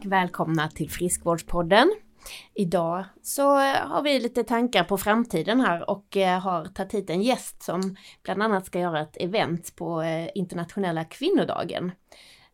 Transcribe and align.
och 0.00 0.12
välkomna 0.12 0.68
till 0.68 0.90
Friskvårdspodden. 0.90 1.92
Idag 2.54 3.04
så 3.22 3.42
har 3.58 4.02
vi 4.02 4.20
lite 4.20 4.44
tankar 4.44 4.84
på 4.84 4.98
framtiden 4.98 5.60
här 5.60 5.90
och 5.90 6.16
eh, 6.16 6.40
har 6.40 6.64
tagit 6.64 6.94
hit 6.94 7.10
en 7.10 7.22
gäst 7.22 7.62
som 7.62 7.96
bland 8.22 8.42
annat 8.42 8.66
ska 8.66 8.78
göra 8.80 9.00
ett 9.00 9.16
event 9.16 9.76
på 9.76 10.02
eh, 10.02 10.28
internationella 10.34 11.04
kvinnodagen. 11.04 11.92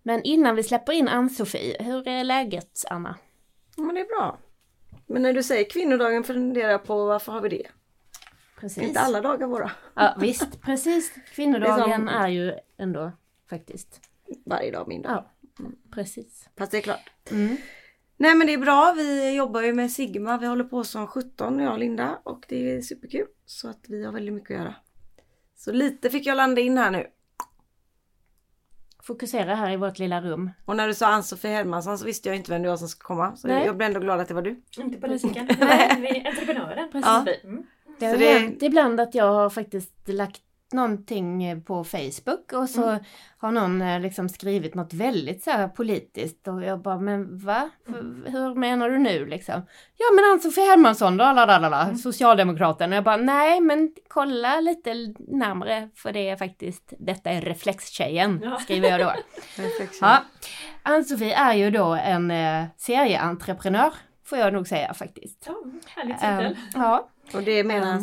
Men 0.03 0.23
innan 0.23 0.57
vi 0.57 0.63
släpper 0.63 0.93
in 0.93 1.09
Ann-Sofie, 1.09 1.83
hur 1.83 2.09
är 2.09 2.25
läget 2.25 2.85
Anna? 2.91 3.15
Ja, 3.77 3.83
men 3.83 3.95
det 3.95 4.01
är 4.01 4.19
bra. 4.19 4.39
Men 5.07 5.23
när 5.23 5.33
du 5.33 5.43
säger 5.43 5.71
kvinnodagen 5.71 6.25
funderar 6.25 6.71
jag 6.71 6.85
på 6.85 7.05
varför 7.07 7.33
har 7.33 7.41
vi 7.41 7.49
det? 7.49 7.67
Precis. 8.61 8.83
Inte 8.83 9.01
alla 9.01 9.21
dagar 9.21 9.47
våra. 9.47 9.71
Ja, 9.95 10.15
visst, 10.21 10.63
precis. 10.63 11.15
Kvinnodagen 11.35 11.79
är 11.91 11.97
som- 11.97 12.09
är 12.09 12.29
ju 12.29 12.53
ändå 12.79 13.13
faktiskt. 13.51 14.01
Varje 14.47 14.71
dag 14.71 14.89
min 14.89 15.03
dag. 15.03 15.13
Ja, 15.13 15.31
precis. 15.91 16.49
Fast 16.59 16.73
det 16.73 16.79
är 16.79 16.83
klart. 16.83 17.11
Mm. 17.31 17.57
Nej 18.17 18.35
men 18.35 18.47
det 18.47 18.53
är 18.53 18.59
bra. 18.59 18.93
Vi 18.97 19.35
jobbar 19.37 19.63
ju 19.63 19.73
med 19.73 19.91
Sigma. 19.93 20.39
Vi 20.39 20.47
håller 20.47 20.65
på 20.65 20.85
som 20.85 21.07
17 21.07 21.59
jag 21.59 21.73
och 21.73 21.79
Linda 21.79 22.19
och 22.25 22.45
det 22.49 22.77
är 22.77 22.81
superkul. 22.81 23.27
Så 23.47 23.69
att 23.69 23.85
vi 23.89 24.05
har 24.05 24.13
väldigt 24.13 24.35
mycket 24.35 24.51
att 24.51 24.63
göra. 24.65 24.75
Så 25.57 25.73
lite 25.73 26.11
fick 26.11 26.27
jag 26.27 26.37
landa 26.37 26.61
in 26.61 26.79
här 26.79 26.91
nu. 26.91 27.07
Fokusera 29.03 29.55
här 29.55 29.71
i 29.73 29.77
vårt 29.77 29.99
lilla 29.99 30.21
rum. 30.21 30.51
Och 30.65 30.77
när 30.77 30.89
du 30.89 30.95
sa 30.95 31.07
Ann-Sofie 31.07 31.51
Hermansson 31.51 31.99
så 31.99 32.05
visste 32.05 32.29
jag 32.29 32.37
inte 32.37 32.51
vem 32.51 32.63
det 32.63 32.69
var 32.69 32.77
som 32.77 32.89
skulle 32.89 33.07
komma. 33.07 33.37
Så 33.37 33.49
Nej. 33.49 33.67
jag 33.67 33.77
blev 33.77 33.87
ändå 33.87 34.01
glad 34.01 34.21
att 34.21 34.29
det 34.29 34.35
var 34.35 34.43
du. 34.43 34.63
Inte 34.79 34.99
politikern, 35.01 35.49
nej, 35.61 35.97
vi 36.01 36.09
är 36.09 36.27
entreprenören. 36.29 36.89
Ja. 36.93 37.27
Mm. 37.45 37.67
Det 37.99 38.07
har 38.07 38.17
det- 38.17 38.39
hänt 38.39 38.63
ibland 38.63 39.01
att 39.01 39.15
jag 39.15 39.33
har 39.33 39.51
faktiskt 39.51 40.09
lagt 40.09 40.43
någonting 40.73 41.45
eh, 41.45 41.59
på 41.59 41.85
Facebook 41.85 42.53
och 42.53 42.69
så 42.71 42.89
Mm. 42.89 43.05
har 43.39 43.51
någon 43.53 43.83
eh, 43.83 44.01
liksom 44.01 44.29
skrivit 44.29 44.75
något 44.75 44.95
väldigt 44.95 45.43
så 45.43 45.51
här 45.51 45.69
politiskt 45.69 46.49
och 46.49 46.63
jag 46.65 46.83
bara 46.83 46.99
men 47.01 47.39
va? 47.39 47.71
F- 47.89 47.95
Hur 48.27 48.55
menar 48.55 48.91
du 48.91 48.99
nu 48.99 49.27
liksom? 49.27 49.55
Ja 49.97 50.05
men 50.17 50.25
Ann-Sofie 50.33 50.65
Hermansson 50.65 51.17
då, 51.17 51.25
lalalala, 51.33 51.83
Mm. 51.83 51.97
Socialdemokraten. 51.97 52.91
Och 52.93 52.97
jag 52.97 53.05
bara 53.05 53.17
nej 53.17 53.61
men 53.61 53.95
kolla 54.09 54.61
lite 54.61 54.95
närmare 55.19 55.89
för 55.95 56.13
det 56.13 56.29
är 56.29 56.37
faktiskt, 56.37 56.93
detta 56.99 57.31
är 57.31 57.41
reflextjejen, 57.41 58.41
Ja. 58.45 58.59
skriver 58.59 58.89
jag 58.91 59.01
då. 59.01 59.13
Ja. 60.01 60.19
Ann-Sofie 60.83 61.35
är 61.35 61.55
ju 61.55 61.71
då 61.71 61.95
en 61.95 62.31
eh, 62.31 62.65
serieentreprenör, 62.77 63.93
får 64.25 64.39
jag 64.39 64.53
nog 64.53 64.69
säga 64.69 64.95
faktiskt. 64.95 65.45
Ja, 65.47 65.55
härlig 65.97 66.17
Ehm, 66.23 66.39
titel. 66.39 66.57
ja, 66.75 67.09
Och 67.35 67.43
det 67.43 67.65
menas 67.65 68.03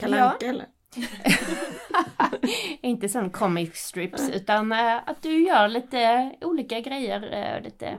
Kalle 0.00 0.16
ja. 0.18 0.34
Eller? 0.48 0.66
inte 2.80 3.08
sån 3.08 3.30
comic 3.30 3.74
strips 3.76 4.30
utan 4.30 4.72
eh, 4.72 4.96
att 5.06 5.22
du 5.22 5.46
gör 5.46 5.68
lite 5.68 6.32
olika 6.40 6.80
grejer 6.80 7.32
eh, 7.56 7.62
lite 7.62 7.98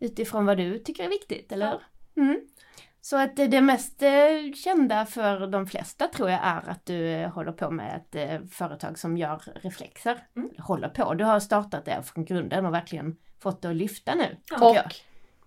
utifrån 0.00 0.46
vad 0.46 0.56
du 0.56 0.78
tycker 0.78 1.04
är 1.04 1.08
viktigt, 1.08 1.52
eller? 1.52 1.82
Mm. 2.16 2.40
Så 3.00 3.16
att 3.16 3.36
det- 3.36 3.60
mest 3.60 4.02
eh, 4.02 4.52
kända 4.64 5.06
för 5.06 5.46
de 5.46 5.66
flesta 5.66 6.08
tror 6.08 6.30
jag 6.30 6.40
är 6.42 6.70
att 6.70 6.86
du 6.86 7.26
håller 7.34 7.52
på 7.52 7.70
med 7.70 8.02
ett 8.14 8.50
företag 8.52 8.98
som 8.98 9.16
gör 9.16 9.42
reflexer. 9.54 10.18
Mm. 10.36 10.50
Håller 10.58 10.88
på, 10.88 11.14
du 11.14 11.24
har 11.24 11.40
startat 11.40 11.84
det 11.84 12.02
från 12.02 12.24
grunden 12.24 12.66
och 12.66 12.74
verkligen 12.74 13.16
fått 13.42 13.62
det 13.62 13.70
att 13.70 13.76
lyfta 13.76 14.14
nu. 14.14 14.36
Ja. 14.50 14.56
tycker 14.56 14.74
jag. 14.74 14.86
Och 14.86 14.92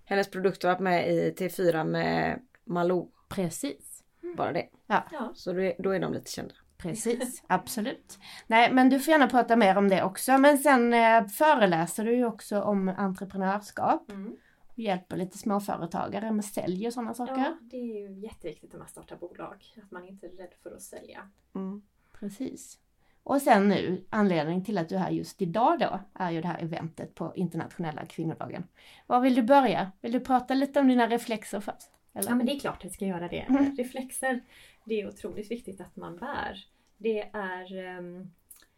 hennes 0.05 0.31
produkt 0.31 0.63
har 0.63 0.69
varit 0.69 0.79
med 0.79 1.09
i 1.09 1.31
T4 1.31 1.83
med 1.83 2.39
Malou. 2.65 3.09
Precis. 3.29 3.92
Bara 4.35 4.53
det. 4.53 4.69
Ja. 4.87 5.31
Så 5.35 5.53
då 5.53 5.61
är, 5.61 5.73
då 5.79 5.89
är 5.89 5.99
de 5.99 6.13
lite 6.13 6.31
kända. 6.31 6.53
Precis, 6.77 7.43
absolut. 7.47 8.19
Nej, 8.47 8.73
men 8.73 8.89
du 8.89 8.99
får 8.99 9.11
gärna 9.11 9.27
prata 9.27 9.55
mer 9.55 9.77
om 9.77 9.89
det 9.89 10.03
också. 10.03 10.37
Men 10.37 10.57
sen 10.57 10.93
eh, 10.93 11.27
föreläser 11.27 12.05
du 12.05 12.15
ju 12.15 12.25
också 12.25 12.61
om 12.61 12.89
entreprenörskap. 12.89 14.11
Mm. 14.11 14.37
och 14.67 14.79
hjälper 14.79 15.17
lite 15.17 15.37
småföretagare 15.37 16.31
med 16.31 16.45
sälj 16.45 16.87
och 16.87 16.93
sådana 16.93 17.13
saker. 17.13 17.37
ja, 17.37 17.57
det 17.61 17.77
är 17.77 18.09
ju 18.09 18.19
jätteviktigt 18.19 18.71
när 18.71 18.79
man 18.79 18.87
startar 18.87 19.15
bolag. 19.15 19.65
Att 19.83 19.91
man 19.91 20.05
inte 20.05 20.27
är 20.27 20.31
rädd 20.31 20.53
för 20.63 20.75
att 20.75 20.81
sälja. 20.81 21.29
Mm. 21.55 21.81
Precis. 22.19 22.79
Och 23.23 23.41
sen 23.41 23.67
nu, 23.67 24.05
anledningen 24.09 24.63
till 24.63 24.77
att 24.77 24.89
du 24.89 24.95
är 24.95 24.99
här 24.99 25.11
just 25.11 25.41
idag 25.41 25.79
då, 25.79 25.99
är 26.13 26.31
ju 26.31 26.41
det 26.41 26.47
här 26.47 26.63
eventet 26.63 27.15
på 27.15 27.35
internationella 27.35 28.05
kvinnodagen. 28.05 28.63
Var 29.07 29.19
vill 29.19 29.35
du 29.35 29.43
börja? 29.43 29.91
Vill 30.01 30.11
du 30.11 30.19
prata 30.19 30.53
lite 30.53 30.79
om 30.79 30.87
dina 30.87 31.07
reflexer 31.07 31.59
först? 31.59 31.92
Eller? 32.13 32.29
Ja 32.29 32.35
men 32.35 32.45
det 32.45 32.51
är 32.51 32.59
klart 32.59 32.77
att 32.77 32.83
jag 32.83 32.93
ska 32.93 33.05
göra 33.05 33.27
det. 33.27 33.39
Mm. 33.39 33.75
Reflexer, 33.75 34.41
det 34.85 35.01
är 35.01 35.07
otroligt 35.07 35.51
viktigt 35.51 35.81
att 35.81 35.95
man 35.95 36.17
bär. 36.17 36.65
Det 36.97 37.21
är, 37.33 37.75
ehm, 37.77 38.31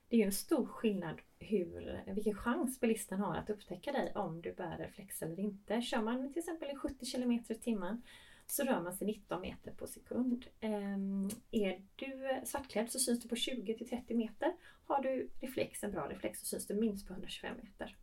det 0.09 0.21
är 0.21 0.25
en 0.25 0.31
stor 0.31 0.65
skillnad 0.65 1.21
hur, 1.39 2.03
vilken 2.13 2.35
chans 2.35 2.79
bilisten 2.79 3.19
har 3.19 3.35
att 3.35 3.49
upptäcka 3.49 3.91
dig 3.91 4.11
om 4.15 4.41
du 4.41 4.53
bär 4.53 4.77
reflex 4.77 5.21
eller 5.21 5.39
inte. 5.39 5.81
Kör 5.81 6.01
man 6.01 6.33
till 6.33 6.39
exempel 6.39 6.69
i 6.71 6.75
70 6.75 7.05
km 7.11 7.31
i 7.31 7.55
timmen 7.55 8.01
så 8.47 8.63
rör 8.63 8.81
man 8.81 8.93
sig 8.93 9.07
19 9.07 9.41
meter 9.41 9.71
på 9.71 9.87
sekund. 9.87 10.45
Ehm, 10.59 11.29
är 11.51 11.81
du 11.95 12.41
svartklädd 12.45 12.91
så 12.91 12.99
syns 12.99 13.21
du 13.21 13.29
på 13.29 13.35
20 13.35 13.77
till 13.77 13.89
30 13.89 14.15
meter. 14.15 14.53
Har 14.87 15.01
du 15.01 15.29
reflex, 15.41 15.83
en 15.83 15.91
bra 15.91 16.07
reflex 16.09 16.39
så 16.39 16.45
syns 16.45 16.67
du 16.67 16.73
minst 16.73 17.07
på 17.07 17.13
125 17.13 17.57
meter. 17.63 17.95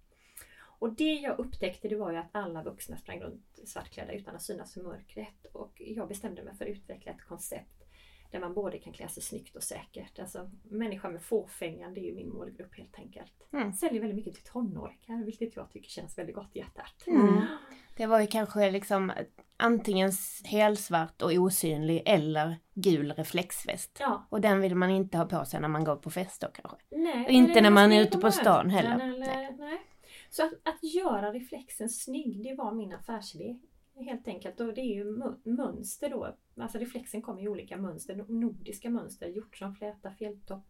Och 0.82 0.93
det 0.93 1.12
jag 1.12 1.38
upptäckte 1.38 1.88
det 1.88 1.97
var 1.97 2.12
ju 2.12 2.19
att 2.19 2.28
alla 2.32 2.62
vuxna 2.62 2.97
sprang 2.97 3.20
runt 3.20 3.59
svartklädda 3.65 4.12
utan 4.12 4.34
att 4.34 4.43
synas 4.43 4.76
i 4.76 4.82
mörkret. 4.82 5.47
Och 5.53 5.72
jag 5.76 6.09
bestämde 6.09 6.43
mig 6.43 6.54
för 6.56 6.65
att 6.65 6.70
utveckla 6.70 7.12
ett 7.12 7.22
koncept 7.22 7.84
där 8.31 8.41
man 8.41 8.54
både 8.54 8.78
kan 8.78 8.92
klä 8.92 9.09
sig 9.09 9.22
snyggt 9.22 9.56
och 9.56 9.62
säkert. 9.62 10.19
Alltså 10.19 10.50
människa 10.62 11.09
med 11.09 11.22
fåfängan, 11.22 11.94
det 11.94 12.00
är 12.00 12.04
ju 12.04 12.15
min 12.15 12.28
målgrupp 12.28 12.76
helt 12.76 12.98
enkelt. 12.98 13.32
Mm. 13.53 13.72
Säljer 13.72 14.00
väldigt 14.00 14.16
mycket 14.16 14.34
till 14.34 14.53
tonåringar, 14.53 15.25
vilket 15.25 15.56
jag 15.56 15.71
tycker 15.71 15.91
känns 15.91 16.19
väldigt 16.19 16.37
gott 16.37 16.50
i 16.56 16.59
hjärtat. 16.59 17.06
Mm. 17.06 17.42
Det 17.97 18.06
var 18.06 18.21
ju 18.21 18.26
kanske 18.26 18.71
liksom 18.71 19.12
antingen 19.56 20.12
helsvart 20.44 21.22
och 21.22 21.32
osynlig 21.32 22.03
eller 22.06 22.56
gul 22.75 23.12
reflexväst. 23.12 23.97
Ja, 24.00 24.26
Och 24.31 24.41
den 24.41 24.60
vill 24.60 24.75
man 24.75 24.91
inte 24.91 25.19
ha 25.19 25.25
på 25.25 25.44
sig 25.44 25.60
när 25.60 25.69
man 25.69 25.84
går 25.84 25.97
på 25.97 26.10
fest 26.10 26.41
då 26.41 26.48
kanske. 26.54 26.76
nej, 26.91 27.25
Och 27.25 27.31
inte 27.31 27.60
när 27.60 27.71
man 27.71 27.92
är 27.92 28.03
ute 28.03 28.19
på 28.19 28.32
stan 28.32 28.71
heller. 28.71 28.94
Eller, 28.94 29.56
nej. 29.59 29.81
Så 30.32 30.43
att, 30.44 30.53
att 30.65 30.82
göra 30.82 31.32
reflexen 31.32 31.88
snygg, 31.88 32.43
det 32.43 32.54
var 32.54 32.72
min 32.72 32.93
affärsidé. 32.93 33.59
Helt 33.94 34.28
enkelt. 34.28 34.60
Och 34.60 34.75
det 34.75 34.81
är 34.81 34.94
ju 34.94 35.04
mönster 35.44 36.10
då. 36.10 36.37
Alltså 36.56 36.78
reflexen 36.78 37.22
kommer 37.22 37.43
i 37.43 37.48
olika 37.48 37.76
mönster. 37.76 38.15
No- 38.15 38.32
Nordiska 38.41 38.91
mönster, 38.91 39.26
hjortronfläta, 39.28 40.10
fjälltopp, 40.10 40.65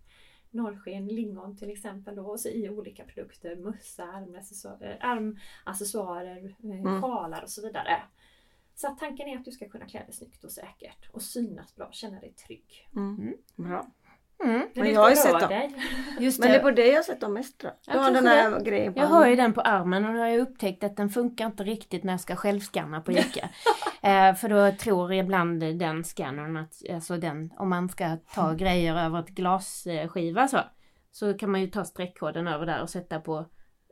norrsken, 0.50 1.08
lingon 1.08 1.56
till 1.56 1.70
exempel. 1.70 2.16
Då. 2.16 2.26
Och 2.26 2.40
så 2.40 2.48
i 2.48 2.68
olika 2.68 3.04
produkter. 3.04 3.56
Mössa, 3.56 4.04
eh, 4.80 4.96
armaccessoarer, 5.10 6.44
eh, 6.64 6.80
Mm. 6.80 7.04
och 7.04 7.50
så 7.50 7.62
vidare. 7.62 8.02
Så 8.74 8.86
att 8.88 8.98
tanken 8.98 9.28
är 9.28 9.38
att 9.38 9.44
du 9.44 9.50
ska 9.50 9.68
kunna 9.68 9.86
klä 9.86 10.04
dig 10.04 10.12
snyggt 10.12 10.44
och 10.44 10.52
säkert. 10.52 11.10
Och 11.12 11.22
synas 11.22 11.76
bra, 11.76 11.88
känna 11.92 12.20
dig 12.20 12.32
trygg. 12.32 12.88
Mm. 12.96 13.34
Bra. 13.56 13.86
Mm. 14.44 14.68
Men, 14.74 14.92
jag 14.92 15.00
har 15.00 15.10
ju 15.10 15.16
sett 15.16 15.40
dem. 15.40 15.48
dig. 15.48 15.70
Just 16.18 16.40
Men 16.40 16.48
det 16.50 16.56
är 16.56 16.60
på 16.62 16.70
det 16.70 16.86
jag 16.86 16.96
har 16.96 17.02
sett 17.02 17.20
dem 17.20 17.32
mest 17.34 17.58
tror 17.60 17.72
jag. 17.86 17.94
Ja, 17.94 17.98
Du 17.98 18.04
har 18.04 18.10
den 18.12 18.26
här 18.26 18.60
grejen 18.60 18.94
på 18.94 18.98
Jag 19.00 19.04
armen. 19.04 19.16
har 19.18 19.26
ju 19.28 19.36
den 19.36 19.52
på 19.52 19.60
armen 19.60 20.04
och 20.04 20.14
då 20.14 20.20
har 20.20 20.26
jag 20.26 20.40
upptäckt 20.40 20.84
att 20.84 20.96
den 20.96 21.08
funkar 21.10 21.46
inte 21.46 21.64
riktigt 21.64 22.04
när 22.04 22.12
jag 22.12 22.20
ska 22.20 22.36
självskanna 22.36 23.00
på 23.00 23.12
Ica. 23.12 23.48
eh, 24.02 24.34
för 24.34 24.48
då 24.48 24.76
tror 24.76 25.12
ibland 25.12 25.60
den 25.60 26.04
scannern 26.04 26.56
att, 26.56 26.74
alltså 26.94 27.16
den, 27.16 27.52
om 27.58 27.68
man 27.70 27.88
ska 27.88 28.16
ta 28.34 28.52
grejer 28.52 28.96
över 28.96 29.20
ett 29.20 29.28
glasskiva 29.28 30.48
så, 30.48 30.58
så 31.12 31.34
kan 31.34 31.50
man 31.50 31.60
ju 31.60 31.66
ta 31.66 31.84
streckkoden 31.84 32.48
över 32.48 32.66
där 32.66 32.82
och 32.82 32.90
sätta 32.90 33.20
på 33.20 33.46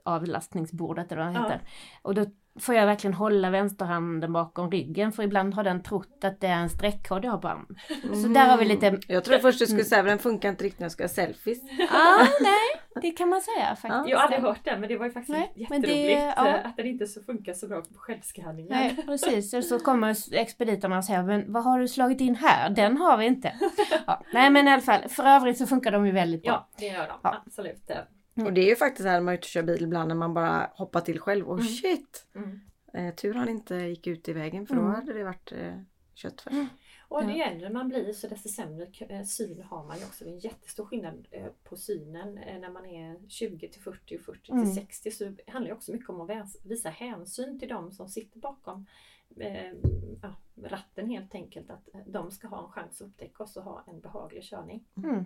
avlastningsbordet 0.04 1.12
eller 1.12 1.22
vad 1.24 1.32
det 1.34 1.38
Ja. 1.38 1.42
heter. 1.44 1.60
Och 2.02 2.14
då 2.14 2.24
får 2.60 2.74
jag 2.74 2.86
verkligen 2.86 3.14
hålla 3.14 3.50
vänsterhanden 3.50 4.32
bakom 4.32 4.70
ryggen 4.70 5.12
för 5.12 5.22
ibland 5.22 5.54
har 5.54 5.64
den 5.64 5.82
trott 5.82 6.24
att 6.24 6.40
det 6.40 6.46
är 6.46 6.56
en 6.56 6.70
streckkod 6.70 7.24
jag 7.24 7.30
har 7.30 7.38
på 7.38 7.48
armen. 7.48 7.66
Så 8.22 8.28
där 8.28 8.48
har 8.48 8.58
vi 8.58 8.64
lite, 8.64 8.98
Jag 9.08 9.24
trodde 9.24 9.40
först 9.40 9.58
du 9.58 9.66
skulle 9.66 9.84
säga 9.84 10.00
att 10.00 10.06
den 10.08 10.18
funkar 10.18 10.48
inte 10.48 10.64
riktigt 10.64 10.80
när 10.80 10.84
jag 10.84 10.92
ska 10.92 11.02
ha 11.04 11.08
selfies. 11.08 11.58
ah, 11.90 12.26
nej, 12.40 13.02
det 13.02 13.10
kan 13.10 13.28
man 13.28 13.40
säga 13.40 13.76
faktiskt. 13.76 14.08
Jag 14.10 14.18
har 14.18 14.24
aldrig 14.24 14.40
hört 14.42 14.64
den 14.64 14.80
men 14.80 14.88
det 14.88 14.96
var 14.96 15.06
ju 15.06 15.12
faktiskt 15.12 15.38
Nej, 15.38 15.52
jätteroligt 15.56 15.86
det- 16.18 16.34
ja. 16.36 16.48
eh, 16.48 16.66
att 16.66 16.76
den 16.76 16.86
inte 16.86 17.06
så 17.06 17.22
funkar 17.22 17.52
så 17.52 17.68
bra 17.68 17.80
på 17.80 17.94
självskanningen. 17.98 18.72
Nej 18.72 18.96
precis, 19.06 19.68
så 19.68 19.78
kommer 19.78 20.34
expediterna 20.34 20.98
och 20.98 21.04
säger 21.04 21.22
men 21.22 21.52
vad 21.52 21.64
har 21.64 21.78
du 21.78 21.88
slagit 21.88 22.20
in 22.20 22.34
här? 22.34 22.70
Den 22.70 22.96
har 22.96 23.16
vi 23.16 23.26
inte. 23.26 23.52
Ja, 24.06 24.22
nej 24.32 24.50
men 24.50 24.68
i 24.68 24.70
alla 24.70 24.82
fall, 24.82 25.08
för 25.08 25.22
övrigt 25.22 25.58
så 25.58 25.66
funkar 25.66 25.92
de 25.92 26.06
ju 26.06 26.12
väldigt 26.12 26.42
bra. 26.42 26.52
Ja, 26.52 26.68
det 26.78 26.86
gör 26.86 27.06
de. 27.08 27.18
Ja. 27.22 27.42
Absolut. 27.46 27.90
Mm. 28.40 28.46
Och 28.46 28.54
det 28.54 28.60
är 28.60 28.68
ju 28.68 28.76
faktiskt 28.76 29.02
så 29.02 29.08
här 29.08 29.16
när 29.16 29.24
man 29.24 29.34
är 29.34 29.38
ute 29.38 29.44
och 29.44 29.48
kör 29.48 29.62
bil 29.62 29.82
ibland 29.82 30.08
när 30.08 30.14
man 30.14 30.34
bara 30.34 30.70
hoppar 30.74 31.00
till 31.00 31.20
själv. 31.20 31.46
Och 31.48 31.58
Mm. 31.58 31.66
shit! 31.72 32.26
Mm. 32.34 32.60
Eh, 32.94 33.14
tur 33.14 33.34
han 33.34 33.48
inte 33.48 33.74
gick 33.76 34.06
ut 34.06 34.28
i 34.28 34.32
vägen 34.32 34.66
för 34.66 34.74
då 34.74 34.80
Mm. 34.80 34.94
hade 34.94 35.12
det 35.12 35.24
varit 35.24 35.52
eh, 35.52 35.80
köttfärs. 36.14 36.54
Och 37.08 37.24
ju 37.24 37.40
äldre 37.42 37.70
man 37.70 37.88
blir 37.88 38.12
så 38.12 38.28
desto 38.28 38.48
sämre 38.48 38.86
eh, 39.08 39.24
syn 39.24 39.62
har 39.62 39.84
man 39.84 39.98
ju 39.98 40.04
också. 40.04 40.24
Det 40.24 40.30
är 40.30 40.34
en 40.34 40.38
jättestor 40.38 40.84
skillnad 40.84 41.26
eh, 41.30 41.46
på 41.64 41.76
synen 41.76 42.38
eh, 42.38 42.58
när 42.60 42.70
man 42.70 42.86
är 42.86 43.28
20 43.28 43.68
till 43.68 43.82
40 43.82 44.16
och 44.16 44.20
40 44.20 44.52
Mm. 44.52 44.64
till 44.64 44.74
60. 44.74 45.10
Så 45.10 45.24
det 45.24 45.50
handlar 45.50 45.70
ju 45.70 45.76
också 45.76 45.92
mycket 45.92 46.08
om 46.08 46.20
att 46.20 46.56
visa 46.64 46.88
hänsyn 46.88 47.58
till 47.58 47.68
de 47.68 47.92
som 47.92 48.08
sitter 48.08 48.38
bakom 48.38 48.86
ratten 50.62 51.08
helt 51.10 51.34
enkelt. 51.34 51.70
Att 51.70 51.88
de 52.06 52.30
ska 52.30 52.48
ha 52.48 52.64
en 52.64 52.70
chans 52.72 53.00
att 53.02 53.06
upptäcka 53.08 53.42
oss 53.42 53.56
och 53.56 53.62
ha 53.62 53.84
en 53.86 54.00
behaglig 54.00 54.42
körning. 54.42 54.84
Mm. 54.96 55.24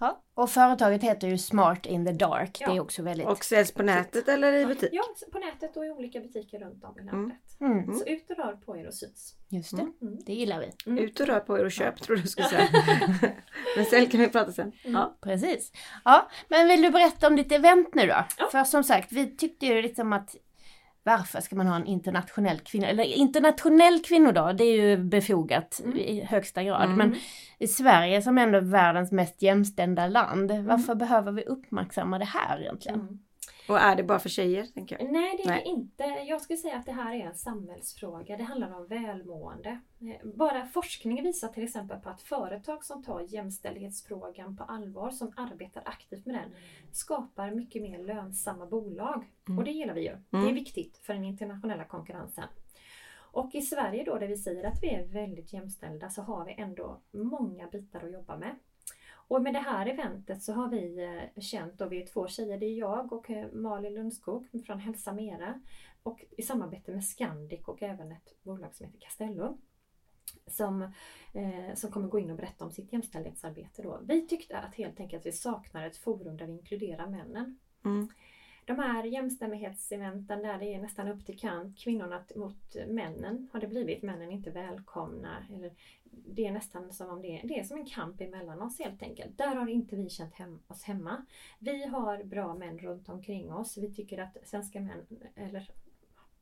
Ja. 0.00 0.22
Och 0.34 0.50
företaget 0.50 1.02
heter 1.02 1.28
ju 1.28 1.38
Smart 1.38 1.86
in 1.86 2.06
the 2.06 2.12
Dark. 2.12 2.56
Ja. 2.60 2.68
Det 2.70 2.76
är 2.76 2.80
också 2.80 3.02
väldigt... 3.02 3.26
Och 3.28 3.44
säljs 3.44 3.72
på 3.72 3.82
nätet 3.82 4.28
eller 4.28 4.52
i 4.52 4.66
butik? 4.66 4.88
Ja, 4.92 5.02
på 5.32 5.38
nätet 5.38 5.76
och 5.76 5.86
i 5.86 5.90
olika 5.90 6.20
butiker 6.20 6.58
runt 6.58 6.84
om 6.84 6.98
i 6.98 7.04
landet. 7.04 7.36
Mm, 7.60 7.94
Så 7.94 8.04
ut 8.06 8.30
och 8.30 8.36
rör 8.36 8.52
på 8.52 8.76
er 8.76 8.86
och 8.86 8.94
syns. 8.94 9.34
just 9.48 9.76
det. 9.76 9.82
Mm. 9.82 10.18
Det 10.26 10.32
gillar 10.34 10.60
vi. 10.86 11.00
Ut 11.02 11.20
och 11.20 11.26
rör 11.26 11.40
på 11.40 11.58
er 11.58 11.64
och 11.64 11.72
köp 11.72 12.02
tror 12.02 12.16
du 12.16 12.26
skulle 12.28 12.48
säga. 12.48 12.68
Men 13.76 13.84
sälj 13.84 14.06
kan 14.10 14.20
vi 14.20 14.28
prata 14.28 14.52
sen. 14.52 14.72
Ja. 14.84 15.16
Precis. 15.20 15.72
Ja, 16.04 16.28
men 16.48 16.68
vill 16.68 16.82
du 16.82 16.90
berätta 16.90 17.26
om 17.26 17.36
ditt 17.36 17.52
event 17.52 17.94
nu 17.94 18.06
då? 18.06 18.24
Ja. 18.38 18.48
För 18.52 18.64
som 18.64 18.84
sagt, 18.84 19.12
vi 19.12 19.36
tyckte 19.36 19.66
ju 19.66 19.82
liksom 19.82 20.12
att 20.12 20.36
varför 21.04 21.40
ska 21.40 21.56
man 21.56 21.66
ha 21.66 21.76
en 21.76 21.86
internationell 21.86 22.58
kvinna 22.60 22.86
eller 22.86 23.04
internationell 23.04 24.00
kvinnodag, 24.02 24.56
det 24.56 24.64
är 24.64 24.82
ju 24.82 24.96
befogat 24.96 25.80
Mm. 25.84 25.98
i 25.98 26.24
högsta 26.24 26.62
grad. 26.62 26.84
Mm. 26.84 26.96
Men 26.96 27.16
i 27.58 27.66
Sverige 27.66 28.22
som 28.22 28.38
ändå 28.38 28.58
är 28.58 28.62
världens 28.62 29.12
mest 29.12 29.42
jämställda 29.42 30.06
land, 30.06 30.50
Mm. 30.50 30.66
varför 30.66 30.94
behöver 30.94 31.32
vi 31.32 31.42
uppmärksamma 31.42 32.18
det 32.18 32.24
här 32.24 32.60
egentligen? 32.60 33.18
Mm. 33.68 33.76
Och 33.76 33.78
är 33.78 33.96
det 33.96 34.02
bara 34.02 34.18
för 34.18 34.28
tjejer? 34.28 34.66
Tänker 34.66 34.98
jag. 34.98 35.12
Nej, 35.12 35.36
det 35.36 35.42
är 35.42 35.48
Nej. 35.48 35.62
det 35.64 35.70
inte. 35.70 36.04
Jag 36.04 36.40
skulle 36.40 36.56
säga 36.56 36.76
att 36.76 36.86
det 36.86 36.92
här 36.92 37.14
är 37.14 37.26
en 37.26 37.34
samhällsfråga. 37.34 38.36
Det 38.36 38.44
handlar 38.44 38.76
om 38.76 38.86
välmående. 38.86 39.80
Eh, 40.00 40.28
Bara 40.34 40.66
forskning 40.66 41.22
visar 41.22 41.48
till 41.48 41.64
exempel 41.64 42.00
på 42.00 42.08
att 42.08 42.22
företag 42.22 42.84
som 42.84 43.02
tar 43.02 43.20
jämställdhetsfrågan 43.20 44.56
på 44.56 44.64
allvar, 44.64 45.10
som 45.10 45.32
arbetar 45.36 45.82
aktivt 45.86 46.26
med 46.26 46.34
den, 46.34 46.54
skapar 46.92 47.50
mycket 47.50 47.82
mer 47.82 47.98
lönsamma 47.98 48.66
bolag. 48.66 49.24
Mm. 49.48 49.58
Och 49.58 49.64
det 49.64 49.70
gillar 49.70 49.94
vi 49.94 50.00
ju. 50.00 50.16
Det 50.30 50.50
är 50.50 50.52
viktigt 50.52 50.98
för 50.98 51.14
den 51.14 51.24
internationella 51.24 51.84
konkurrensen. 51.84 52.44
Och 53.34 53.54
i 53.54 53.62
Sverige 53.62 54.04
då, 54.04 54.18
där 54.18 54.28
vi 54.28 54.36
säger 54.36 54.64
att 54.64 54.82
vi 54.82 54.88
är 54.88 55.06
väldigt 55.06 55.52
jämställda, 55.52 56.10
så 56.10 56.22
har 56.22 56.44
vi 56.44 56.52
ändå 56.52 57.00
många 57.10 57.66
bitar 57.66 58.04
att 58.04 58.12
jobba 58.12 58.36
med. 58.36 58.54
Och 59.32 59.42
med 59.42 59.54
det 59.54 59.58
här 59.58 59.86
eventet 59.86 60.42
så 60.42 60.52
har 60.52 60.68
vi 60.68 61.04
eh, 61.04 61.40
känt, 61.42 61.80
och 61.80 61.92
vi 61.92 62.02
är 62.02 62.06
två 62.06 62.28
tjejer, 62.28 62.58
det 62.58 62.66
är 62.66 62.78
jag 62.78 63.12
och 63.12 63.30
eh, 63.30 63.52
Malin 63.52 63.94
Lundskog 63.94 64.48
från 64.66 64.78
Hälsa 64.78 65.12
Mera 65.12 65.60
och 66.02 66.24
i 66.30 66.42
samarbete 66.42 66.92
med 66.92 67.04
Scandic 67.04 67.60
och 67.64 67.82
även 67.82 68.12
ett 68.12 68.42
bolag 68.42 68.74
som 68.74 68.86
heter 68.86 69.00
Castello 69.00 69.58
som, 70.46 70.82
eh, 71.34 71.74
som 71.74 71.90
kommer 71.90 72.08
gå 72.08 72.18
in 72.18 72.30
och 72.30 72.36
berätta 72.36 72.64
om 72.64 72.70
sitt 72.70 72.92
jämställdhetsarbete. 72.92 73.82
Då. 73.82 74.00
Vi 74.02 74.26
tyckte 74.26 74.58
att 74.58 74.74
helt 74.74 75.00
enkelt 75.00 75.20
att 75.20 75.26
vi 75.26 75.32
saknar 75.32 75.86
ett 75.86 75.96
forum 75.96 76.36
där 76.36 76.46
vi 76.46 76.52
inkluderar 76.52 77.06
männen. 77.06 77.58
Mm. 77.84 78.08
De 78.64 78.78
här 78.78 79.04
jämställdhetseventen 79.04 80.42
där 80.42 80.58
det 80.58 80.74
är 80.74 80.80
nästan 80.80 81.08
upp 81.08 81.26
till 81.26 81.38
kant, 81.38 81.78
kvinnorna 81.78 82.24
mot 82.36 82.76
männen 82.88 83.48
har 83.52 83.60
det 83.60 83.66
blivit, 83.66 84.02
männen 84.02 84.28
är 84.28 84.32
inte 84.32 84.50
välkomna. 84.50 85.46
Eller 85.54 85.72
det 86.04 86.46
är 86.46 86.52
nästan 86.52 86.92
som 86.92 87.10
om 87.10 87.22
det 87.22 87.40
är, 87.40 87.48
det 87.48 87.58
är 87.58 87.64
som 87.64 87.78
en 87.78 87.86
kamp 87.86 88.20
emellan 88.20 88.62
oss 88.62 88.78
helt 88.78 89.02
enkelt. 89.02 89.38
Där 89.38 89.54
har 89.54 89.68
inte 89.68 89.96
vi 89.96 90.10
känt 90.10 90.34
hem, 90.34 90.60
oss 90.66 90.84
hemma. 90.84 91.26
Vi 91.58 91.86
har 91.86 92.24
bra 92.24 92.54
män 92.54 92.78
runt 92.78 93.08
omkring 93.08 93.52
oss. 93.52 93.78
Vi 93.78 93.94
tycker 93.94 94.18
att 94.18 94.36
svenska 94.44 94.80
män, 94.80 95.06
eller 95.36 95.70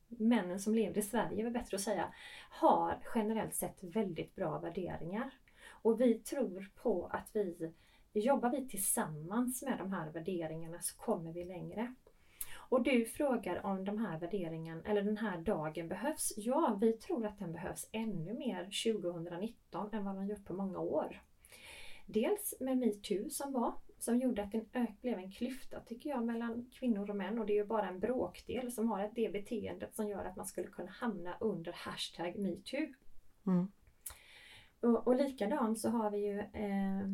männen 0.07 0.59
som 0.59 0.75
lever 0.75 0.97
i 0.97 1.01
Sverige, 1.01 1.39
är 1.39 1.43
väl 1.43 1.53
bättre 1.53 1.75
att 1.75 1.81
säga, 1.81 2.13
har 2.49 2.97
generellt 3.15 3.55
sett 3.55 3.83
väldigt 3.83 4.35
bra 4.35 4.59
värderingar. 4.59 5.33
Och 5.69 6.01
vi 6.01 6.13
tror 6.13 6.71
på 6.75 7.05
att 7.05 7.29
vi, 7.33 7.73
jobbar 8.13 8.49
vi 8.49 8.67
tillsammans 8.67 9.63
med 9.63 9.77
de 9.77 9.93
här 9.93 10.11
värderingarna 10.11 10.81
så 10.81 10.97
kommer 10.97 11.33
vi 11.33 11.45
längre. 11.45 11.95
Och 12.71 12.83
du 12.83 13.05
frågar 13.05 13.65
om 13.65 13.85
de 13.85 13.97
här 13.97 14.19
värderingarna, 14.19 14.81
eller 14.85 15.01
den 15.01 15.17
här 15.17 15.37
dagen 15.37 15.87
behövs. 15.87 16.33
Ja, 16.37 16.77
vi 16.81 16.93
tror 16.93 17.25
att 17.25 17.39
den 17.39 17.53
behövs 17.53 17.89
ännu 17.91 18.33
mer 18.33 18.63
2019 18.93 19.93
än 19.93 20.05
vad 20.05 20.15
den 20.15 20.27
gjort 20.27 20.45
på 20.45 20.53
många 20.53 20.79
år. 20.79 21.21
Dels 22.05 22.53
med 22.59 22.77
metoo 22.77 23.29
som 23.29 23.51
var, 23.51 23.73
som 23.99 24.19
gjorde 24.19 24.43
att 24.43 24.51
det 24.51 24.87
blev 25.01 25.17
en 25.17 25.31
klyfta 25.31 25.79
tycker 25.79 26.09
jag 26.09 26.25
mellan 26.25 26.69
kvinnor 26.73 27.09
och 27.09 27.15
män 27.15 27.39
och 27.39 27.45
det 27.45 27.53
är 27.53 27.57
ju 27.57 27.65
bara 27.65 27.87
en 27.87 27.99
bråkdel 27.99 28.71
som 28.71 28.89
har 28.89 29.11
det 29.15 29.33
beteendet 29.33 29.95
som 29.95 30.07
gör 30.07 30.25
att 30.25 30.35
man 30.35 30.45
skulle 30.45 30.67
kunna 30.67 30.91
hamna 30.91 31.37
under 31.39 31.71
hashtag 31.71 32.37
metoo. 32.37 32.93
Mm. 33.47 33.71
Och, 34.79 35.07
och 35.07 35.15
likadant 35.15 35.79
så 35.79 35.89
har 35.89 36.11
vi 36.11 36.17
ju 36.17 36.39
eh, 36.39 37.07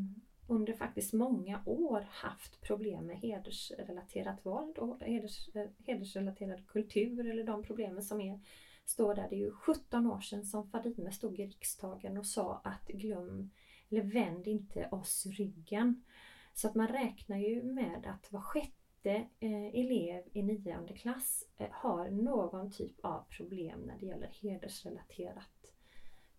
under 0.48 0.74
faktiskt 0.74 1.14
många 1.14 1.62
år 1.66 2.08
haft 2.12 2.62
problem 2.62 3.06
med 3.06 3.18
hedersrelaterat 3.18 4.46
våld 4.46 4.78
och 4.78 5.02
heders, 5.02 5.50
eh, 5.56 5.68
hedersrelaterad 5.86 6.68
kultur 6.68 7.30
eller 7.30 7.44
de 7.44 7.64
problemen 7.64 8.04
som 8.04 8.22
är, 8.22 8.40
står 8.86 9.16
där. 9.16 9.28
Det 9.30 9.36
är 9.36 9.40
ju 9.40 9.52
17 9.52 10.08
år 10.08 10.22
sedan 10.22 10.46
som 10.46 10.70
Fadime 10.70 11.12
stod 11.12 11.40
i 11.40 11.46
riksdagen 11.46 12.18
och 12.18 12.26
sa 12.26 12.62
att 12.64 12.88
glöm 12.88 13.50
eller 13.90 14.02
vänd 14.02 14.48
inte 14.48 14.88
oss 14.92 15.26
ryggen. 15.26 16.04
Så 16.54 16.68
att 16.68 16.76
man 16.76 16.88
räknar 16.88 17.38
ju 17.38 17.64
med 17.64 18.06
att 18.06 18.32
var 18.32 18.42
sjätte 18.42 19.28
eh, 19.40 19.76
elev 19.76 20.24
i 20.34 20.44
nionde 20.44 20.94
klass 20.94 21.44
eh, 21.58 21.68
har 21.72 22.10
någon 22.10 22.72
typ 22.72 23.06
av 23.06 23.26
problem 23.30 23.80
när 23.80 23.98
det 24.00 24.06
gäller 24.06 24.28
hedersrelaterat 24.42 25.74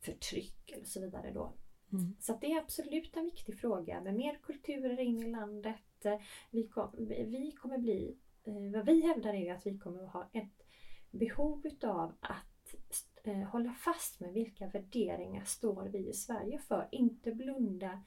förtryck 0.01 0.71
eller 0.71 0.85
så 0.85 1.01
vidare 1.01 1.31
då. 1.35 1.53
Mm. 1.93 2.17
Så 2.21 2.39
det 2.41 2.53
är 2.53 2.59
absolut 2.59 3.17
en 3.17 3.25
viktig 3.25 3.61
fråga 3.61 4.01
med 4.01 4.15
mer 4.15 4.39
kulturer 4.43 5.01
in 5.01 5.19
i 5.19 5.31
landet. 5.31 6.05
Eh, 6.05 6.21
Vi, 6.51 6.69
kom, 6.69 6.91
vi 7.09 7.53
kommer 7.53 7.79
bli, 7.79 8.17
eh, 8.45 8.73
vad 8.75 8.87
vi 8.87 9.07
hävdar 9.07 9.35
är 9.35 9.55
att 9.55 9.67
vi 9.67 9.79
kommer 9.79 10.05
att 10.05 10.13
ha 10.13 10.31
ett 10.33 10.67
behov 11.11 11.67
utav 11.67 12.15
att 12.21 12.75
eh, 13.25 13.39
hålla 13.39 13.73
fast 13.73 14.21
med 14.21 14.33
vilka 14.33 14.67
värderingar 14.67 15.45
står 15.45 15.85
vi 15.85 16.09
i 16.09 16.13
Sverige 16.13 16.59
för. 16.59 16.89
Inte 16.91 17.33
blunda, 17.33 18.05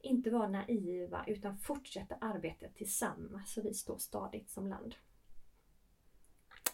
inte 0.00 0.30
vara 0.30 0.48
naiva 0.48 1.24
utan 1.26 1.58
fortsätta 1.58 2.14
arbeta 2.20 2.66
tillsammans 2.68 3.52
så 3.54 3.62
vi 3.62 3.74
står 3.74 3.98
stadigt 3.98 4.50
som 4.50 4.66
land. 4.66 4.94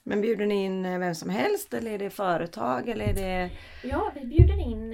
Men 0.09 0.21
bjuder 0.21 0.47
ni 0.47 0.65
in 0.65 0.83
vem 0.83 1.15
som 1.15 1.31
helst 1.31 1.75
eller 1.75 1.91
är 1.91 1.99
det 1.99 2.11
företag 2.11 2.89
eller 2.89 3.05
är 3.05 3.15
det... 3.15 3.51
Ja, 3.85 4.13
vi 4.15 4.27
bjuder 4.27 4.69
in, 4.69 4.93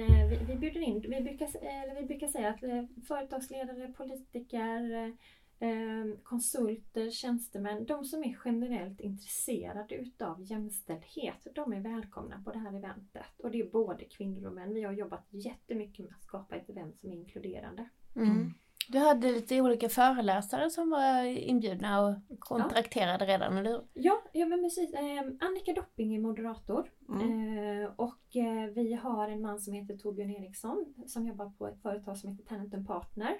bjuder 0.63 0.81
in, 0.81 1.01
vi 1.01 1.21
brukar, 1.21 1.45
eh, 1.45 1.83
eller 1.83 2.01
vi 2.01 2.07
brukar 2.07 2.27
säga 2.27 2.49
att 2.49 2.63
eh, 2.63 2.83
företagsledare, 3.07 3.93
politiker, 3.97 4.91
eh, 4.91 5.13
ehm, 5.59 6.17
konsulter, 6.23 7.09
tjänstemän, 7.11 7.85
de 7.85 8.05
som 8.05 8.23
är 8.23 8.37
generellt 8.45 8.99
intresserade 8.99 9.95
utav 9.95 10.41
jämställdhet, 10.41 11.47
de 11.55 11.73
är 11.73 11.79
välkomna 11.79 12.41
på 12.43 12.51
det 12.51 12.59
här 12.59 12.77
eventet. 12.77 13.39
Och 13.39 13.51
det 13.51 13.59
är 13.59 13.69
både 13.69 14.05
kvinnor 14.05 14.45
och 14.45 14.53
män. 14.53 14.73
Vi 14.73 14.83
har 14.83 14.93
jobbat 14.93 15.27
jättemycket 15.29 16.05
med 16.05 16.15
att 16.15 16.23
skapa 16.23 16.55
ett 16.55 16.69
event 16.69 16.99
som 16.99 17.11
är 17.11 17.15
inkluderande. 17.15 17.89
Mm. 18.15 18.53
Du 18.89 18.99
hade 18.99 19.31
lite 19.31 19.61
olika 19.61 19.89
föreläsare 19.89 20.69
som 20.69 20.89
var 20.89 21.23
inbjudna 21.23 22.01
och 22.01 22.15
kontrakterade 22.39 23.25
redan, 23.25 23.57
eller 23.57 23.69
hur? 23.71 23.81
Ja, 23.93 24.23
ja 24.33 24.45
men 24.45 24.63
precis. 24.63 24.93
Eh, 24.93 25.19
Annika 25.47 25.73
Dopping 25.75 26.15
är 26.15 26.19
moderator. 26.19 26.91
Mm. 27.09 27.57
Eh, 27.83 27.89
och 27.95 28.35
eh, 28.35 28.69
vi 28.75 28.93
har 28.93 29.29
en 29.29 29.41
man 29.41 29.59
som 29.59 29.73
heter 29.73 29.97
Torbjörn 29.97 30.29
Eriksson 30.31 30.93
som 31.07 31.27
jobbar 31.27 31.49
på 31.49 31.67
ett 31.67 31.81
företag 31.81 32.17
som 32.17 32.29
heter 32.31 32.43
Tenant 32.43 32.87
Partner. 32.87 33.37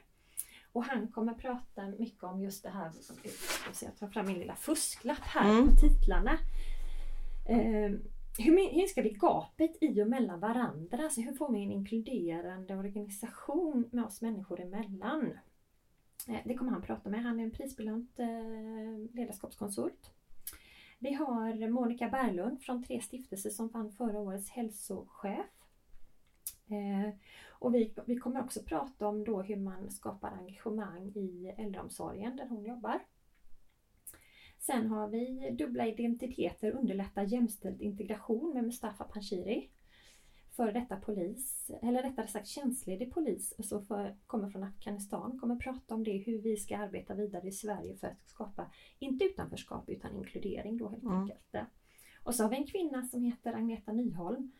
Och 0.71 0.83
han 0.85 1.07
kommer 1.07 1.33
prata 1.33 1.88
mycket 2.00 2.23
om 2.23 2.41
just 2.41 2.63
det 2.63 2.69
här, 2.69 2.91
jag 3.81 3.97
tar 3.97 4.07
fram 4.07 4.25
min 4.25 4.39
lilla 4.39 4.55
fusklapp 4.55 5.21
här 5.21 5.50
Mm. 5.51 5.69
på 5.69 5.75
titlarna. 5.75 6.38
Hur 8.37 8.55
minskar 8.55 9.03
vi 9.03 9.09
gapet 9.09 9.77
i 9.81 10.03
och 10.03 10.07
mellan 10.07 10.39
varandra? 10.39 11.03
Alltså 11.03 11.21
hur 11.21 11.33
får 11.33 11.51
vi 11.51 11.63
en 11.63 11.71
inkluderande 11.71 12.75
organisation 12.75 13.89
med 13.91 14.05
oss 14.05 14.21
människor 14.21 14.61
emellan? 14.61 15.37
Eh, 16.27 16.37
det 16.45 16.53
kommer 16.53 16.71
han 16.71 16.81
prata 16.81 17.09
med. 17.09 17.23
Han 17.23 17.39
är 17.39 17.43
en 17.43 17.51
prisbelönt 17.51 18.19
eh, 18.19 19.15
ledarskapskonsult. 19.15 20.13
Vi 20.99 21.13
har 21.13 21.69
Monica 21.69 22.09
Berglund 22.09 22.61
från 22.61 22.83
Tre 22.83 23.01
stiftelser 23.01 23.49
som 23.49 23.67
vann 23.67 23.91
förra 23.91 24.19
årets 24.19 24.49
hälsochef. 24.49 25.45
Eh, 26.67 27.13
och 27.49 27.75
vi, 27.75 27.93
vi 28.05 28.15
kommer 28.15 28.43
också 28.43 28.63
prata 28.63 29.07
om 29.07 29.23
då 29.23 29.41
hur 29.41 29.57
man 29.57 29.91
skapar 29.91 30.31
engagemang 30.31 31.11
i 31.15 31.55
äldreomsorgen 31.57 32.35
där 32.35 32.47
hon 32.47 32.65
jobbar. 32.65 32.99
Sen 34.65 34.88
har 34.88 35.08
vi 35.08 35.55
dubbla 35.58 35.88
identiteter 35.88 36.72
underlättar 36.72 37.24
jämställd 37.24 37.82
integration 37.82 38.53
med 38.53 38.63
Mustafa 38.63 39.03
Panshiri. 39.03 39.70
Före 40.55 40.72
detta 40.72 40.96
polis, 40.96 41.72
eller 41.82 42.03
rättare 42.03 42.27
sagt 42.27 42.48
tjänstledig 42.48 43.13
polis, 43.13 43.53
alltså 43.58 43.82
för, 43.82 44.17
kommer 44.27 44.50
från 44.50 44.63
Afghanistan, 44.63 45.39
kommer 45.39 45.55
prata 45.55 45.96
om 45.96 46.03
det, 46.03 46.17
hur 46.17 46.41
vi 46.41 46.58
ska 46.58 46.77
arbeta 46.77 47.13
vidare 47.13 47.48
i 47.48 47.51
Sverige 47.51 47.96
för 47.98 48.08
att 48.08 48.29
skapa, 48.29 48.72
inte 49.00 49.25
utanförskap 49.25 49.89
utan 49.89 50.15
inkludering 50.17 50.77
då 50.77 50.89
helt 50.89 51.03
Mm. 51.03 51.20
enkelt. 51.20 51.55
Och 52.24 52.36
så 52.36 52.43
har 52.43 52.50
vi 52.50 52.55
en 52.55 52.67
kvinna 52.67 53.03
som 53.08 53.22
heter 53.22 53.53
Agneta 53.53 53.91
Nyholm 53.91 54.51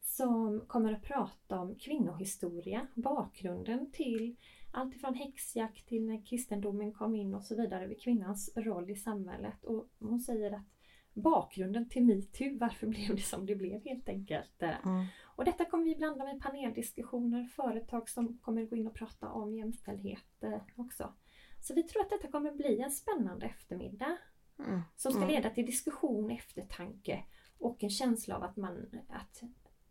som 0.00 0.60
kommer 0.66 0.92
att 0.92 1.02
prata 1.02 1.60
om 1.60 1.74
kvinnohistoria, 1.74 2.86
bakgrunden 2.94 3.90
till 3.92 4.36
allt 4.72 4.94
ifrån 4.94 5.14
häxjakt 5.14 5.86
till 5.88 6.06
när 6.06 6.26
kristendomen 6.26 6.92
kom 6.92 7.14
in 7.14 7.34
och 7.34 7.44
så 7.44 7.56
vidare, 7.56 7.94
kvinnans 7.94 8.52
roll 8.56 8.90
i 8.90 8.96
samhället. 8.96 9.64
Och 9.64 9.88
hon 9.98 10.20
säger 10.20 10.52
att 10.52 10.66
bakgrunden 11.14 11.88
till 11.88 12.04
metoo. 12.04 12.56
Varför 12.60 12.86
blev 12.86 13.16
det 13.16 13.22
som 13.22 13.46
det 13.46 13.56
blev 13.56 13.84
helt 13.84 14.08
enkelt. 14.08 14.62
Mm. 14.62 15.06
Och 15.36 15.44
detta 15.44 15.64
kommer 15.64 15.84
vi 15.84 15.94
blanda 15.94 16.24
med 16.24 16.40
paneldiskussioner, 16.40 17.44
företag 17.44 18.08
som 18.08 18.38
kommer 18.38 18.64
gå 18.64 18.76
in 18.76 18.86
och 18.86 18.94
prata 18.94 19.28
om 19.28 19.54
jämställdhet 19.54 20.42
eh, 20.42 20.62
också. 20.76 21.14
Så 21.60 21.74
vi 21.74 21.82
tror 21.82 22.02
att 22.02 22.10
detta 22.10 22.28
kommer 22.28 22.52
bli 22.52 22.80
en 22.80 22.90
spännande 22.90 23.46
eftermiddag 23.46 24.16
Mm. 24.58 24.80
som 24.96 25.12
ska 25.12 25.22
Mm. 25.22 25.34
leda 25.34 25.50
till 25.50 25.66
diskussion, 25.66 26.30
eftertanke 26.30 27.24
och 27.58 27.84
en 27.84 27.90
känsla 27.90 28.36
av 28.36 28.42
att 28.42 28.56
man, 28.56 28.86
att 29.08 29.42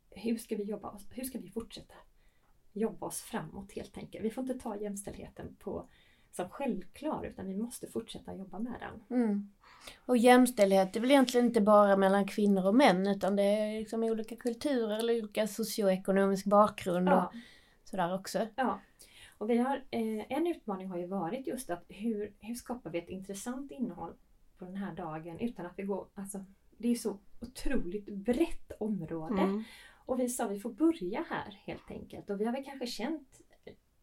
hur 0.09 0.37
ska 0.37 0.55
vi 0.55 0.63
jobba, 0.63 0.99
hur 1.11 1.23
ska 1.23 1.39
vi 1.39 1.49
fortsätta 1.49 1.93
jobba 2.73 3.05
oss 3.07 3.21
framåt 3.21 3.71
helt 3.71 3.97
enkelt. 3.97 4.25
Vi 4.25 4.29
får 4.29 4.41
inte 4.43 4.59
ta 4.63 4.75
jämställdheten 4.77 5.55
på, 5.59 5.89
som 6.31 6.49
självklar 6.49 7.25
utan 7.25 7.47
vi 7.47 7.57
måste 7.57 7.87
fortsätta 7.87 8.33
jobba 8.33 8.59
med 8.59 8.75
den. 8.79 9.19
Mm. 9.19 9.51
Och 10.05 10.17
jämställdhet 10.17 10.95
är 10.95 10.99
väl 10.99 11.11
egentligen 11.11 11.45
inte 11.47 11.61
bara 11.61 11.97
mellan 11.97 12.27
kvinnor 12.27 12.67
och 12.67 12.75
män 12.75 13.07
utan 13.07 13.35
det 13.35 13.43
är 13.43 13.79
liksom 13.79 14.03
olika 14.03 14.35
kulturer 14.35 14.99
eller 14.99 15.19
olika 15.19 15.47
socioekonomisk 15.47 16.45
bakgrund 16.45 17.09
och 17.09 17.13
Ja, 17.15 17.31
sådär 17.83 18.13
också. 18.13 18.47
ja. 18.55 18.79
Och 19.37 19.49
vi 19.49 19.57
har, 19.57 19.75
eh, 19.91 20.31
en 20.31 20.47
utmaning 20.47 20.87
har 20.87 20.97
ju 20.97 21.07
varit 21.07 21.47
just 21.47 21.69
att 21.69 21.83
hur, 21.87 22.33
hur 22.39 22.55
skapar 22.55 22.89
vi 22.89 22.97
ett 22.99 23.09
intressant 23.09 23.71
innehåll 23.71 24.13
på 24.57 24.65
den 24.65 24.75
här 24.75 24.95
dagen 24.95 25.39
utan 25.39 25.65
att 25.65 25.73
vi 25.75 25.83
går, 25.83 26.07
alltså 26.15 26.45
det 26.77 26.87
är 26.87 26.95
så 26.95 27.17
otroligt 27.41 28.05
brett 28.05 28.71
område. 28.79 29.41
Mm. 29.41 29.63
Och 30.11 30.19
vi 30.19 30.29
sa 30.29 30.47
vi 30.47 30.59
får 30.59 30.73
börja 30.73 31.25
här 31.29 31.61
helt 31.65 31.91
enkelt. 31.91 32.29
Och 32.29 32.41
vi 32.41 32.45
har 32.45 32.51
väl 32.51 32.63
kanske 32.63 32.87
känt 32.87 33.41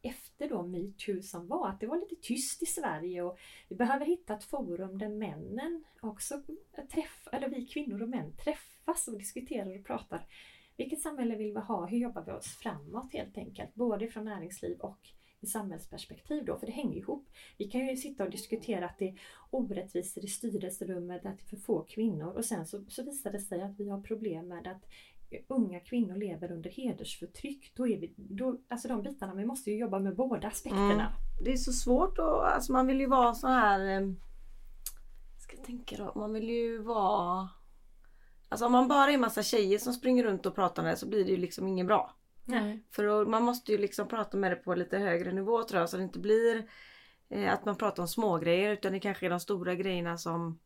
efter 0.03 0.49
då 0.49 0.63
metoo 0.63 1.23
som 1.23 1.49
var 1.49 1.69
att 1.69 1.81
det 1.81 1.87
var 1.87 2.01
lite 2.01 2.17
tyst 2.23 2.63
i 2.63 2.67
Sverige 2.67 3.23
och 3.23 3.39
vi 3.69 3.77
behöver 3.77 4.07
hitta 4.07 4.35
ett 4.35 4.45
forum 4.45 4.99
där 4.99 5.09
männen 5.09 5.85
också 6.01 6.43
träffar, 6.93 7.33
eller 7.33 7.49
vi 7.49 7.67
kvinnor 7.67 8.03
och 8.03 8.09
män 8.09 8.33
träffas 8.45 9.09
och 9.09 9.19
diskuterar 9.19 9.79
och 9.79 9.87
pratar. 9.87 10.27
Vilket 10.77 11.01
samhälle 11.01 11.37
vill 11.37 11.53
vi 11.53 11.61
ha? 11.61 11.87
Hur 11.87 11.99
jobbar 11.99 12.23
vi 12.23 12.33
oss 12.33 12.47
framåt 12.47 13.13
helt 13.13 13.39
enkelt? 13.39 13.75
Både 13.75 14.09
från 14.09 14.25
näringsliv 14.25 14.79
och 14.81 15.09
i 15.41 15.47
samhällsperspektiv 15.47 16.45
då, 16.45 16.59
för 16.59 16.67
det 16.67 16.73
hänger 16.73 16.97
ihop. 16.97 17.29
Vi 17.57 17.65
kan 17.65 17.87
ju 17.87 17.97
sitta 17.97 18.25
och 18.25 18.31
diskutera 18.31 18.87
att 18.87 18.99
det 18.99 19.09
är 19.09 19.21
orättvisor 19.51 20.25
i 20.25 20.29
styrelserummet, 20.29 21.27
att 21.27 21.39
det 21.39 21.45
är 21.45 21.49
för 21.49 21.57
få 21.57 21.83
kvinnor 21.83 22.33
och 22.33 22.45
sen 22.45 22.67
så, 22.67 22.85
så 22.89 23.03
visar 23.03 23.33
det 23.33 23.41
sig 23.41 23.63
att 23.63 23.81
vi 23.81 23.89
har 23.89 24.01
problem 24.01 24.49
med 24.49 24.67
att 24.67 24.85
unga 25.49 25.81
kvinnor 25.81 26.17
lever 26.17 26.53
under 26.53 26.71
hedersförtryck. 26.71 27.73
Då 27.75 27.89
är 27.89 28.01
vi, 28.01 28.15
då, 28.17 28.61
alltså 28.69 28.89
de 28.89 29.03
bitarna, 29.03 29.35
vi 29.35 29.45
måste 29.45 29.71
ju 29.71 29.77
jobba 29.77 29.99
med 29.99 30.17
båda 30.17 30.49
aspekterna. 30.49 30.93
Mm. 30.93 31.13
Det 31.45 31.53
är 31.53 31.57
så 31.57 31.73
svårt 31.73 32.19
och 32.19 32.55
alltså 32.55 32.73
man 32.73 32.87
vill 32.87 33.01
ju 33.01 33.07
vara 33.07 33.35
så 33.35 33.49
här. 33.49 34.01
eh, 34.01 34.09
Ska 35.39 35.57
tänka 35.57 35.97
då. 35.97 36.13
Man 36.21 36.33
vill 36.33 36.49
ju 36.51 36.79
vara. 36.83 37.49
Alltså 38.49 38.67
om 38.67 38.73
man 38.73 38.89
bara 38.89 39.11
är 39.13 39.19
massa 39.19 39.43
tjejer 39.43 39.79
som 39.79 39.93
springer 39.93 40.25
runt 40.25 40.47
och 40.47 40.55
pratar 40.55 40.83
med 40.83 40.93
det 40.93 40.97
så 40.97 41.09
blir 41.09 41.25
det 41.25 41.31
ju 41.31 41.37
liksom 41.37 41.69
inget 41.69 41.87
bra. 41.87 42.15
Nej. 42.45 42.85
För 42.91 43.05
då, 43.07 43.31
man 43.31 43.43
måste 43.43 43.73
ju 43.73 43.79
liksom 43.79 44.09
prata 44.09 44.37
med 44.37 44.53
det 44.53 44.57
på 44.57 44.75
lite 44.75 44.99
högre 44.99 45.33
nivå 45.33 45.63
tror 45.63 45.81
jag 45.81 45.89
så 45.89 45.97
det 45.97 46.03
inte 46.03 46.19
blir 46.19 46.69
eh, 47.29 47.53
att 47.53 47.65
man 47.65 47.77
pratar 47.77 48.03
om 48.03 48.09
små 48.09 48.39
grejer 48.39 48.71
utan 48.73 48.93
det 48.93 49.01
kanske 49.01 49.27
är 49.27 49.31
de 49.31 49.41
stora 49.41 49.75
grejerna 49.75 50.19
som 50.19 50.59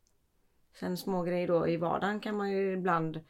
Sen 0.80 0.96
små 0.96 1.22
grejer 1.22 1.48
då 1.48 1.68
i 1.68 1.76
vardagen 1.76 2.20
kan 2.20 2.36
man 2.36 2.50
ju 2.50 2.72
ibland 2.72 3.20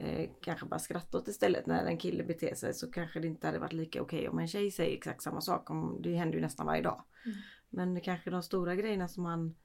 eh, 0.00 0.30
kanske 0.42 0.66
bara 0.66 0.80
skratta 0.80 1.18
åt 1.18 1.28
istället 1.28 1.66
när 1.66 1.84
en 1.84 1.98
kille 1.98 2.24
beter 2.24 2.54
sig 2.54 2.74
så 2.74 2.90
kanske 2.90 3.20
det 3.20 3.26
inte 3.26 3.46
hade 3.46 3.58
varit 3.58 3.72
lika 3.72 4.02
okej 4.02 4.28
om 4.28 4.38
en 4.38 4.48
tjej 4.48 4.70
säger 4.70 4.96
exakt 4.96 5.22
samma 5.22 5.40
sak. 5.40 5.70
Om, 5.70 6.02
det 6.02 6.14
händer 6.14 6.34
ju 6.34 6.42
nästan 6.42 6.66
varje 6.66 6.82
dag. 6.82 7.04
Mm. 7.24 7.38
Men 7.70 8.00
kanske 8.00 8.30
de 8.30 8.42
stora 8.42 8.74
grejerna 8.74 9.08
som 9.08 9.22
man 9.22 9.56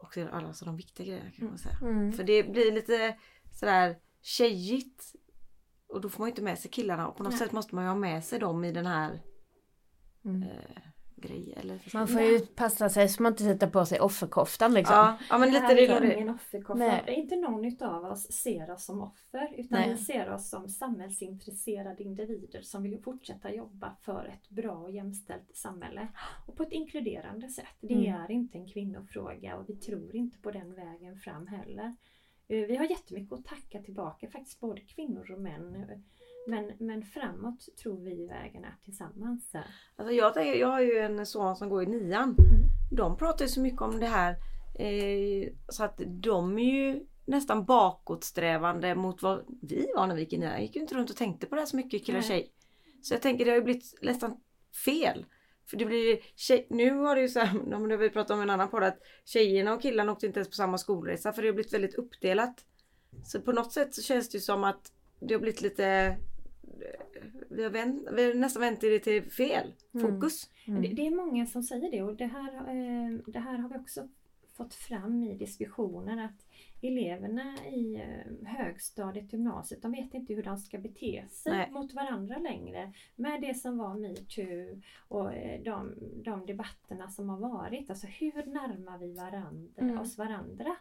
också 0.00 0.28
alltså 0.28 0.64
de 0.64 0.76
viktiga 0.76 1.06
grejerna 1.06 1.30
kan 1.30 1.46
man 1.46 1.58
säga. 1.58 1.76
Mm. 1.82 2.12
För 2.12 2.24
det 2.24 2.42
blir 2.42 2.72
lite 2.72 3.16
sådär 3.52 3.98
tjejigt. 4.20 5.14
Och 5.86 6.00
då 6.00 6.08
får 6.08 6.20
man 6.20 6.28
ju 6.28 6.30
inte 6.30 6.42
med 6.42 6.58
sig 6.58 6.70
killarna 6.70 7.08
och 7.08 7.16
på 7.16 7.22
något 7.22 7.32
Nej. 7.32 7.38
sätt 7.38 7.52
måste 7.52 7.74
man 7.74 7.84
ju 7.84 7.88
ha 7.88 7.96
med 7.96 8.24
sig 8.24 8.38
dem 8.38 8.64
i 8.64 8.72
den 8.72 8.86
här 8.86 9.22
Mm. 10.24 10.42
eh, 10.42 10.82
grejen. 11.20 11.58
Eller 11.60 11.80
Man 11.94 12.08
får 12.08 12.20
ju 12.22 12.40
passa 12.40 12.88
sig 12.88 13.08
så 13.08 13.22
man 13.22 13.32
inte 13.32 13.44
sätter 13.44 13.66
på 13.66 13.86
sig 13.86 14.00
offerkoftan 14.00 14.74
liksom. 14.74 14.96
ja, 14.96 15.18
ja 15.30 15.38
men 15.38 15.48
lite 15.48 15.60
här 15.60 15.74
det 15.74 15.86
är 15.86 15.96
är 15.96 16.00
det. 16.00 16.14
ingen 16.14 16.30
offerkofta. 16.30 16.74
Nej. 16.86 17.04
Inte 17.08 17.36
någon 17.36 17.64
utav 17.64 18.04
oss 18.04 18.32
ser 18.32 18.70
oss 18.70 18.84
som 18.84 19.00
offer 19.02 19.54
utan 19.56 19.78
Nej. 19.80 19.90
vi 19.90 19.96
ser 19.96 20.32
oss 20.32 20.50
som 20.50 20.68
samhällsintresserade 20.68 22.02
individer 22.02 22.62
som 22.62 22.82
vill 22.82 22.98
fortsätta 23.02 23.54
jobba 23.54 23.96
för 24.02 24.24
ett 24.34 24.48
bra 24.50 24.72
och 24.72 24.90
jämställt 24.90 25.56
samhälle. 25.56 26.08
Och 26.46 26.56
på 26.56 26.62
ett 26.62 26.72
inkluderande 26.72 27.48
sätt. 27.48 27.66
Det 27.80 27.94
Mm. 27.94 28.14
är 28.22 28.30
inte 28.30 28.58
en 28.58 28.66
kvinnofråga 28.68 29.56
och 29.56 29.64
vi 29.68 29.76
tror 29.76 30.16
inte 30.16 30.38
på 30.38 30.50
den 30.50 30.74
vägen 30.74 31.16
fram 31.16 31.46
heller. 31.46 31.96
Eh, 32.48 32.66
Vi 32.66 32.76
har 32.76 32.84
jättemycket 32.84 33.32
att 33.32 33.44
tacka 33.44 33.82
tillbaka, 33.82 34.30
faktiskt 34.30 34.60
både 34.60 34.80
kvinnor 34.80 35.30
och 35.32 35.40
män. 35.40 36.02
Men, 36.46 36.72
men 36.78 37.02
framåt 37.02 37.68
tror 37.82 38.00
vi 38.00 38.26
vägen 38.26 38.64
är 38.64 38.76
tillsammans. 38.84 39.52
Alltså 39.96 40.14
jag, 40.14 40.34
tänker, 40.34 40.60
jag 40.60 40.68
har 40.68 40.80
ju 40.80 40.98
en 40.98 41.26
son 41.26 41.56
som 41.56 41.68
går 41.68 41.82
i 41.82 41.86
nian. 41.86 42.22
Mm. 42.22 42.70
De 42.90 43.16
pratar 43.16 43.44
ju 43.44 43.48
så 43.48 43.60
mycket 43.60 43.80
om 43.80 44.00
det 44.00 44.06
här. 44.06 44.36
Eh, 44.78 45.52
så 45.68 45.84
att 45.84 46.00
de 46.06 46.58
är 46.58 46.72
ju 46.72 47.06
nästan 47.24 47.64
bakåtsträvande 47.64 48.94
mot 48.94 49.22
vad 49.22 49.44
vi 49.62 49.92
var 49.96 50.06
när 50.06 50.14
vi 50.14 50.20
gick 50.20 50.32
i 50.32 50.38
nian. 50.38 50.52
Jag 50.52 50.62
gick 50.62 50.76
ju 50.76 50.82
inte 50.82 50.94
runt 50.94 51.10
och 51.10 51.16
tänkte 51.16 51.46
på 51.46 51.54
det 51.54 51.60
här 51.60 51.66
så 51.66 51.76
mycket 51.76 52.06
kille 52.06 52.18
och 52.18 52.24
tjej. 52.24 52.52
Så 53.02 53.14
jag 53.14 53.22
tänker 53.22 53.44
det 53.44 53.50
har 53.50 53.58
ju 53.58 53.64
blivit 53.64 53.98
nästan 54.02 54.36
fel. 54.84 55.26
För 55.70 55.76
det 55.76 55.84
blir 55.84 56.18
tjej, 56.36 56.66
nu 56.70 56.94
har 56.94 57.14
det 57.14 57.20
ju 57.22 57.28
så 57.28 57.40
här, 57.40 57.58
det 57.70 57.76
har 57.76 57.96
vi 57.96 58.10
pratat 58.10 58.30
om 58.30 58.40
en 58.40 58.50
annan 58.50 58.70
podd 58.70 58.82
att 58.82 58.98
tjejerna 59.24 59.74
och 59.74 59.82
killarna 59.82 60.12
åkte 60.12 60.26
inte 60.26 60.38
ens 60.38 60.48
på 60.48 60.54
samma 60.54 60.78
skolresa 60.78 61.32
för 61.32 61.42
det 61.42 61.48
har 61.48 61.54
blivit 61.54 61.74
väldigt 61.74 61.94
uppdelat. 61.94 62.64
Så 63.24 63.40
på 63.40 63.52
något 63.52 63.72
sätt 63.72 63.94
så 63.94 64.02
känns 64.02 64.28
det 64.28 64.36
ju 64.36 64.42
som 64.42 64.64
att 64.64 64.92
det 65.20 65.34
har 65.34 65.40
blivit 65.40 65.62
lite 65.62 66.16
vi 67.50 67.62
har, 67.62 67.70
vänt, 67.70 68.08
vi 68.12 68.26
har 68.26 68.34
nästan 68.34 68.60
vänt 68.60 68.80
det 68.80 68.98
till 68.98 69.30
fel 69.30 69.72
Mm. 69.94 70.06
fokus. 70.14 70.50
Mm. 70.66 70.82
Det, 70.82 70.88
det 70.88 71.06
är 71.06 71.10
många 71.16 71.46
som 71.46 71.62
säger 71.62 71.90
det 71.90 72.02
och 72.02 72.16
det 72.16 72.26
här, 72.26 72.54
eh, 72.54 73.18
det 73.26 73.38
här 73.38 73.58
har 73.58 73.68
vi 73.68 73.78
också 73.78 74.08
fått 74.56 74.74
fram 74.74 75.22
i 75.24 75.34
diskussioner 75.34 76.24
att 76.24 76.46
eleverna 76.82 77.56
i 77.66 77.94
eh, 77.94 78.48
högstadiet, 78.48 79.32
gymnasiet, 79.32 79.82
de 79.82 79.92
vet 79.92 80.14
inte 80.14 80.34
hur 80.34 80.42
de 80.42 80.58
ska 80.58 80.78
bete 80.78 81.24
sig 81.30 81.52
Nej. 81.52 81.70
mot 81.70 81.94
varandra 81.94 82.38
längre. 82.38 82.92
Med 83.16 83.40
det 83.40 83.54
som 83.54 83.78
var 83.78 83.94
metoo 83.94 84.80
och 85.08 85.32
eh, 85.34 85.62
de, 85.62 85.94
de 86.24 86.46
debatterna 86.46 87.08
som 87.08 87.28
har 87.28 87.38
varit. 87.38 87.90
Alltså 87.90 88.06
hur 88.06 88.46
närmar 88.46 88.98
vi 88.98 89.12
varandra, 89.14 89.70
Mm. 89.82 89.98
oss 89.98 90.18
varandra? 90.18 90.76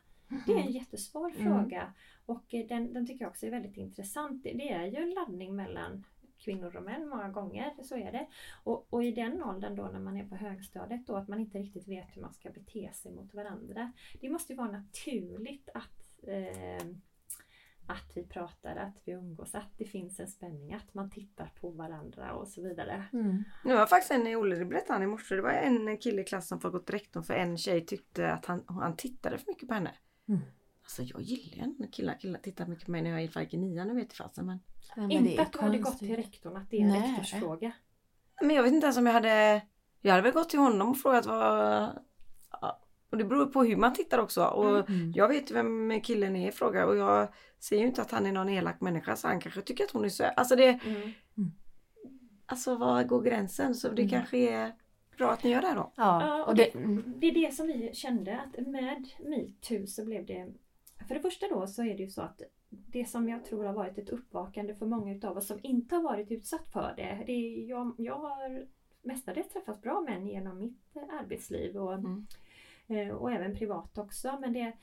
Det 0.46 0.52
är 0.54 0.58
en 0.58 0.72
jättesvår 0.72 1.32
Mm. 1.36 1.44
fråga 1.44 1.94
och 2.26 2.54
eh, 2.54 2.68
den, 2.68 2.94
den 2.94 3.08
tycker 3.08 3.26
jag 3.26 3.30
också 3.30 3.46
är 3.46 3.52
väldigt 3.52 3.78
intressant. 3.78 4.44
Det, 4.44 4.54
det 4.54 4.72
är 4.72 4.86
ju 4.86 4.98
en 4.98 5.10
laddning 5.10 5.56
mellan 5.56 6.06
kvinnor 6.38 6.76
och 6.76 6.84
män 6.84 7.10
många 7.10 7.30
gånger, 7.30 7.74
så 7.84 7.96
är 7.98 8.12
det. 8.12 8.28
Och, 8.64 8.94
och 8.94 9.04
i 9.04 9.12
den 9.12 9.44
åldern 9.44 9.76
då 9.76 9.84
när 9.84 10.00
man 10.00 10.18
är 10.18 10.28
på 10.28 10.36
högstadiet 10.36 11.08
då 11.08 11.16
att 11.16 11.28
man 11.28 11.40
inte 11.40 11.58
riktigt 11.60 11.88
vet 11.88 12.16
hur 12.16 12.22
man 12.22 12.34
ska 12.34 12.50
bete 12.50 12.90
sig 12.94 13.12
mot 13.12 13.34
varandra. 13.34 13.92
Det 14.22 14.30
måste 14.30 14.54
ju 14.54 14.58
vara 14.58 14.72
naturligt 14.72 15.70
att 15.74 16.28
eh, 16.28 16.88
att 17.88 18.18
vi 18.18 18.24
pratar, 18.24 18.76
att 18.76 19.02
vi 19.06 19.12
umgås, 19.12 19.56
att 19.56 19.78
det 19.78 19.86
finns 19.86 20.20
en 20.20 20.28
spänning, 20.28 20.74
att 20.74 20.94
man 20.94 21.10
tittar 21.10 21.52
på 21.62 21.70
varandra 21.70 22.34
och 22.34 22.48
så 22.48 22.62
vidare. 22.62 23.04
Mm. 23.14 23.44
Nu 23.64 23.76
var 23.76 23.86
faktiskt 23.86 24.12
en 24.12 24.28
i 24.28 24.36
Olle, 24.36 24.56
det 24.56 24.66
berättade 24.66 25.04
i 25.04 25.08
morse. 25.08 25.36
Det 25.36 25.42
var 25.42 25.52
en 25.52 25.98
kille 25.98 26.22
i 26.22 26.26
klassen 26.26 26.60
som 26.60 26.72
fått 26.72 26.90
rektorn 26.90 27.24
för 27.24 27.34
en 27.34 27.58
tjej 27.58 27.86
tyckte 27.86 28.32
att 28.32 28.46
han, 28.46 28.64
han 28.68 28.96
tittade 28.96 29.38
för 29.38 29.46
mycket 29.48 29.68
på 29.68 29.74
henne. 29.74 29.92
Mm. 30.30 30.42
Alltså 30.84 31.04
jag 31.04 31.22
gillar 31.22 31.74
när 31.80 31.88
killar, 31.88 32.14
killar 32.20 32.40
tittar 32.40 32.66
mycket 32.66 32.86
på 32.86 32.92
mig 32.92 33.02
när 33.02 33.10
jag 33.10 33.20
är 33.20 33.24
i 33.26 33.28
Falken 33.28 33.62
9 33.62 33.86
nu 33.86 33.94
vet 33.94 34.14
fasen 34.14 34.46
men. 34.46 34.60
Ja, 34.96 35.02
men 35.02 35.12
Inte 35.12 35.42
att 35.42 35.54
du 35.54 35.60
hade 35.60 35.78
gått 35.78 36.00
till 36.00 36.16
rektorn, 36.16 36.58
att 36.58 36.70
det 36.70 36.78
är 36.78 36.82
en 36.82 36.88
Nej. 36.90 37.10
rektorsfråga. 37.12 37.72
Men 38.42 38.56
jag 38.56 38.64
vet 38.64 38.74
inte 38.74 38.86
ens 38.86 38.98
om 38.98 39.06
jag 39.06 39.14
hade 39.14 39.62
Jag 40.02 40.12
hade 40.12 40.24
väl 40.24 40.32
gått 40.34 40.50
till 40.50 40.60
honom 40.60 40.90
och 40.90 40.98
frågat 40.98 41.26
vad 41.26 41.90
Och 43.12 43.18
det 43.18 43.24
beror 43.26 43.46
på 43.46 43.64
hur 43.64 43.76
man 43.78 43.94
tittar 43.94 44.18
också 44.20 44.46
och 44.46 44.90
Mm. 44.90 45.12
jag 45.16 45.28
vet 45.28 45.52
vem 45.52 46.02
killen 46.04 46.36
är 46.36 46.50
i 46.50 46.52
fråga 46.52 46.86
och 46.86 46.98
jag 46.98 47.28
ser 47.60 47.78
ju 47.80 47.86
inte 47.88 48.02
att 48.02 48.12
han 48.12 48.26
är 48.26 48.32
någon 48.32 48.50
elak 48.50 48.82
människa 48.82 49.16
så 49.16 49.28
han 49.28 49.40
kanske 49.42 49.62
tycker 49.62 49.84
att 49.84 49.92
hon 49.92 50.06
är 50.06 50.10
söt. 50.10 50.34
Alltså 50.38 50.56
det 50.56 50.80
Mm. 50.86 51.12
Alltså 52.46 52.76
var 52.76 53.04
går 53.04 53.22
gränsen? 53.22 53.76
Så 53.76 53.90
det 53.90 54.02
Mm. 54.02 54.10
kanske 54.10 54.38
är 54.38 54.74
bra 55.20 55.32
att 55.32 55.44
ni 55.44 55.50
gör 55.50 55.62
det 55.62 55.68
här 55.68 55.76
då. 55.76 55.92
Ja, 55.96 56.28
Ja, 56.28 56.46
och 56.46 56.56
det, 56.56 56.64
det, 56.74 56.80
mm. 56.80 57.14
det 57.18 57.28
är 57.28 57.32
det 57.32 57.54
som 57.54 57.68
vi 57.68 57.94
kände 57.94 58.40
att 58.40 58.68
med 58.68 59.08
metoo 59.20 59.88
så 59.88 60.06
blev 60.06 60.26
det 60.26 60.48
För 61.08 61.16
det 61.16 61.22
första 61.22 61.48
då 61.50 61.68
så 61.68 61.84
är 61.84 61.98
det 61.98 62.04
ju 62.04 62.10
så 62.10 62.22
att 62.22 62.42
det 62.70 63.06
som 63.06 63.30
jag 63.30 63.46
tror 63.46 63.64
har 63.66 63.74
varit 63.74 63.98
ett 63.98 64.10
uppvakande 64.10 64.76
för 64.76 64.86
många 64.86 65.16
utav 65.16 65.38
oss 65.38 65.48
som 65.48 65.60
inte 65.64 65.96
har 65.96 66.04
varit 66.04 66.32
utsatt 66.32 66.72
för 66.74 66.94
det. 66.98 67.24
det 67.26 67.32
är, 67.32 67.70
jag, 67.70 67.96
jag 67.98 68.20
har 68.20 68.66
mestadels 69.02 69.50
träffat 69.50 69.82
bra 69.82 70.02
män 70.02 70.28
genom 70.28 70.58
mitt 70.58 70.96
eh, 70.96 71.04
arbetsliv 71.22 71.78
och, 71.78 71.94
Mm. 71.94 72.26
eh, 72.88 73.10
och 73.10 73.32
även 73.32 73.56
privat 73.56 73.98
också. 73.98 74.38
Men 74.42 74.54
det, 74.54 74.74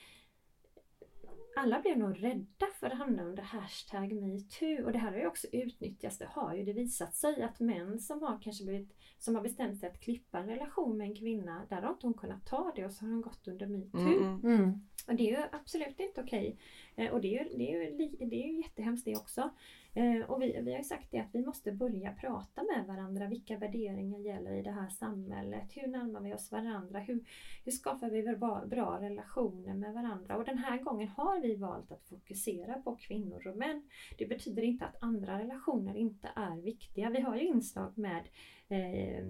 alla 1.56 1.80
blev 1.80 1.98
nog 1.98 2.22
rädda 2.22 2.66
för 2.80 2.86
att 2.86 2.98
hamna 2.98 3.22
under 3.24 3.42
hashtag 3.42 4.12
metoo 4.12 4.84
och 4.84 4.92
det 4.92 4.98
här 4.98 5.10
har 5.12 5.18
ju 5.18 5.26
också 5.26 5.46
utnyttjats. 5.52 6.18
Det 6.18 6.28
har 6.30 6.54
ju 6.54 6.64
det 6.64 6.72
visat 6.72 7.14
sig 7.14 7.42
att 7.42 7.60
män 7.60 8.00
som 8.00 8.22
har 8.22 8.38
kanske 8.42 8.64
blivit, 8.64 8.96
som 9.18 9.34
har 9.34 9.42
bestämt 9.42 9.80
sig 9.80 9.88
att 9.88 10.00
klippa 10.00 10.38
en 10.38 10.46
relation 10.48 10.96
med 10.96 11.06
en 11.08 11.14
kvinna, 11.14 11.66
där 11.68 11.82
har 11.82 11.90
inte 11.90 12.06
hon 12.06 12.14
kunnat 12.14 12.46
ta 12.46 12.72
det 12.76 12.84
och 12.84 12.92
så 12.92 13.04
har 13.04 13.12
hon 13.12 13.20
gått 13.20 13.48
under 13.48 13.66
metoo. 13.66 14.00
Mm, 14.00 14.22
mm. 14.22 14.54
Mm. 14.54 14.80
Och 15.08 15.14
det 15.14 15.30
är 15.30 15.38
ju 15.38 15.44
absolut 15.52 16.00
inte 16.00 16.20
okej. 16.20 16.58
Eh, 16.96 17.12
Och 17.12 17.20
det 17.20 17.38
är, 17.38 17.44
ju, 17.44 17.56
det, 17.58 17.72
är 17.72 17.82
ju, 17.82 17.96
det 18.26 18.44
är 18.44 18.46
ju 18.46 18.56
jättehemskt 18.62 19.04
det 19.04 19.16
också. 19.16 19.50
Eh, 19.96 20.30
och 20.30 20.42
vi, 20.42 20.60
vi 20.62 20.70
har 20.70 20.78
ju 20.78 20.84
sagt 20.84 21.10
det 21.10 21.18
att 21.18 21.34
vi 21.34 21.46
måste 21.46 21.72
börja 21.72 22.12
prata 22.12 22.62
med 22.62 22.86
varandra. 22.86 23.26
Vilka 23.26 23.58
värderingar 23.58 24.18
gäller 24.18 24.52
i 24.52 24.62
det 24.62 24.70
här 24.70 24.88
samhället? 24.88 25.72
Hur 25.72 25.86
närmar 25.86 26.20
vi 26.20 26.34
oss 26.34 26.52
varandra? 26.52 26.98
Hur, 26.98 27.24
hur 27.64 27.72
skapar 27.72 28.10
vi 28.10 28.22
bra, 28.22 28.66
bra 28.66 28.98
relationer 29.00 29.74
med 29.74 29.94
varandra? 29.94 30.36
Och 30.36 30.44
den 30.44 30.58
här 30.58 30.78
gången 30.82 31.08
har 31.08 31.40
vi 31.40 31.56
valt 31.56 31.92
att 31.92 32.04
fokusera 32.04 32.74
på 32.74 32.96
kvinnor 32.96 33.46
och 33.46 33.56
män. 33.56 33.82
Det 34.18 34.26
betyder 34.26 34.62
inte 34.62 34.84
att 34.84 35.02
andra 35.02 35.38
relationer 35.38 35.96
inte 35.96 36.30
är 36.36 36.62
viktiga. 36.62 37.10
Vi 37.10 37.20
har 37.20 37.36
ju 37.36 37.46
inslag 37.46 37.98
med 37.98 38.28
Eh, 38.68 39.24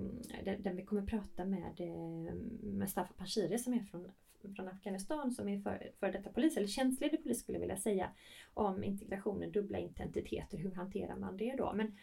där, 0.44 0.56
där 0.58 0.72
vi 0.72 0.84
kommer 0.84 1.02
prata 1.02 1.44
med 1.44 1.80
eh, 1.80 2.34
Mustafa 2.62 3.14
Panshiri 3.14 3.58
som 3.58 3.74
är 3.74 3.80
från 3.80 4.12
från 4.54 4.68
Afghanistan 4.68 5.30
som 5.30 5.48
är 5.48 5.60
för, 5.60 5.90
för 6.00 6.12
detta 6.12 6.30
polis, 6.30 6.56
eller 6.56 6.66
tjänstledig 6.66 7.22
polis 7.22 7.40
skulle 7.40 7.56
jag 7.56 7.60
vilja 7.60 7.76
säga, 7.76 8.10
om 8.54 8.84
integrationen, 8.84 9.52
dubbla 9.52 9.78
identiteter, 9.78 10.58
hur 10.58 10.74
hanterar 10.74 11.16
man 11.16 11.36
det 11.36 11.54
då? 11.58 11.72
Men, 11.74 11.96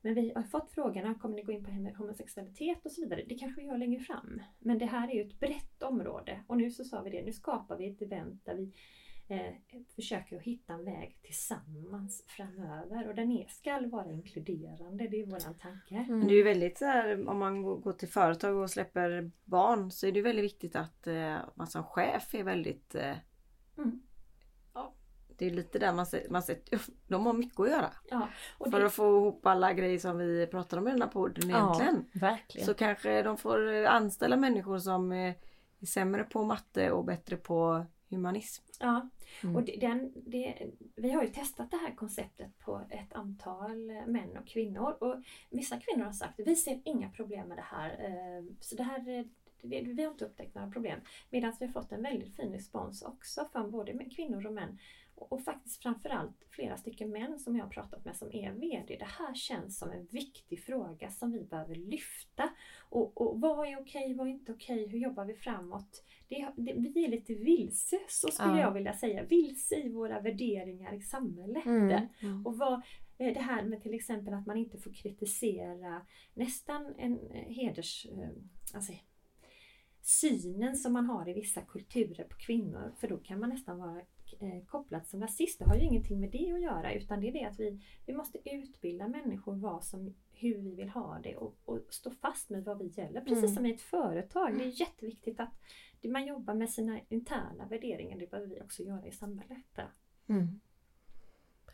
men 0.00 0.14
vi 0.14 0.32
har 0.34 0.42
fått 0.42 0.70
frågorna, 0.70 1.14
kommer 1.14 1.36
ni 1.36 1.42
gå 1.42 1.52
in 1.52 1.64
på 1.64 1.70
homosexualitet 1.70 2.86
och 2.86 2.92
så 2.92 3.00
vidare? 3.00 3.24
Det 3.28 3.38
kanske 3.38 3.60
vi 3.60 3.66
gör 3.66 3.78
längre 3.78 4.00
fram. 4.00 4.42
Men 4.58 4.78
det 4.78 4.86
här 4.86 5.10
är 5.10 5.14
ju 5.14 5.22
ett 5.22 5.40
brett 5.40 5.82
område 5.82 6.40
och 6.46 6.56
nu 6.56 6.70
så 6.70 6.84
sa 6.84 7.02
vi 7.02 7.10
det, 7.10 7.22
nu 7.22 7.32
skapar 7.32 7.76
vi 7.76 7.86
ett 7.86 8.02
event 8.02 8.44
där 8.44 8.54
vi 8.54 8.72
eh, 9.32 9.80
försöker 9.94 10.36
att 10.36 10.42
hitta 10.42 10.72
en 10.72 10.84
väg 10.84 11.18
tillsammans 11.22 12.24
framöver 12.26 13.08
och 13.08 13.14
den 13.14 13.30
är, 13.32 13.46
ska 13.48 13.88
vara 13.88 14.10
inkluderande, 14.10 15.08
det 15.08 15.20
är 15.20 15.26
våran 15.26 15.54
tanke. 15.54 15.94
Mm. 15.94 16.18
Men 16.18 16.28
det 16.28 16.34
är 16.34 16.36
ju 16.36 16.42
väldigt 16.42 16.78
så 16.78 16.84
här, 16.84 17.28
om 17.28 17.38
man 17.38 17.62
går 17.62 17.92
till 17.92 18.08
företag 18.08 18.56
och 18.56 18.70
släpper 18.70 19.30
barn 19.44 19.90
så 19.90 20.06
är 20.06 20.12
det 20.12 20.22
väldigt 20.22 20.44
viktigt 20.44 20.76
att 20.76 21.06
eh, 21.06 21.36
man 21.54 21.66
som 21.66 21.84
chef 21.84 22.34
är 22.34 22.44
väldigt 22.44 22.94
eh, 22.94 23.16
Mm. 23.78 24.02
ja, 24.74 24.94
Det 25.36 25.46
är 25.46 25.50
lite 25.50 25.78
där 25.78 25.92
man 25.92 26.06
ser, 26.06 26.26
man 26.30 26.42
ser 26.42 26.58
de 27.08 27.26
har 27.26 27.32
mycket 27.32 27.60
att 27.60 27.70
göra. 27.70 27.90
Ja, 28.10 28.28
och 28.58 28.70
För 28.70 28.80
det, 28.80 28.86
att 28.86 28.92
få 28.92 29.16
ihop 29.16 29.46
alla 29.46 29.72
grejer 29.72 29.98
som 29.98 30.18
vi 30.18 30.46
pratar 30.46 30.78
om 30.78 30.88
i 30.88 30.90
den 30.90 31.02
här 31.02 31.08
podden 31.08 31.50
egentligen. 31.50 32.04
Ja, 32.12 32.20
verkligen. 32.20 32.66
Så 32.66 32.74
kanske 32.74 33.22
de 33.22 33.36
får 33.36 33.84
anställa 33.84 34.36
människor 34.36 34.78
som 34.78 35.12
eh, 35.12 35.34
är 35.80 35.86
sämre 35.86 36.24
på 36.24 36.44
matte 36.44 36.90
och 36.90 37.04
bättre 37.04 37.36
på 37.36 37.86
humanism. 38.12 38.64
ja. 38.80 39.08
Mm. 39.42 39.56
Och 39.56 39.62
den, 39.62 40.12
det, 40.14 40.70
vi 40.96 41.10
har 41.10 41.22
ju 41.22 41.28
testat 41.28 41.70
det 41.70 41.76
här 41.76 41.94
konceptet 41.94 42.58
på 42.58 42.80
ett 42.90 43.12
antal 43.12 43.76
män 44.06 44.36
och 44.36 44.46
kvinnor 44.46 44.96
och 45.00 45.22
vissa 45.50 45.80
kvinnor 45.80 46.04
har 46.04 46.12
sagt 46.12 46.40
vi 46.46 46.56
ser 46.56 46.80
inga 46.84 47.10
problem 47.10 47.48
med 47.48 47.58
det 47.58 47.62
här. 47.62 47.90
eh, 47.90 48.44
Så 48.60 48.76
det 48.76 48.82
här 48.82 49.18
eh, 49.18 49.24
vi 49.62 50.02
har 50.02 50.10
inte 50.12 50.24
upptäckt 50.24 50.54
några 50.54 50.70
problem. 50.70 51.00
Medan 51.30 51.52
vi 51.60 51.66
har 51.66 51.72
fått 51.72 51.92
en 51.92 52.02
väldigt 52.02 52.36
fin 52.36 52.52
respons 52.52 53.02
också 53.02 53.48
från 53.52 53.70
både 53.70 54.04
kvinnor 54.04 54.46
och 54.46 54.52
män. 54.52 54.78
Och, 55.14 55.32
och 55.32 55.44
faktiskt 55.44 55.82
framförallt 55.82 56.44
flera 56.50 56.76
stycken 56.76 57.10
män 57.10 57.38
som 57.38 57.56
jag 57.56 57.64
har 57.64 57.70
pratat 57.70 58.04
med 58.04 58.16
som 58.16 58.28
är 58.32 58.52
VD. 58.52 58.96
Det 58.98 59.04
här 59.04 59.34
känns 59.34 59.78
som 59.78 59.90
en 59.90 60.06
viktig 60.06 60.64
fråga 60.64 61.10
som 61.10 61.32
vi 61.32 61.44
behöver 61.44 61.74
lyfta. 61.74 62.50
Och, 62.90 63.20
och 63.20 63.40
vad 63.40 63.68
är 63.68 63.80
okej, 63.80 64.14
vad 64.14 64.26
är 64.26 64.30
inte 64.30 64.52
okej, 64.52 64.88
hur 64.88 64.98
jobbar 64.98 65.24
vi 65.24 65.34
framåt? 65.34 66.04
Det, 66.56 66.62
det, 66.72 66.72
vi 66.94 67.04
är 67.04 67.08
lite 67.10 67.34
vilse, 67.34 67.98
så 68.08 68.28
skulle 68.30 68.50
Ja. 68.52 68.60
jag 68.60 68.72
vilja 68.72 68.94
säga. 68.94 69.24
Vilse 69.24 69.74
i 69.76 69.88
våra 69.88 70.20
värderingar 70.20 70.94
i 70.94 71.00
samhället. 71.00 71.64
Mm. 71.66 72.46
Och 72.46 72.58
vad, 72.58 72.72
eh, 73.18 73.34
det 73.34 73.40
här 73.40 73.62
med 73.64 73.82
till 73.82 73.94
exempel 73.94 74.34
att 74.34 74.46
man 74.46 74.56
inte 74.56 74.78
får 74.78 74.92
kritisera 74.92 76.06
nästan 76.34 76.94
en 76.98 77.12
eh, 77.30 77.48
heders... 77.54 78.06
eh, 78.06 78.28
Alltså, 78.74 78.92
synen 80.02 80.76
som 80.76 80.92
man 80.92 81.06
har 81.06 81.28
i 81.28 81.32
vissa 81.32 81.60
kulturer 81.60 82.24
på 82.24 82.36
kvinnor 82.36 82.92
för 83.00 83.08
då 83.08 83.16
kan 83.16 83.40
man 83.40 83.48
nästan 83.50 83.78
vara 83.78 84.00
eh, 84.42 84.64
kopplad 84.66 85.06
som 85.06 85.20
rasist. 85.20 85.58
Det 85.58 85.64
har 85.64 85.74
ju 85.76 85.82
ingenting 85.82 86.20
med 86.20 86.30
det 86.30 86.52
att 86.52 86.62
göra 86.62 86.92
utan 86.92 87.20
det 87.20 87.28
är 87.28 87.32
det 87.32 87.44
att 87.44 87.60
vi, 87.60 87.80
vi 88.06 88.12
måste 88.12 88.38
utbilda 88.50 89.08
människor 89.08 89.54
vad 89.56 89.84
som, 89.84 90.14
hur 90.32 90.58
vi 90.58 90.74
vill 90.74 90.88
ha 90.88 91.20
det 91.22 91.36
och, 91.36 91.56
och 91.64 91.78
stå 91.90 92.10
fast 92.10 92.50
med 92.50 92.64
vad 92.64 92.78
vi 92.78 92.86
gäller. 92.86 93.20
Precis 93.20 93.38
Mm. 93.44 93.54
som 93.54 93.66
i 93.66 93.72
ett 93.74 93.80
företag. 93.80 94.58
Det 94.58 94.64
är 94.64 94.80
jätteviktigt 94.80 95.40
att 95.40 95.52
det- 96.00 96.08
man 96.08 96.26
jobbar 96.26 96.54
med 96.54 96.70
sina 96.70 97.00
interna 97.08 97.66
värderingar. 97.70 98.18
Det 98.18 98.30
behöver 98.30 98.54
vi 98.54 98.60
också 98.60 98.82
göra 98.82 99.06
i 99.06 99.12
samhället. 99.12 99.78
Mm. 100.28 100.60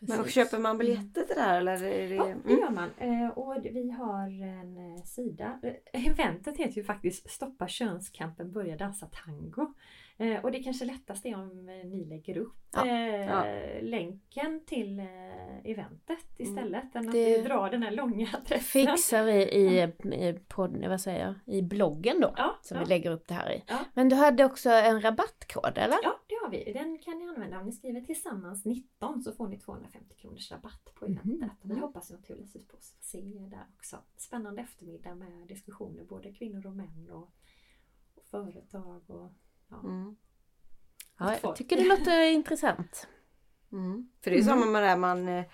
Men 0.00 0.16
Precis. 0.18 0.34
köper 0.34 0.58
man 0.58 0.78
biljetter 0.78 1.22
till 1.22 1.36
det 1.36 1.40
här 1.42 1.58
eller? 1.60 1.82
Är 1.84 2.08
det... 2.08 2.14
Ja, 2.14 2.24
det 2.24 2.30
Mm. 2.32 2.60
gör 2.60 2.70
man. 2.70 2.90
Eh, 2.98 3.28
och 3.28 3.64
vi 3.64 3.90
har 3.90 4.42
en 4.42 4.76
eh, 4.96 5.02
sida. 5.02 5.60
Eventet 5.92 6.56
heter 6.56 6.72
ju 6.76 6.84
faktiskt 6.84 7.30
Stoppa 7.30 7.68
könskampen, 7.68 8.52
börja 8.52 8.76
dansa 8.76 9.06
tango. 9.26 9.74
Eh, 10.20 10.44
och 10.44 10.52
det 10.52 10.62
kanske 10.62 10.84
lättast 10.84 11.26
är 11.26 11.34
om 11.34 11.68
eh, 11.68 11.74
ni 11.86 12.04
lägger 12.04 12.36
upp 12.38 12.54
Ja, 12.72 12.86
eh, 12.86 13.26
ja. 13.26 13.44
länken 13.82 14.64
till 14.66 14.98
eh, 14.98 15.70
eventet 15.70 16.18
istället. 16.38 16.94
Än 16.96 17.06
att 17.08 17.12
Det- 17.12 17.38
vi 17.38 17.42
drar 17.42 17.70
den 17.70 17.82
här 17.82 17.90
långa 17.90 18.28
adressen. 18.34 18.60
fixar 18.60 19.24
vi 19.24 19.32
i, 19.42 19.82
i, 20.28 20.32
podd, 20.48 20.86
vad 20.88 21.00
säger 21.00 21.26
jag, 21.26 21.54
i 21.56 21.62
bloggen 21.62 22.20
då. 22.20 22.34
Ja, 22.36 22.58
Som 22.62 22.78
vi 22.78 22.84
lägger 22.84 23.10
upp 23.10 23.28
det 23.28 23.34
här 23.34 23.52
i. 23.52 23.64
Men 23.94 24.08
du 24.08 24.16
hade 24.16 24.44
också 24.44 24.70
en 24.70 25.00
rabattkod 25.00 25.78
eller? 25.78 25.96
Ja, 26.02 26.20
det 26.28 26.34
har 26.42 26.50
vi. 26.50 26.72
Den 26.72 26.98
kan 26.98 27.18
ni 27.18 27.24
använda. 27.28 27.58
Om 27.60 27.66
ni 27.66 27.72
skriver 27.72 28.00
tillsammans 28.00 28.64
19 28.64 29.22
så 29.22 29.32
får 29.32 29.48
ni 29.48 29.58
250 29.58 30.14
kronors 30.14 30.50
rabatt 30.52 30.94
på 30.94 31.04
Mhm. 31.08 31.12
eventet. 31.18 31.58
Vi 31.62 31.70
Mm. 31.70 31.82
hoppas 31.82 32.10
naturligtvis 32.10 32.68
på 32.68 32.76
att 32.76 32.82
se 32.84 33.18
er 33.18 33.50
där 33.50 33.66
också. 33.76 33.96
Spännande 34.16 34.62
eftermiddag 34.62 35.14
med 35.14 35.48
diskussioner, 35.48 36.04
både 36.04 36.32
kvinnor 36.32 36.66
och 36.66 36.76
män 36.76 37.10
och, 37.10 37.32
och 38.14 38.24
företag 38.30 39.10
och. 39.10 39.32
Mm. 39.84 40.16
Ja, 41.18 41.34
jag 41.42 41.56
tycker 41.56 41.76
det 41.76 41.88
låter 41.88 42.20
intressant. 42.32 43.06
Mm. 43.72 44.08
För 44.24 44.30
det 44.30 44.38
är 44.38 44.42
samma 44.42 44.66
med 44.66 44.82
det 44.82 44.88
här 44.88 44.96
man 44.96 45.28
eh, 45.28 45.44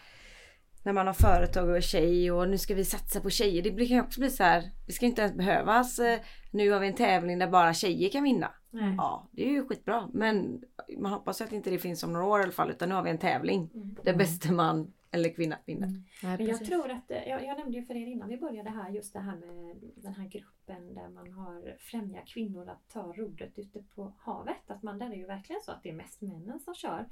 när 0.83 0.93
man 0.93 1.07
har 1.07 1.15
företag 1.15 1.69
och 1.69 1.77
är 1.77 1.81
tjej 1.81 2.33
och 2.33 2.49
nu 2.49 2.59
ska 2.59 2.75
vi 2.75 2.85
satsa 2.85 3.21
på 3.21 3.31
tjejer. 3.31 3.63
Det 3.63 3.71
kan 3.71 3.97
ju 3.97 4.03
också 4.03 4.21
bli 4.21 4.31
så 4.31 4.43
här. 4.43 4.71
Det 4.87 4.93
ska 4.93 5.07
inte 5.07 5.23
ens 5.23 5.37
behövas. 5.37 5.99
eh, 5.99 6.21
Nu 6.51 6.71
har 6.71 6.81
vi 6.81 6.87
en 6.89 6.95
tävling 6.95 7.39
där 7.39 7.49
bara 7.51 7.75
tjejer 7.75 8.09
kan 8.11 8.23
vinna. 8.23 8.51
Nej. 8.71 8.95
Ja, 8.99 9.29
det 9.33 9.45
är 9.47 9.51
ju 9.51 9.69
skitbra. 9.69 10.09
Men 10.13 10.63
man 10.99 11.13
hoppas 11.13 11.41
att 11.41 11.53
inte 11.53 11.71
det 11.71 11.79
finns 11.79 12.03
om 12.03 12.13
några 12.13 12.27
år 12.27 12.41
i 12.41 12.43
alla 12.43 12.53
fall. 12.53 12.71
Utan 12.71 12.89
nu 12.89 12.95
har 12.95 13.03
vi 13.03 13.11
en 13.11 13.19
tävling. 13.19 13.71
Mm. 13.75 13.97
Där 14.05 14.15
bäste 14.17 14.53
man 14.53 14.93
eller 15.15 15.35
kvinna 15.35 15.59
vinner. 15.67 15.89
Ja, 16.23 16.37
Men 16.37 16.47
jag 16.47 16.65
tror 16.65 16.91
att, 16.91 17.11
eh, 17.11 17.29
jag, 17.29 17.45
jag 17.45 17.59
nämnde 17.59 17.79
ju 17.79 17.85
för 17.85 17.95
er 17.95 18.07
innan 18.07 18.29
vi 18.29 18.37
började 18.37 18.71
här 18.71 18.91
just 18.91 19.13
det 19.13 19.21
här 19.21 19.37
med 19.37 19.77
den 19.97 20.15
här 20.15 20.29
gruppen 20.29 20.95
där 20.95 21.09
man 21.09 21.33
har 21.33 21.77
främjat 21.79 22.27
kvinnor 22.27 22.69
att 22.69 22.89
ta 22.89 23.13
rodret 23.13 23.59
ute 23.59 23.83
på 23.83 24.13
havet. 24.19 24.71
Att 24.71 24.83
man, 24.83 24.99
där 24.99 25.11
är 25.11 25.17
ju 25.17 25.27
verkligen 25.27 25.63
så 25.63 25.73
att 25.73 25.83
det 25.83 25.89
är 25.89 25.95
mest 25.95 26.21
männen 26.21 26.61
som 26.61 26.75
kör. 26.75 27.09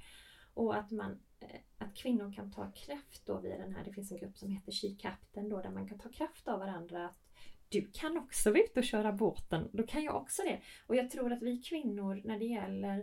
Och 0.55 0.77
att, 0.77 0.91
man, 0.91 1.21
eh, 1.41 1.61
att 1.79 1.95
kvinnor 1.95 2.33
kan 2.33 2.53
ta 2.53 2.71
kraft 2.71 3.27
då 3.27 3.41
via 3.41 3.59
den 3.59 3.75
här, 3.75 3.85
det 3.85 3.93
finns 3.93 4.12
en 4.12 4.19
grupp 4.19 4.38
som 4.38 4.51
heter 4.51 4.73
She 4.73 4.97
Captain 4.99 5.49
då 5.49 5.62
där 5.62 5.71
man 5.71 5.88
kan 5.88 5.99
ta 5.99 6.09
kraft 6.09 6.49
av 6.49 6.59
varandra. 6.59 7.07
Att 7.07 7.19
du 7.69 7.91
kan 7.93 8.17
också 8.17 8.51
vara 8.51 8.62
ute 8.62 8.81
och 8.81 8.85
köra 8.85 9.12
båten, 9.12 9.69
då 9.73 9.83
kan 9.83 10.03
jag 10.03 10.17
också 10.17 10.43
det. 10.43 10.61
Och 10.87 10.97
jag 10.97 11.11
tror 11.11 11.33
att 11.33 11.43
vi 11.43 11.62
kvinnor 11.62 12.21
när 12.25 12.38
det 12.38 12.45
gäller 12.45 12.99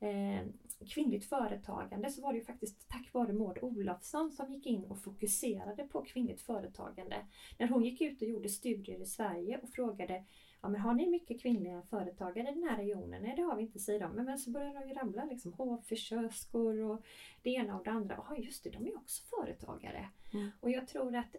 eh, 0.00 0.46
kvinnligt 0.86 1.28
företagande 1.28 2.10
så 2.10 2.22
var 2.22 2.32
det 2.32 2.38
ju 2.38 2.44
faktiskt 2.44 2.88
tack 2.88 3.12
vare 3.12 3.32
Maud 3.32 3.58
Olofsson 3.62 4.32
som 4.32 4.52
gick 4.52 4.66
in 4.66 4.84
och 4.84 5.02
fokuserade 5.02 5.84
på 5.84 6.04
kvinnligt 6.04 6.40
företagande. 6.40 7.16
När 7.58 7.68
hon 7.68 7.84
gick 7.84 8.00
ut 8.00 8.22
och 8.22 8.28
gjorde 8.28 8.48
studier 8.48 9.02
i 9.02 9.06
Sverige 9.06 9.60
och 9.62 9.68
frågade 9.68 10.24
Ja, 10.62 10.68
men 10.68 10.80
har 10.80 10.94
ni 10.94 11.10
mycket 11.10 11.42
kvinnliga 11.42 11.82
företagare 11.82 12.48
i 12.48 12.54
den 12.54 12.62
här 12.62 12.76
regionen? 12.76 13.22
Nej 13.22 13.36
det 13.36 13.42
har 13.42 13.56
vi 13.56 13.62
inte 13.62 13.78
säger 13.78 14.00
de. 14.00 14.16
Men, 14.16 14.38
så 14.38 14.50
började 14.50 14.78
de 14.78 14.88
ju 14.88 14.94
rabbla 14.94 15.24
liksom 15.24 15.52
hovfrisörskor 15.52 16.80
och 16.80 17.04
det 17.42 17.50
ena 17.50 17.78
och 17.78 17.84
det 17.84 17.90
andra. 17.90 18.24
Ja 18.28 18.36
just 18.36 18.64
det, 18.64 18.70
de 18.70 18.86
är 18.86 18.96
också 18.96 19.22
företagare. 19.22 20.08
Mm. 20.32 20.50
Och 20.60 20.70
jag 20.70 20.88
tror 20.88 21.16
att 21.16 21.36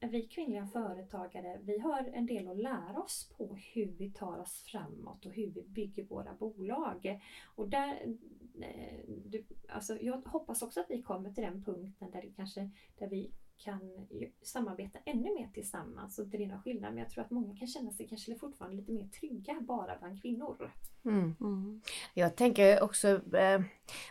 vi 0.00 0.22
kvinnliga 0.22 0.66
företagare, 0.66 1.60
vi 1.62 1.78
har 1.78 2.10
en 2.12 2.26
del 2.26 2.48
att 2.48 2.56
lära 2.56 3.02
oss 3.02 3.32
på 3.36 3.56
hur 3.74 3.86
vi 3.86 4.10
tar 4.10 4.38
oss 4.38 4.62
framåt 4.62 5.26
och 5.26 5.32
hur 5.32 5.50
vi 5.50 5.62
bygger 5.62 6.04
våra 6.04 6.34
bolag. 6.34 7.20
Och 7.44 7.68
där, 7.68 8.16
eh, 8.60 8.98
du, 9.06 9.44
alltså 9.68 9.98
jag 10.00 10.22
hoppas 10.26 10.62
också 10.62 10.80
att 10.80 10.90
vi 10.90 11.02
kommer 11.02 11.32
till 11.32 11.44
den 11.44 11.64
punkten 11.64 12.10
där, 12.10 12.22
det 12.22 12.32
kanske, 12.36 12.70
där 12.98 13.08
vi 13.08 13.32
kan 13.58 13.80
ju 14.10 14.30
samarbeta 14.42 14.98
ännu 15.04 15.34
mer 15.34 15.48
tillsammans 15.54 16.18
och 16.18 16.26
det 16.26 16.44
är 16.44 16.46
någon 16.46 16.62
skillnad. 16.62 16.94
Men 16.94 17.02
jag 17.02 17.10
tror 17.10 17.24
att 17.24 17.30
många 17.30 17.56
kan 17.56 17.68
känna 17.68 17.92
sig 17.92 18.08
kanske 18.08 18.34
fortfarande 18.34 18.76
lite 18.76 18.92
mer 18.92 19.08
trygga 19.08 19.60
bara 19.60 19.98
bland 19.98 20.22
kvinnor. 20.22 20.70
Mm. 21.04 21.34
Mm. 21.40 21.80
Jag 22.14 22.36
tänker 22.36 22.82
också, 22.82 23.08
eh, 23.36 23.60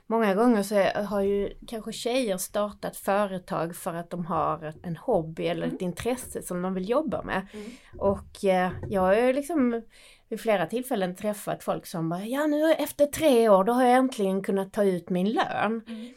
många 0.07 0.35
gånger 0.35 0.63
så 0.63 0.75
har 1.03 1.21
ju 1.21 1.57
kanske 1.67 1.91
tjejer 1.91 2.37
startat 2.37 2.97
företag 2.97 3.75
för 3.75 3.93
att 3.93 4.09
de 4.09 4.25
har 4.25 4.73
en 4.83 4.97
hobby 4.97 5.47
eller 5.47 5.67
ett 5.67 5.81
intresse 5.81 6.41
som 6.41 6.61
de 6.61 6.73
vill 6.73 6.89
jobba 6.89 7.23
med. 7.23 7.47
Mm. 7.53 7.71
Och 7.97 8.45
eh, 8.45 8.71
jag 8.89 9.01
har 9.01 9.15
ju 9.15 9.33
liksom 9.33 9.81
vid 10.29 10.39
flera 10.39 10.65
tillfällen 10.65 11.15
träffat 11.15 11.63
folk 11.63 11.85
som 11.85 12.09
bara, 12.09 12.25
ja 12.25 12.47
nu 12.47 12.73
efter 12.73 13.05
tre 13.05 13.49
år 13.49 13.63
då 13.63 13.73
har 13.73 13.83
jag 13.83 13.97
äntligen 13.97 14.43
kunnat 14.43 14.73
ta 14.73 14.83
ut 14.83 15.09
min 15.09 15.29
lön. 15.29 15.81
Mm. 15.87 16.13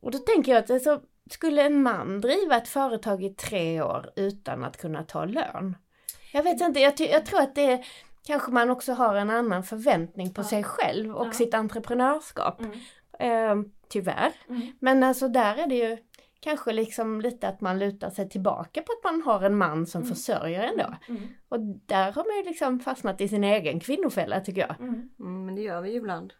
Och 0.00 0.10
då 0.10 0.18
tänker 0.18 0.52
jag 0.52 0.64
att 0.64 0.70
alltså, 0.70 1.02
skulle 1.32 1.62
en 1.62 1.82
man 1.82 2.20
driva 2.20 2.56
ett 2.56 2.68
företag 2.68 3.24
i 3.24 3.30
tre 3.30 3.82
år 3.82 4.10
utan 4.16 4.64
att 4.64 4.76
kunna 4.76 5.02
ta 5.02 5.24
lön? 5.24 5.76
Jag 6.32 6.42
vet 6.42 6.60
inte, 6.60 6.80
jag, 6.80 6.92
jag 7.00 7.26
tror 7.26 7.40
att 7.40 7.54
det 7.54 7.84
kanske 8.26 8.50
man 8.52 8.70
också 8.70 8.92
har 8.92 9.14
en 9.16 9.30
annan 9.30 9.62
förväntning 9.62 10.34
på 10.34 10.40
Ja. 10.40 10.44
sig 10.44 10.64
själv 10.64 11.14
och 11.16 11.26
Ja. 11.26 11.32
sitt 11.32 11.54
entreprenörskap. 11.54 12.60
Mm. 12.60 12.78
Eh, 13.18 13.66
tyvärr. 13.88 14.32
Mm. 14.48 14.62
Men 14.80 15.02
alltså 15.02 15.28
där 15.28 15.56
är 15.56 15.66
det 15.66 15.74
ju 15.74 15.96
kanske 16.40 16.72
liksom 16.72 17.20
lite 17.20 17.48
att 17.48 17.60
man 17.60 17.78
lutar 17.78 18.10
sig 18.10 18.28
tillbaka 18.28 18.82
på 18.82 18.92
att 18.92 19.12
man 19.12 19.22
har 19.22 19.40
en 19.42 19.56
man 19.56 19.86
som 19.86 20.02
Mm. 20.02 20.14
försörjer 20.14 20.62
ändå. 20.62 20.94
Mm. 21.08 21.22
Och 21.48 21.60
där 21.86 22.12
har 22.12 22.24
man 22.28 22.36
ju 22.44 22.50
liksom 22.50 22.80
fastnat 22.80 23.20
i 23.20 23.28
sin 23.28 23.44
egen 23.44 23.80
kvinnofälla 23.80 24.40
tycker 24.40 24.60
jag. 24.60 24.80
Mm. 24.80 25.08
Mm, 25.20 25.46
men 25.46 25.54
det 25.54 25.62
gör 25.62 25.80
vi 25.80 25.90
ju 25.90 25.96
ibland. 25.96 26.32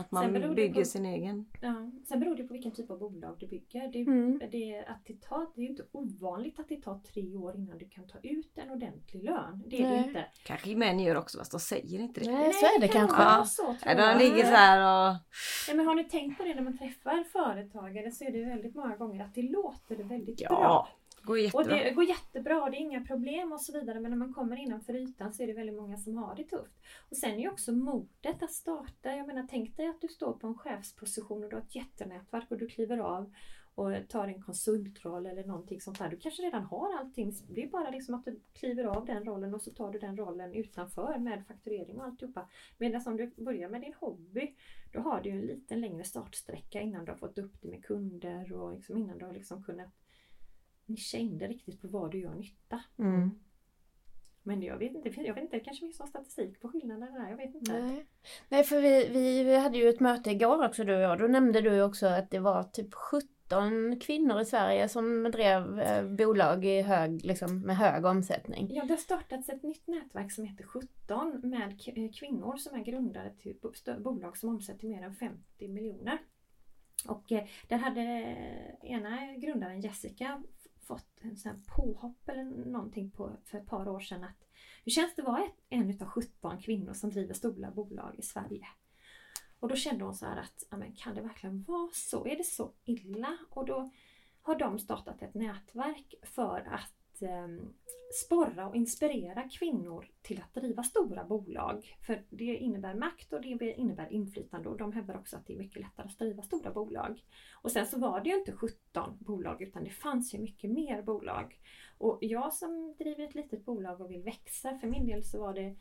Att 0.00 0.10
man 0.10 0.32
det 0.32 0.48
bygger 0.48 0.80
på- 0.80 0.84
sin 0.84 1.06
egen. 1.06 1.46
Ja. 1.60 1.90
Sen 2.08 2.20
beror 2.20 2.36
det 2.36 2.44
på 2.44 2.52
vilken 2.52 2.72
typ 2.72 2.90
av 2.90 2.98
bolag 2.98 3.36
du 3.40 3.46
bygger. 3.46 3.88
Det, 3.92 4.00
Mm. 4.00 4.40
det, 4.52 4.84
att 4.88 5.04
det, 5.06 5.20
tar, 5.20 5.46
det 5.54 5.60
är 5.60 5.62
ju 5.62 5.68
inte 5.68 5.84
ovanligt 5.92 6.60
att 6.60 6.68
det 6.68 6.76
tar 6.82 6.98
tre 6.98 7.36
år 7.36 7.56
innan 7.56 7.78
du 7.78 7.88
kan 7.88 8.06
ta 8.06 8.18
ut 8.22 8.58
en 8.58 8.70
ordentlig 8.70 9.24
lön. 9.24 9.62
Det 9.66 9.76
är 9.82 9.90
det 9.90 9.96
Nej. 9.96 10.06
inte. 10.08 10.24
Kanske 10.44 10.76
män 10.76 11.00
gör 11.00 11.16
också 11.16 11.38
fast 11.38 11.50
de 11.50 11.60
säger 11.60 11.98
inte 12.00 12.20
det. 12.20 12.30
Nej, 12.32 12.52
så 12.52 12.66
är 12.66 12.80
det 12.80 12.88
kan 12.88 13.00
kanske. 13.00 13.16
vara 13.24 13.36
Ja. 13.38 13.44
Så, 13.44 13.62
tror 13.62 13.94
de 13.94 14.18
ligger 14.18 14.44
så 14.44 14.54
här 14.54 14.78
och... 15.10 15.16
Ja, 15.68 15.74
men 15.74 15.86
har 15.86 15.94
ni 15.94 16.04
tänkt 16.04 16.38
på 16.38 16.44
det 16.44 16.54
när 16.54 16.62
man 16.62 16.78
träffar 16.78 17.24
företagare 17.32 18.10
så 18.10 18.24
är 18.24 18.30
det 18.32 18.44
väldigt 18.44 18.74
många 18.74 18.96
gånger 18.96 19.24
att 19.24 19.34
det 19.34 19.42
låter 19.42 19.96
väldigt 20.04 20.48
bra. 20.48 20.88
Går 21.22 21.32
Och 21.32 21.38
jättebra. 21.38 21.84
det 21.84 21.90
går 21.90 22.04
jättebra, 22.04 22.70
det 22.70 22.76
är 22.76 22.80
inga 22.80 23.04
problem 23.04 23.52
och 23.52 23.60
så 23.60 23.72
vidare. 23.72 24.00
Men 24.00 24.10
när 24.10 24.18
man 24.18 24.34
kommer 24.34 24.56
innanför 24.56 24.94
ytan 24.96 25.32
så 25.32 25.42
är 25.42 25.46
det 25.46 25.52
väldigt 25.52 25.76
många 25.76 25.96
som 25.96 26.16
har 26.16 26.34
det 26.36 26.44
tufft. 26.44 26.80
Och 27.10 27.16
sen 27.16 27.30
är 27.30 27.38
ju 27.38 27.50
också 27.50 27.72
modet 27.72 28.42
att 28.42 28.52
starta. 28.52 29.16
Jag 29.16 29.26
menar, 29.26 29.46
tänk 29.50 29.76
dig 29.76 29.86
att 29.86 30.00
du 30.00 30.08
står 30.08 30.32
på 30.32 30.46
en 30.46 30.58
chefsposition 30.58 31.44
och 31.44 31.50
du 31.50 31.56
har 31.56 31.62
ett 31.62 31.74
jättenätverk 31.74 32.50
och 32.50 32.58
du 32.58 32.68
kliver 32.68 32.98
av 32.98 33.32
och 33.74 34.08
tar 34.08 34.28
en 34.28 34.42
konsultroll 34.42 35.26
eller 35.26 35.44
någonting 35.44 35.80
sånt 35.80 35.98
där. 35.98 36.08
Du 36.08 36.16
kanske 36.16 36.42
redan 36.42 36.62
har 36.62 36.98
allting. 36.98 37.32
Det 37.48 37.62
är 37.62 37.68
bara 37.68 37.90
liksom 37.90 38.14
att 38.14 38.24
du 38.24 38.40
kliver 38.52 38.84
av 38.84 39.06
den 39.06 39.24
rollen 39.24 39.54
och 39.54 39.62
så 39.62 39.70
tar 39.70 39.92
du 39.92 39.98
den 39.98 40.16
rollen 40.16 40.54
utanför 40.54 41.18
med 41.18 41.46
fakturering 41.46 41.98
och 41.98 42.04
alltihopa. 42.04 42.48
Medan 42.78 43.02
om 43.06 43.16
du 43.16 43.30
börjar 43.36 43.68
med 43.68 43.80
din 43.80 43.94
hobby, 44.00 44.54
då 44.92 45.00
har 45.00 45.20
du 45.20 45.30
en 45.30 45.40
liten 45.40 45.80
längre 45.80 46.04
startsträcka 46.04 46.80
innan 46.80 47.04
du 47.04 47.10
har 47.10 47.18
fått 47.18 47.38
upp 47.38 47.62
det 47.62 47.68
med 47.68 47.84
kunder 47.84 48.52
och 48.52 48.74
liksom 48.74 48.98
innan 48.98 49.18
du 49.18 49.24
har 49.24 49.32
liksom 49.32 49.62
kunnat 49.62 49.99
nischa 50.90 51.18
in 51.18 51.38
dig 51.38 51.48
riktigt 51.48 51.80
på 51.80 51.88
vad 51.88 52.10
du 52.10 52.18
gör 52.18 52.34
nytta. 52.34 52.80
Mm. 52.98 53.30
Men 54.42 54.62
jag 54.62 54.78
vet 54.78 54.94
inte, 54.94 55.08
jag 55.08 55.34
vet 55.34 55.44
inte, 55.44 55.56
det 55.56 55.64
kanske 55.64 55.86
finns 55.86 55.98
någon 55.98 56.08
statistik 56.08 56.60
på 56.60 56.68
skillnaderna 56.68 57.18
där, 57.18 57.30
jag 57.30 57.36
vet 57.36 57.54
inte. 57.54 57.82
Nej. 57.82 58.06
Nej, 58.48 58.64
för 58.64 58.80
vi, 58.80 59.08
vi, 59.44 59.56
hade 59.56 59.78
ju 59.78 59.88
ett 59.88 60.00
möte 60.00 60.30
igår 60.30 60.66
också 60.66 60.84
du 60.84 60.94
och 60.94 61.02
jag. 61.02 61.18
Då 61.18 61.26
nämnde 61.26 61.60
du 61.60 61.82
också 61.82 62.06
att 62.06 62.30
det 62.30 62.38
var 62.38 62.62
typ 62.62 62.94
17 62.94 64.00
kvinnor 64.00 64.40
i 64.40 64.44
Sverige 64.44 64.88
som 64.88 65.30
drev 65.32 65.80
eh, 65.80 66.08
bolag 66.08 66.64
i 66.64 66.82
hög, 66.82 67.24
liksom, 67.24 67.60
med 67.60 67.76
hög 67.76 68.04
omsättning. 68.04 68.68
Ja, 68.70 68.84
det 68.84 68.92
har 68.92 68.98
startats 68.98 69.48
ett 69.48 69.62
nytt 69.62 69.86
nätverk 69.86 70.32
som 70.32 70.44
heter 70.44 70.64
17 70.64 71.40
med 71.42 71.80
eh, 71.86 72.10
kvinnor 72.12 72.56
som 72.56 72.74
är 72.74 72.84
grundare 72.84 73.30
till 73.30 73.56
bolag 73.98 74.36
som 74.36 74.48
omsätter 74.48 74.86
mer 74.86 75.02
än 75.02 75.14
50 75.14 75.68
miljoner. 75.68 76.18
Och 77.08 77.32
eh, 77.32 77.44
där 77.68 77.76
hade 77.76 78.00
ena 78.82 79.36
grundaren 79.36 79.80
Jessica 79.80 80.42
fått 80.90 81.20
en 81.20 81.36
sån 81.36 81.52
här 81.52 81.58
påhopp 81.66 82.28
eller 82.28 82.44
någonting 82.44 83.10
på, 83.10 83.32
för 83.44 83.58
ett 83.58 83.66
par 83.66 83.88
år 83.88 84.00
sedan 84.00 84.24
att 84.24 84.46
hur 84.84 84.92
känns 84.92 85.14
det 85.14 85.22
att 85.22 85.28
vara 85.28 85.44
ett, 85.44 85.64
en 85.68 85.90
utav 85.90 86.08
17 86.08 86.58
kvinnor 86.58 86.92
som 86.92 87.10
driver 87.10 87.34
stora 87.34 87.70
bolag 87.70 88.14
i 88.18 88.22
Sverige? 88.22 88.66
Och 89.60 89.68
då 89.68 89.76
kände 89.76 90.04
hon 90.04 90.14
så 90.14 90.26
här 90.26 90.36
att, 90.36 90.64
ja, 90.70 90.76
men 90.76 90.92
kan 90.92 91.14
det 91.14 91.20
verkligen 91.20 91.62
vara 91.62 91.90
så? 91.92 92.26
Är 92.26 92.36
det 92.36 92.44
så 92.44 92.72
illa? 92.84 93.38
Och 93.50 93.66
då 93.66 93.90
har 94.42 94.58
de 94.58 94.78
startat 94.78 95.22
ett 95.22 95.34
nätverk 95.34 96.14
för 96.22 96.68
att 96.70 96.99
eh, 97.22 97.48
sporra 98.12 98.68
och 98.68 98.76
inspirera 98.76 99.48
kvinnor 99.48 100.08
till 100.22 100.42
att 100.42 100.54
driva 100.54 100.82
stora 100.82 101.24
bolag. 101.24 101.96
För 102.06 102.22
det 102.30 102.56
innebär 102.56 102.94
makt 102.94 103.32
och 103.32 103.40
det 103.40 103.74
innebär 103.76 104.12
inflytande 104.12 104.68
och 104.68 104.76
de 104.76 104.92
hävdar 104.92 105.16
också 105.16 105.36
att 105.36 105.46
det 105.46 105.52
är 105.52 105.58
mycket 105.58 105.82
lättare 105.82 106.06
att 106.06 106.18
driva 106.18 106.42
stora 106.42 106.70
bolag. 106.70 107.24
Och 107.62 107.72
sen 107.72 107.86
så 107.86 107.98
var 107.98 108.20
det 108.20 108.28
ju 108.30 108.38
inte 108.38 108.52
17 108.52 109.18
bolag 109.20 109.62
utan 109.62 109.84
det 109.84 109.90
fanns 109.90 110.34
ju 110.34 110.38
mycket 110.38 110.70
mer 110.70 111.02
bolag. 111.02 111.60
Och 111.98 112.18
jag 112.20 112.52
som 112.52 112.94
driver 112.98 113.24
ett 113.24 113.34
litet 113.34 113.64
bolag 113.64 114.00
och 114.00 114.10
vill 114.10 114.22
växa, 114.22 114.78
för 114.78 114.86
min 114.86 115.06
del 115.06 115.24
så 115.24 115.40
var 115.40 115.54
det 115.54 115.76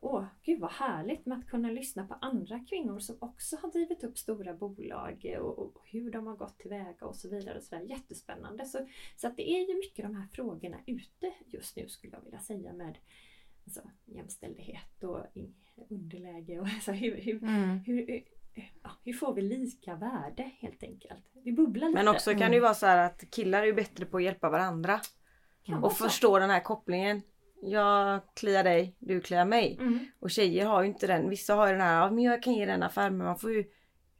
Åh, 0.00 0.24
gud 0.42 0.60
vad 0.60 0.70
härligt 0.72 1.26
med 1.26 1.38
att 1.38 1.46
kunna 1.46 1.70
lyssna 1.70 2.06
på 2.06 2.14
andra 2.14 2.60
kvinnor 2.68 2.98
som 2.98 3.16
också 3.20 3.56
har 3.56 3.70
drivit 3.70 4.04
upp 4.04 4.18
stora 4.18 4.54
bolag 4.54 5.36
och, 5.40 5.58
och 5.58 5.78
hur 5.84 6.10
de 6.10 6.26
har 6.26 6.36
gått 6.36 6.58
tillväga 6.58 7.06
och 7.06 7.16
så 7.16 7.28
vidare. 7.28 7.56
Och 7.58 7.62
så 7.64 7.74
där. 7.74 7.82
Jättespännande. 7.82 8.64
Så, 8.64 8.88
så 9.16 9.26
att 9.26 9.36
det 9.36 9.50
är 9.50 9.68
ju 9.68 9.74
mycket 9.74 10.04
de 10.04 10.14
här 10.14 10.26
frågorna 10.32 10.76
ute 10.86 11.32
just 11.46 11.76
nu 11.76 11.88
skulle 11.88 12.12
jag 12.16 12.24
vilja 12.24 12.40
säga 12.40 12.72
med 12.72 12.98
alltså, 13.64 13.80
jämställdhet 14.04 15.02
och 15.02 15.26
underläge 15.88 16.60
och 16.60 16.66
alltså, 16.74 16.92
hur, 16.92 17.16
hur, 17.16 17.42
Mm. 17.42 17.78
hur, 17.78 18.24
ja, 18.82 18.90
hur 19.04 19.12
får 19.12 19.34
vi 19.34 19.42
lika 19.42 19.94
värde 19.94 20.50
helt 20.58 20.82
enkelt? 20.82 21.24
Vi 21.32 21.52
bubblar 21.52 21.88
lite. 21.88 22.04
Men 22.04 22.14
också 22.14 22.30
kan 22.30 22.50
det 22.50 22.54
ju 22.54 22.60
vara 22.60 22.74
så 22.74 22.86
här 22.86 23.06
att 23.06 23.30
killar 23.30 23.62
är 23.62 23.72
bättre 23.72 24.06
på 24.06 24.16
att 24.16 24.22
hjälpa 24.22 24.50
varandra. 24.50 25.00
Och 25.82 25.92
förstå 25.92 26.38
den 26.38 26.50
här 26.50 26.60
kopplingen. 26.60 27.22
Jag 27.66 28.20
kliar 28.34 28.64
dig, 28.64 28.96
du 28.98 29.20
kliar 29.20 29.44
mig. 29.44 29.76
Mm. 29.80 29.98
Och 30.20 30.30
tjejer 30.30 30.66
har 30.66 30.82
ju 30.82 30.88
inte 30.88 31.06
den. 31.06 31.28
Vissa 31.30 31.54
har 31.54 31.66
ju 31.66 31.72
den 31.72 31.80
här, 31.80 32.00
ja, 32.00 32.10
men 32.10 32.24
jag 32.24 32.42
kan 32.42 32.52
ge 32.52 32.66
den 32.66 32.82
affär 32.82 33.10
men 33.10 33.26
man 33.26 33.38
får 33.38 33.52
ju 33.52 33.64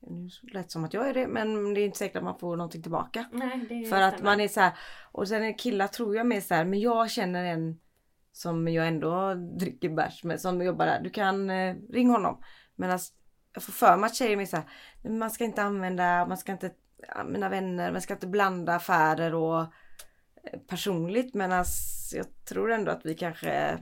nu 0.00 0.28
lät 0.52 0.70
som 0.70 0.84
att 0.84 0.94
jag 0.94 1.08
är 1.08 1.14
det 1.14 1.26
men 1.26 1.74
det 1.74 1.80
är 1.80 1.84
inte 1.84 1.98
säkert 1.98 2.16
att 2.16 2.24
man 2.24 2.38
får 2.38 2.56
någonting 2.56 2.82
tillbaka. 2.82 3.26
Nej, 3.32 3.66
det 3.68 3.88
För 3.88 4.02
att 4.02 4.14
stämmer. 4.14 4.30
man 4.30 4.40
är 4.40 4.48
så 4.48 4.60
här, 4.60 4.72
och 5.12 5.28
sen 5.28 5.44
är 5.44 5.58
killar 5.58 5.86
tror 5.86 6.16
jag 6.16 6.26
mer 6.26 6.40
så 6.40 6.54
här, 6.54 6.64
men 6.64 6.80
jag 6.80 7.10
känner 7.10 7.44
en 7.44 7.80
som 8.32 8.68
jag 8.68 8.88
ändå 8.88 9.34
dricker 9.34 9.88
bärs 9.88 10.24
med 10.24 10.40
som 10.40 10.62
jobbar 10.62 10.86
där. 10.86 11.00
Du 11.00 11.10
kan 11.10 11.50
eh, 11.50 11.74
ring 11.90 12.10
honom. 12.10 12.42
Men 12.74 12.90
jag 13.54 13.62
får 13.62 13.72
för 13.72 13.96
mig 13.96 14.06
att 14.06 14.14
tjejer 14.14 14.40
är 14.40 14.44
så 14.44 14.56
här, 14.56 14.64
"Men 15.02 15.18
man 15.18 15.30
ska 15.30 15.44
inte 15.44 15.62
använda, 15.62 16.26
man 16.26 16.36
ska 16.36 16.52
inte, 16.52 16.70
mina 17.26 17.48
vänner, 17.48 17.92
man 17.92 18.00
ska 18.00 18.14
inte 18.14 18.26
blanda 18.26 18.74
affärer 18.74 19.34
och 19.34 19.64
personligt. 20.66 21.34
Men 21.34 21.50
jag 22.12 22.44
tror 22.44 22.72
ändå 22.72 22.90
att 22.90 23.06
vi 23.06 23.14
kanske 23.14 23.78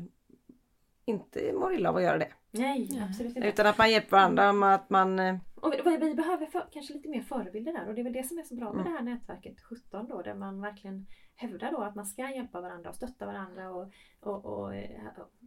inte 1.04 1.52
mår 1.52 1.74
illa 1.74 1.88
av 1.88 1.96
att 1.96 2.02
göra 2.02 2.18
det. 2.18 2.32
Nej, 2.50 3.02
absolut 3.08 3.36
inte. 3.36 3.48
Utan 3.48 3.66
att 3.66 3.78
man 3.78 3.90
hjälper 3.90 4.10
varandra, 4.10 4.52
med 4.52 4.74
att 4.74 4.90
man 4.90 5.18
eh, 5.18 5.36
Och 5.54 5.72
vi, 5.72 5.96
vi 5.96 6.14
behöver 6.14 6.46
för, 6.46 6.68
kanske 6.72 6.94
lite 6.94 7.08
mer 7.08 7.22
förebilder 7.22 7.72
där 7.72 7.88
och 7.88 7.94
det 7.94 8.00
är 8.00 8.04
väl 8.04 8.12
det 8.12 8.24
som 8.24 8.38
är 8.38 8.42
så 8.42 8.54
bra 8.54 8.72
med 8.72 8.80
Mm. 8.80 8.92
det 8.92 8.98
här 8.98 9.04
nätverket 9.04 9.60
17 9.60 10.08
då 10.08 10.22
där 10.22 10.34
man 10.34 10.60
verkligen 10.60 11.06
hävdar 11.36 11.72
då 11.72 11.82
att 11.82 11.94
man 11.94 12.06
ska 12.06 12.30
hjälpa 12.30 12.60
varandra 12.60 12.90
och 12.90 12.96
stötta 12.96 13.26
varandra 13.26 13.70
och, 13.70 13.92
och, 14.20 14.44
och, 14.44 14.74
eh, 14.74 15.00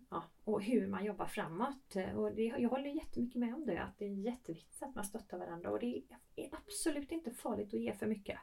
ja, 0.09 0.23
och 0.43 0.61
hur 0.63 0.87
man 0.87 1.05
jobbar 1.05 1.25
framåt. 1.25 1.95
Och 2.15 2.31
det, 2.35 2.43
jag 2.43 2.69
håller 2.69 2.89
jättemycket 2.89 3.39
med 3.39 3.53
om 3.53 3.65
det, 3.65 3.83
att 3.83 3.97
det 3.97 4.05
är 4.05 4.13
jätteviktigt 4.13 4.83
att 4.83 4.95
man 4.95 5.05
stöttar 5.05 5.37
varandra 5.37 5.69
och 5.71 5.79
det 5.79 6.01
är 6.35 6.49
absolut 6.51 7.11
inte 7.11 7.31
farligt 7.31 7.73
att 7.73 7.79
ge 7.79 7.93
för 7.93 8.05
mycket. 8.07 8.39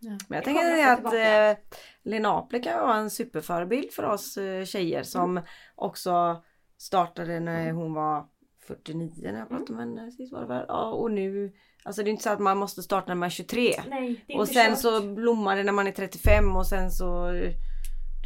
Men 0.00 0.18
Det 0.28 0.34
jag 0.34 0.44
tänker 0.44 0.88
att 0.88 0.96
tillbaka. 0.96 1.50
eh, 1.50 1.56
Lena 2.02 2.28
Apel 2.38 2.62
kan 2.62 2.80
vara 2.80 2.96
en 2.96 3.10
superförebild 3.10 3.92
för 3.92 4.02
oss 4.02 4.36
eh, 4.36 4.64
tjejer 4.64 5.02
som 5.02 5.40
också 5.74 6.42
startade 6.78 7.40
när 7.40 7.72
hon 7.72 7.94
var 7.94 8.26
49 8.66 9.12
när 9.32 9.38
jag 9.38 9.48
pratade 9.48 9.72
med 9.72 9.80
henne 9.80 10.10
sist 10.12 10.32
var 10.32 10.40
det 10.40 10.46
väl. 10.46 10.64
Ja, 10.68 10.90
och 10.90 11.10
nu, 11.10 11.52
alltså 11.84 12.02
det 12.02 12.08
är 12.08 12.12
inte 12.12 12.22
så 12.22 12.30
att 12.30 12.40
man 12.40 12.58
måste 12.58 12.82
starta 12.82 13.06
när 13.08 13.14
man 13.14 13.26
är 13.26 13.30
23. 13.30 13.74
Nej, 13.88 14.24
Och 14.38 14.48
sen 14.48 14.76
så 14.76 15.00
blommar 15.14 15.56
det 15.56 15.62
när 15.62 15.72
man 15.72 15.86
är 15.86 15.92
35 15.92 16.56
och 16.56 16.66
sen 16.66 16.90
så... 16.90 17.32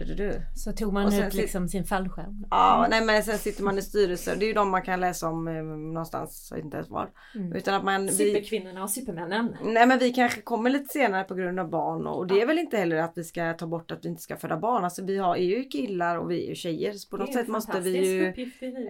Du, 0.01 0.15
du, 0.15 0.15
du. 0.15 0.41
Så 0.55 0.73
tog 0.73 0.93
man 0.93 1.07
Och 1.07 1.13
ut 1.13 1.35
liksom 1.35 1.69
sin 1.69 1.85
fallskärm. 1.85 2.47
Ja, 2.51 2.87
nej 2.91 3.05
men 3.05 3.23
sen 3.23 3.39
sitter 3.39 3.63
man 3.63 3.79
i 3.79 3.83
styrelser. 3.83 4.37
Det 4.37 4.45
är 4.45 4.47
ju 4.47 4.53
de 4.53 4.71
man 4.71 4.83
kan 4.83 5.01
läsa 5.01 5.29
om 5.29 5.49
eh, 5.49 5.63
någonstans, 5.65 6.49
jag 6.51 6.57
vet 6.57 6.65
inte 6.65 6.77
ens 6.77 6.91
var. 6.91 7.11
Mm. 7.35 7.53
Utan 7.53 7.75
att 7.75 7.85
man... 7.85 8.07
Vi, 8.07 8.13
Superkvinnorna 8.13 8.83
och 8.83 8.91
supermännen. 8.91 9.57
Nej 9.65 9.87
men 9.87 9.99
vi 9.99 10.13
kanske 10.13 10.41
kommer 10.41 10.71
lite 10.71 10.93
senare 10.93 11.25
på 11.25 11.35
grund 11.35 11.61
av 11.61 11.71
barn 11.71 12.07
och 12.07 12.27
det 12.27 12.41
är 12.43 12.47
väl 12.47 12.59
inte 12.59 12.77
heller 12.77 12.97
att 12.97 13.13
vi 13.15 13.25
ska 13.25 13.55
ta 13.55 13.67
bort 13.67 13.91
att 13.91 14.05
vi 14.05 14.09
inte 14.09 14.23
ska 14.23 14.37
föda 14.37 14.57
barn. 14.57 14.85
Alltså 14.85 15.05
vi 15.05 15.19
har, 15.19 15.37
är 15.37 15.45
ju 15.45 15.65
killar 15.65 16.17
och 16.17 16.31
vi 16.31 16.45
är 16.45 16.49
ju 16.49 16.55
tjejer 16.55 16.93
så 16.93 17.09
på 17.09 17.17
något 17.17 17.35
sätt 17.35 17.49
måste 17.49 17.81
vi 17.81 18.07
ju 18.07 18.35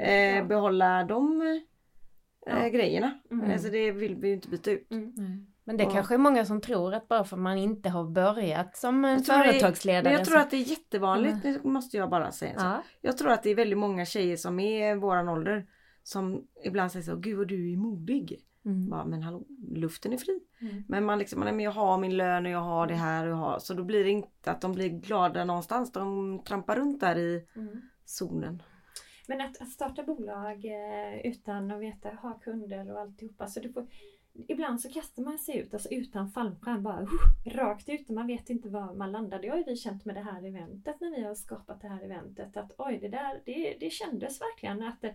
eh, 0.00 0.36
ja. 0.36 0.44
behålla 0.44 1.04
de 1.04 1.42
eh, 1.42 1.46
Ja. 2.46 2.68
grejerna. 2.68 3.18
Mm. 3.30 3.50
Alltså 3.50 3.68
det 3.70 3.92
vill 3.92 4.16
vi 4.16 4.28
ju 4.28 4.34
inte 4.34 4.48
byta 4.48 4.70
ut. 4.70 4.90
Mm. 4.90 5.46
Mm. 5.66 5.76
Men 5.76 5.76
det 5.76 5.82
Ja. 5.84 5.90
kanske 5.90 6.14
är 6.14 6.18
många 6.18 6.44
som 6.44 6.60
tror 6.60 6.94
att 6.94 7.08
bara 7.08 7.24
för 7.24 7.36
man 7.36 7.58
inte 7.58 7.88
har 7.88 8.04
börjat 8.04 8.76
som 8.76 9.04
en 9.04 9.22
företagsledare. 9.22 10.02
Men 10.02 10.12
jag 10.12 10.24
tror 10.24 10.36
så- 10.36 10.42
att 10.42 10.50
det 10.50 10.56
är 10.56 10.70
jättevanligt, 10.70 11.36
nu 11.44 11.60
måste 11.64 11.96
jag 11.96 12.10
bara 12.10 12.32
säga 12.32 12.52
ja. 12.56 12.82
Jag 13.00 13.18
tror 13.18 13.30
att 13.30 13.42
det 13.42 13.50
är 13.50 13.54
väldigt 13.54 13.78
många 13.78 14.04
tjejer 14.04 14.36
som 14.36 14.60
är 14.60 14.94
våran 14.96 15.28
ålder 15.28 15.66
som 16.02 16.46
ibland 16.64 16.92
säger 16.92 17.04
så, 17.04 17.16
gud 17.16 17.38
vad 17.38 17.48
du 17.48 17.72
är 17.72 17.76
modig. 17.76 18.40
Mm. 18.64 18.88
Bara, 18.90 19.04
men 19.04 19.22
hallå, 19.22 19.44
luften 19.74 20.12
är 20.12 20.16
fri. 20.16 20.40
Mm. 20.60 20.84
Men 20.88 21.04
man 21.04 21.18
liksom, 21.18 21.40
men 21.40 21.60
jag 21.60 21.70
har 21.70 21.98
min 21.98 22.16
lön 22.16 22.46
och 22.46 22.52
jag 22.52 22.58
har 22.60 22.86
det 22.86 22.94
här 22.94 23.24
och 23.26 23.30
jag 23.30 23.36
har. 23.36 23.58
Så 23.58 23.74
då 23.74 23.84
blir 23.84 24.04
det 24.04 24.10
inte 24.10 24.50
att 24.50 24.60
de 24.60 24.72
blir 24.72 24.88
glada 24.88 25.44
någonstans. 25.44 25.92
De 25.92 26.38
trampar 26.44 26.76
runt 26.76 27.00
där 27.00 27.18
i 27.18 27.46
Mm. 27.56 27.80
zonen. 28.04 28.62
Men 29.28 29.40
att, 29.40 29.60
att 29.62 29.68
starta 29.68 30.02
bolag 30.02 30.64
eh, 30.64 31.20
utan 31.24 31.70
att 31.70 31.80
veta, 31.80 32.08
ha 32.08 32.38
kunder 32.38 32.92
och 32.92 33.00
alltihopa. 33.00 33.46
Så 33.46 33.60
du 33.60 33.72
får, 33.72 33.86
ibland 34.48 34.80
så 34.80 34.88
kastar 34.88 35.22
man 35.22 35.38
sig 35.38 35.56
ut, 35.56 35.74
alltså 35.74 35.88
utan 35.88 36.30
fallskärm, 36.30 36.82
bara 36.82 37.02
uh, 37.02 37.08
rakt 37.46 37.88
ut 37.88 38.08
och 38.08 38.14
man 38.14 38.26
vet 38.26 38.50
inte 38.50 38.68
var 38.68 38.94
man 38.94 39.12
landar. 39.12 39.38
Det 39.38 39.48
har 39.48 39.56
ju 39.56 39.64
vi 39.64 39.76
känt 39.76 40.04
med 40.04 40.14
det 40.14 40.20
här 40.20 40.46
eventet 40.46 41.00
när 41.00 41.16
vi 41.16 41.22
har 41.22 41.34
skapat 41.34 41.80
det 41.80 41.88
här 41.88 42.02
eventet. 42.02 42.56
Att 42.56 42.72
oj, 42.78 42.98
det 43.00 43.08
där, 43.08 43.42
det, 43.44 43.76
det 43.80 43.90
kändes 43.90 44.40
verkligen 44.40 44.82
att 44.82 45.04
eh, 45.04 45.10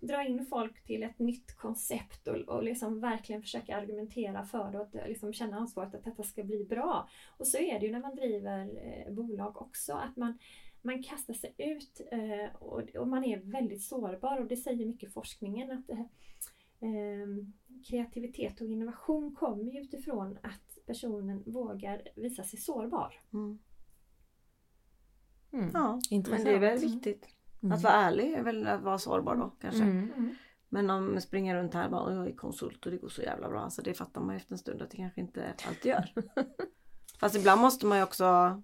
dra 0.00 0.24
in 0.24 0.46
folk 0.46 0.84
till 0.84 1.02
ett 1.02 1.18
nytt 1.18 1.56
koncept 1.56 2.28
och, 2.28 2.36
och 2.36 2.62
liksom 2.62 3.00
verkligen 3.00 3.42
försöka 3.42 3.76
argumentera 3.76 4.44
för 4.44 4.72
det 4.72 4.78
och 4.78 4.86
att 4.86 4.94
eh, 4.94 5.08
liksom 5.08 5.32
känna 5.32 5.56
ansvaret 5.56 5.94
att 5.94 6.04
detta 6.04 6.22
ska 6.22 6.42
bli 6.42 6.64
bra. 6.64 7.08
Och 7.38 7.46
så 7.46 7.58
är 7.58 7.80
det 7.80 7.86
ju 7.86 7.92
när 7.92 8.00
man 8.00 8.16
driver 8.16 8.60
eh, 8.60 9.12
bolag 9.12 9.62
också, 9.62 9.92
att 9.92 10.16
man 10.16 10.38
man 10.82 11.02
kastar 11.02 11.34
sig 11.34 11.54
ut 11.58 12.00
eh, 12.10 12.54
och, 12.62 12.96
och 12.96 13.08
man 13.08 13.24
är 13.24 13.38
väldigt 13.38 13.82
sårbar 13.82 14.40
och 14.40 14.46
det 14.46 14.56
säger 14.56 14.86
mycket 14.86 15.12
forskningen 15.12 15.70
att 15.70 15.90
eh, 15.90 16.04
kreativitet 17.88 18.60
och 18.60 18.66
innovation 18.66 19.34
kommer 19.34 19.64
ju 19.64 19.80
utifrån 19.80 20.38
att 20.42 20.86
personen 20.86 21.42
vågar 21.46 22.02
visa 22.16 22.42
sig 22.42 22.58
sårbar. 22.58 23.20
Mm. 23.32 23.58
Mm. 25.52 25.70
Ja, 25.74 25.92
men 25.92 26.02
Intressant. 26.10 26.44
det 26.44 26.50
är 26.50 26.58
väl 26.58 26.78
viktigt. 26.78 27.28
Mm. 27.62 27.72
Att 27.72 27.82
vara 27.82 27.94
ärlig 27.94 28.32
är 28.32 28.42
väl 28.42 28.66
att 28.66 28.82
vara 28.82 28.98
sårbar 28.98 29.36
då 29.36 29.56
kanske. 29.60 29.82
Mm. 29.82 30.34
Men 30.68 30.90
om 30.90 31.12
man 31.12 31.20
springer 31.20 31.56
runt 31.56 31.74
här 31.74 31.84
och 31.84 31.90
bara, 31.90 32.14
jag 32.14 32.26
är 32.26 32.36
konsult 32.36 32.86
och 32.86 32.92
det 32.92 32.98
går 32.98 33.08
så 33.08 33.22
jävla 33.22 33.48
bra. 33.48 33.60
Alltså 33.60 33.82
det 33.82 33.94
fattar 33.94 34.20
man 34.20 34.34
ju 34.34 34.36
efter 34.36 34.52
en 34.52 34.58
stund 34.58 34.82
att 34.82 34.90
det 34.90 34.96
kanske 34.96 35.20
inte 35.20 35.54
alltid 35.68 35.90
gör. 35.90 36.12
Fast 37.20 37.36
ibland 37.36 37.60
måste 37.60 37.86
man 37.86 37.98
ju 37.98 38.04
också 38.04 38.62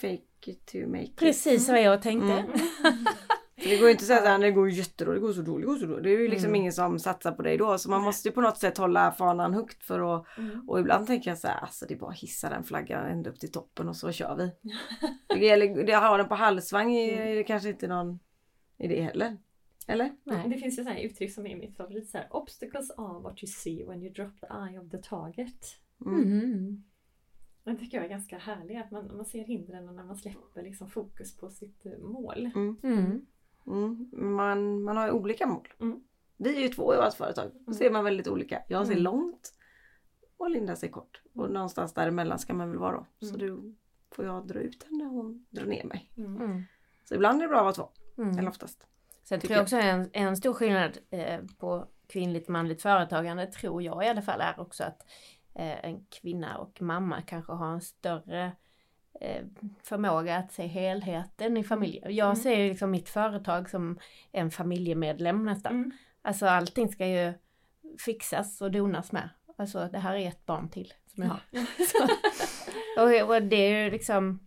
fake 0.00 0.50
it 0.50 0.66
to 0.66 0.78
make 0.86 1.02
it. 1.02 1.16
Precis 1.16 1.68
vad 1.68 1.82
jag 1.82 2.02
tänkte. 2.02 2.44
Mm. 3.64 3.68
För 3.68 3.70
det 3.70 3.76
går 3.78 3.86
ju 3.88 3.92
inte 3.92 4.02
att 4.02 4.06
säga 4.06 4.20
såhär, 4.22 4.38
det 4.38 4.50
går 4.50 4.70
jättedåligt, 4.70 5.20
det 5.22 5.26
går 5.26 5.32
så 5.32 5.42
dåligt, 5.42 5.66
det 5.66 5.72
går 5.72 5.78
så 5.78 5.86
dåligt. 5.86 6.02
Det 6.04 6.10
är 6.10 6.18
ju 6.18 6.28
liksom 6.28 6.48
Mm. 6.48 6.60
ingen 6.60 6.72
som 6.72 6.98
satsar 6.98 7.32
på 7.32 7.42
dig 7.42 7.56
då. 7.58 7.78
Så 7.78 7.90
man 7.90 8.02
måste 8.02 8.28
ju 8.28 8.32
på 8.34 8.40
något 8.40 8.58
sätt 8.58 8.78
hålla 8.78 9.12
fanan 9.12 9.54
högt 9.54 9.84
för 9.84 10.16
att 10.16 10.38
Mm. 10.38 10.68
och 10.68 10.80
ibland 10.80 11.06
tänker 11.06 11.30
jag 11.30 11.38
så 11.38 11.48
här, 11.48 11.60
alltså 11.60 11.86
det 11.86 11.94
är 11.94 11.98
bara 11.98 12.10
att 12.10 12.18
hissa 12.18 12.50
den 12.50 12.64
flaggan 12.64 13.06
ända 13.06 13.30
upp 13.30 13.40
till 13.40 13.52
toppen 13.52 13.88
och 13.88 13.96
så 13.96 14.12
kör 14.12 14.36
vi. 14.36 14.50
Det 15.38 15.46
gäller, 15.46 15.84
det 15.84 15.92
har 15.92 16.18
den 16.18 16.28
på 16.28 16.34
halsvagn 16.34 16.90
är 16.90 17.20
är 17.20 17.34
det 17.36 17.44
kanske 17.44 17.68
inte 17.68 17.86
någon 17.88 18.18
idé 18.78 19.02
heller. 19.02 19.36
Eller? 19.86 20.12
Nej. 20.24 20.48
Det 20.48 20.56
finns 20.56 20.78
ju 20.78 20.84
sådana 20.84 20.90
här 21.00 21.06
uttryck 21.06 21.32
som 21.34 21.46
är 21.46 21.56
mitt 21.56 21.76
favorit. 21.76 22.10
Så 22.10 22.18
här, 22.18 22.26
Obstacles 22.30 22.90
are 22.90 23.20
what 23.20 23.42
you 23.42 23.46
see 23.52 23.84
when 23.84 24.02
you 24.02 24.12
drop 24.12 24.40
the 24.40 24.46
eye 24.46 24.78
of 24.78 24.90
the 24.90 24.98
target. 24.98 25.66
Mm. 26.06 26.22
Mm. 26.22 26.84
Det 27.64 27.76
tycker 27.76 27.96
jag 27.96 28.04
är 28.04 28.10
ganska 28.10 28.38
härligt 28.38 28.78
att 28.84 28.90
man, 28.90 29.16
man 29.16 29.24
ser 29.24 29.44
hindren 29.44 29.86
när 29.96 30.04
man 30.04 30.16
släpper 30.16 30.62
liksom 30.62 30.90
fokus 30.90 31.36
på 31.36 31.50
sitt 31.50 31.86
eh, 31.86 31.98
mål. 31.98 32.50
Mm. 32.54 33.26
Mm. 33.66 34.08
Man, 34.12 34.82
man 34.82 34.96
har 34.96 35.06
ju 35.06 35.12
olika 35.12 35.46
mål. 35.46 35.68
Mm. 35.80 36.00
Vi 36.36 36.56
är 36.56 36.60
ju 36.60 36.68
två 36.68 36.94
i 36.94 36.96
vårt 36.96 37.14
företag. 37.14 37.50
Då 37.52 37.58
Mm. 37.60 37.74
ser 37.74 37.90
man 37.90 38.04
väldigt 38.04 38.28
olika. 38.28 38.62
Jag 38.68 38.86
ser 38.86 38.92
Mm. 38.92 39.04
långt 39.04 39.54
och 40.36 40.50
Linda 40.50 40.76
ser 40.76 40.88
kort. 40.88 41.22
Och 41.34 41.40
Mm. 41.44 41.52
någonstans 41.54 41.94
däremellan 41.94 42.38
ska 42.38 42.54
man 42.54 42.70
väl 42.70 42.78
vara 42.78 42.92
då. 43.18 43.26
Så 43.26 43.36
då 43.36 43.58
får 44.10 44.24
jag 44.24 44.46
dra 44.46 44.58
ut 44.60 44.82
henne 44.84 45.04
och 45.04 45.10
hon 45.10 45.46
drar 45.50 45.64
ner 45.64 45.84
mig. 45.84 46.10
Så 47.04 47.14
ibland 47.14 47.38
är 47.38 47.42
det 47.42 47.48
bra 47.48 47.58
att 47.68 47.78
vara 47.78 47.88
två. 47.88 48.22
Mm. 48.22 48.38
Eller 48.38 48.48
oftast. 48.48 48.86
Sen 49.24 49.40
tycker 49.40 49.54
tror 49.54 49.56
jag 49.56 49.62
också 49.62 49.76
en, 49.76 50.10
en 50.28 50.36
stor 50.36 50.52
skillnad 50.54 50.98
eh, 51.10 51.40
på 51.58 51.86
kvinnligt 52.06 52.48
manligt 52.48 52.82
företagande 52.82 53.46
tror 53.46 53.82
jag 53.82 54.04
i 54.04 54.08
alla 54.08 54.22
fall 54.22 54.40
är 54.40 54.60
också 54.60 54.84
att 54.84 55.02
eh, 55.54 55.84
en 55.84 56.04
kvinna 56.04 56.58
och 56.58 56.82
mamma 56.82 57.22
kanske 57.22 57.52
har 57.52 57.72
en 57.72 57.80
större 57.80 58.44
eh, 58.44 58.50
förmåga 59.82 60.36
att 60.36 60.52
se 60.52 60.66
helheten 60.66 61.56
i 61.56 61.64
familjen. 61.64 62.14
Jag 62.14 62.24
Mm. 62.26 62.36
ser 62.36 62.68
liksom 62.68 62.90
mitt 62.90 63.08
företag 63.08 63.70
som 63.70 63.98
en 64.32 64.50
familjemedlem 64.50 65.44
nästan. 65.44 65.72
Mm. 65.72 65.90
Alltså 66.22 66.46
allting 66.46 66.88
ska 66.88 67.06
ju 67.06 67.32
fixas 68.04 68.60
och 68.60 68.70
donas 68.70 69.12
med. 69.12 69.28
Alltså 69.58 69.88
det 69.92 69.98
här 69.98 70.14
är 70.14 70.28
ett 70.28 70.46
barn 70.46 70.68
till 70.68 70.92
som 71.14 71.22
jag 71.22 71.30
har. 71.30 71.40
Så, 71.86 72.04
och, 73.02 73.34
och 73.36 73.42
det 73.42 73.56
är 73.56 73.84
ju 73.84 73.90
liksom 73.90 74.40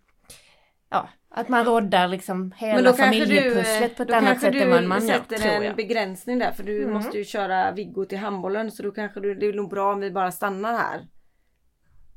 Ja, 0.90 1.10
att 1.30 1.50
man 1.50 1.66
roddar 1.66 2.08
liksom 2.08 2.52
hela 2.58 2.94
familjepusslet 2.94 3.98
på 3.98 4.04
ett 4.04 4.10
då 4.10 4.16
annat 4.16 4.30
kanske 4.42 4.52
sätt 4.60 4.62
än 4.74 4.88
man 4.88 5.00
du 5.00 5.08
gör, 5.08 5.14
sätter 5.14 5.36
tror 5.38 5.52
en 5.54 5.64
jag. 5.64 5.76
begränsning 5.76 6.40
där 6.40 6.52
för 6.52 6.64
du 6.64 6.82
Mm. 6.82 6.94
måste 6.94 7.18
ju 7.18 7.24
köra 7.26 7.72
Viggo 7.72 8.06
till 8.06 8.18
handbollen 8.18 8.72
så 8.72 8.84
då 8.84 8.92
kanske 8.92 9.20
du, 9.20 9.36
det 9.36 9.46
är 9.46 9.54
nog 9.54 9.70
bra 9.70 9.94
om 9.94 10.00
vi 10.00 10.12
bara 10.12 10.32
stannar 10.32 10.74
här. 10.78 11.08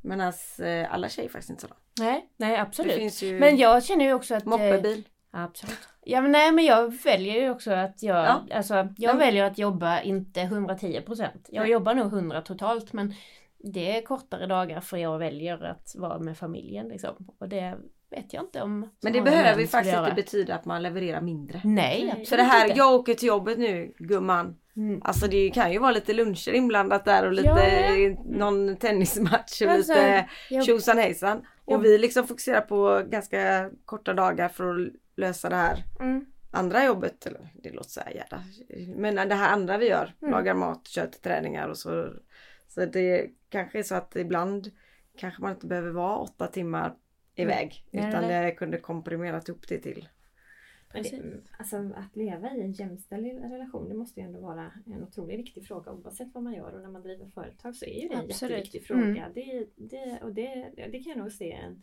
Medan 0.09 0.33
eh, 0.59 0.95
alla 0.95 1.09
tjejer 1.09 1.29
faktiskt 1.29 1.51
inte 1.51 1.63
så. 1.63 1.75
Nej, 2.01 2.29
nej 2.37 2.57
absolut. 2.57 3.23
Men 3.41 3.57
jag 3.57 3.85
känner 3.85 4.05
ju 4.05 4.13
också 4.15 4.35
att... 4.35 4.43
eh, 4.43 4.49
moppebil. 4.49 5.05
Absolut. 5.31 5.89
Ja 6.05 6.21
men 6.23 6.33
nej 6.33 6.53
men 6.53 6.65
jag 6.65 7.03
väljer 7.05 7.35
ju 7.43 7.51
också 7.51 7.73
att 7.73 8.03
jag, 8.03 8.17
Ja. 8.25 8.41
alltså 8.55 8.75
jag 8.75 9.11
Men- 9.11 9.19
väljer 9.19 9.45
att 9.45 9.59
jobba 9.59 10.01
inte 10.01 10.41
110 10.41 11.01
procent. 11.07 11.49
Jag 11.51 11.63
Nej. 11.63 11.71
jobbar 11.71 11.95
nog 11.95 12.07
100 12.13 12.43
totalt 12.43 12.93
men 12.93 13.15
det 13.59 13.97
är 13.99 14.03
kortare 14.03 14.47
dagar 14.47 14.81
för 14.81 14.97
jag 14.97 15.19
väljer 15.19 15.65
att 15.65 15.95
vara 15.97 16.19
med 16.19 16.39
familjen 16.39 16.89
liksom. 16.89 17.15
Och 17.39 17.49
det 17.49 17.77
vet 18.11 18.33
jag 18.33 18.43
inte 18.43 18.63
om 18.63 18.91
Men 19.03 19.13
det 19.13 19.21
behöver 19.21 19.61
ju 19.61 19.67
faktiskt 19.67 19.97
inte 19.97 20.13
betyda 20.15 20.55
att 20.55 20.65
man 20.65 20.83
levererar 20.83 21.21
mindre. 21.21 21.61
Nej, 21.65 21.75
Nej. 21.75 22.09
absolut 22.11 22.29
Så 22.29 22.37
det 22.37 22.43
här, 22.43 22.67
inte. 22.67 22.79
jag 22.79 22.95
åker 22.95 23.15
till 23.15 23.29
jobbet 23.29 23.59
nu 23.59 23.93
gumman. 23.99 24.57
Mm. 24.77 25.01
Alltså 25.05 25.27
det 25.27 25.51
kan 25.51 25.73
ju 25.73 25.79
vara 25.79 25.91
lite 25.91 26.13
luncher 26.13 26.53
inblandat 26.53 27.05
där 27.05 27.27
och 27.27 27.33
lite 27.33 27.49
Ja, 27.49 28.23
någon 28.25 28.77
tennismatch 28.77 29.63
och 29.63 29.71
Alltså, 29.71 29.93
lite 29.95 30.29
tjosan 30.67 30.99
hejsan. 30.99 31.47
Och 31.65 31.85
vi 31.85 31.99
liksom 31.99 32.27
fokuserar 32.27 32.61
på 32.61 33.03
ganska 33.11 33.71
korta 33.85 34.15
dagar 34.15 34.49
för 34.49 34.65
att 34.75 34.93
lösa 35.17 35.49
det 35.49 35.57
här 35.57 35.85
Mm. 36.01 36.27
andra 36.51 36.85
jobbet. 36.85 37.27
Eller 37.27 37.49
det 37.63 37.71
låter 37.71 37.91
så 37.91 38.01
här 38.01 38.11
jävla. 38.11 38.43
Men 38.97 39.29
det 39.29 39.35
här 39.35 39.53
andra 39.53 39.79
vi 39.79 39.89
gör. 39.89 40.15
Mm. 40.23 40.33
Lagar 40.33 40.55
mat, 40.55 40.89
kör 40.89 41.07
till 41.07 41.21
träningar 41.21 41.69
och 41.69 41.79
så. 41.79 42.09
Så 42.69 42.85
det 42.87 43.27
kanske 43.51 43.79
är 43.79 43.83
så 43.83 43.95
att 43.95 44.17
ibland 44.17 44.71
kanske 45.19 45.43
man 45.43 45.51
inte 45.53 45.67
behöver 45.67 45.91
vara 45.91 46.17
åtta 46.17 46.47
timmar 46.47 46.95
iväg. 47.39 47.85
Nej, 47.91 48.09
utan 48.09 48.23
det 48.23 48.51
kunde 48.51 48.79
komprimerat 48.79 49.49
upp 49.49 49.69
det 49.69 49.79
till. 49.79 50.09
Det, 50.93 51.41
alltså, 51.59 51.77
att 51.77 52.17
leva 52.17 52.55
i 52.55 52.61
en 52.61 52.73
jämställd 52.73 53.27
relation 53.27 53.89
det 53.89 53.95
måste 53.95 54.21
ju 54.21 54.27
ändå 54.27 54.41
vara 54.41 54.73
en 54.87 55.03
otroligt 55.03 55.39
viktig 55.39 55.67
fråga 55.67 55.93
oavsett 55.93 56.35
vad 56.35 56.43
man 56.43 56.55
gör 56.55 56.73
och 56.73 56.83
när 56.83 56.91
man 56.91 57.03
driver 57.03 57.27
företag 57.27 57.77
så 57.77 57.85
är 57.85 58.03
ju 58.03 58.09
det 58.09 58.15
en 58.15 58.21
Absolut. 58.21 58.51
jätteviktig 58.51 58.87
fråga. 58.87 59.03
Mm. 59.03 59.33
Det, 59.35 59.67
det, 59.77 60.21
och 60.23 60.35
det, 60.35 60.73
det 60.77 61.03
kan 61.03 61.13
jag 61.13 61.19
nog 61.19 61.33
se 61.33 61.53
en, 61.53 61.83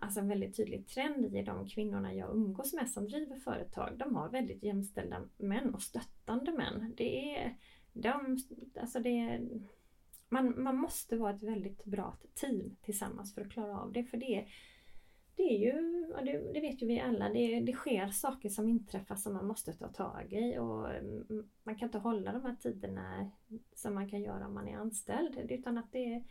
alltså 0.00 0.20
en 0.20 0.28
väldigt 0.28 0.56
tydlig 0.56 0.86
trend 0.86 1.36
i 1.36 1.42
de 1.42 1.68
kvinnorna 1.68 2.14
jag 2.14 2.34
umgås 2.34 2.72
med 2.72 2.90
som 2.90 3.08
driver 3.08 3.36
företag. 3.36 3.98
De 3.98 4.16
har 4.16 4.28
väldigt 4.28 4.62
jämställda 4.62 5.28
män 5.36 5.74
och 5.74 5.82
stöttande 5.82 6.52
män. 6.52 6.94
Det 6.96 7.36
är, 7.36 7.56
de, 7.92 8.38
alltså 8.80 9.00
det 9.00 9.20
är, 9.20 9.48
man, 10.32 10.62
man 10.62 10.76
måste 10.76 11.16
vara 11.16 11.34
ett 11.34 11.42
väldigt 11.42 11.84
bra 11.84 12.16
team 12.34 12.76
tillsammans 12.82 13.34
för 13.34 13.40
att 13.40 13.50
klara 13.50 13.80
av 13.80 13.92
det. 13.92 14.04
För 14.04 14.16
det, 14.16 14.46
det 15.36 15.42
är 15.42 15.58
ju, 15.58 16.06
och 16.06 16.24
det, 16.24 16.52
det 16.52 16.60
vet 16.60 16.82
ju 16.82 16.86
vi 16.86 17.00
alla, 17.00 17.28
det, 17.28 17.60
det 17.60 17.72
sker 17.72 18.08
saker 18.08 18.48
som 18.48 18.68
inträffar 18.68 19.16
som 19.16 19.34
man 19.34 19.46
måste 19.46 19.72
ta 19.72 19.88
tag 19.88 20.32
i 20.32 20.58
och 20.58 20.90
mm, 20.94 21.48
man 21.62 21.74
kan 21.76 21.88
inte 21.88 21.98
hålla 21.98 22.32
de 22.32 22.42
här 22.42 22.56
tiderna 22.60 23.30
som 23.74 23.94
man 23.94 24.08
kan 24.08 24.22
göra 24.22 24.46
om 24.46 24.54
man 24.54 24.68
är 24.68 24.76
anställd. 24.76 25.50
Utan 25.50 25.78
att 25.78 25.92
det, 25.92 26.22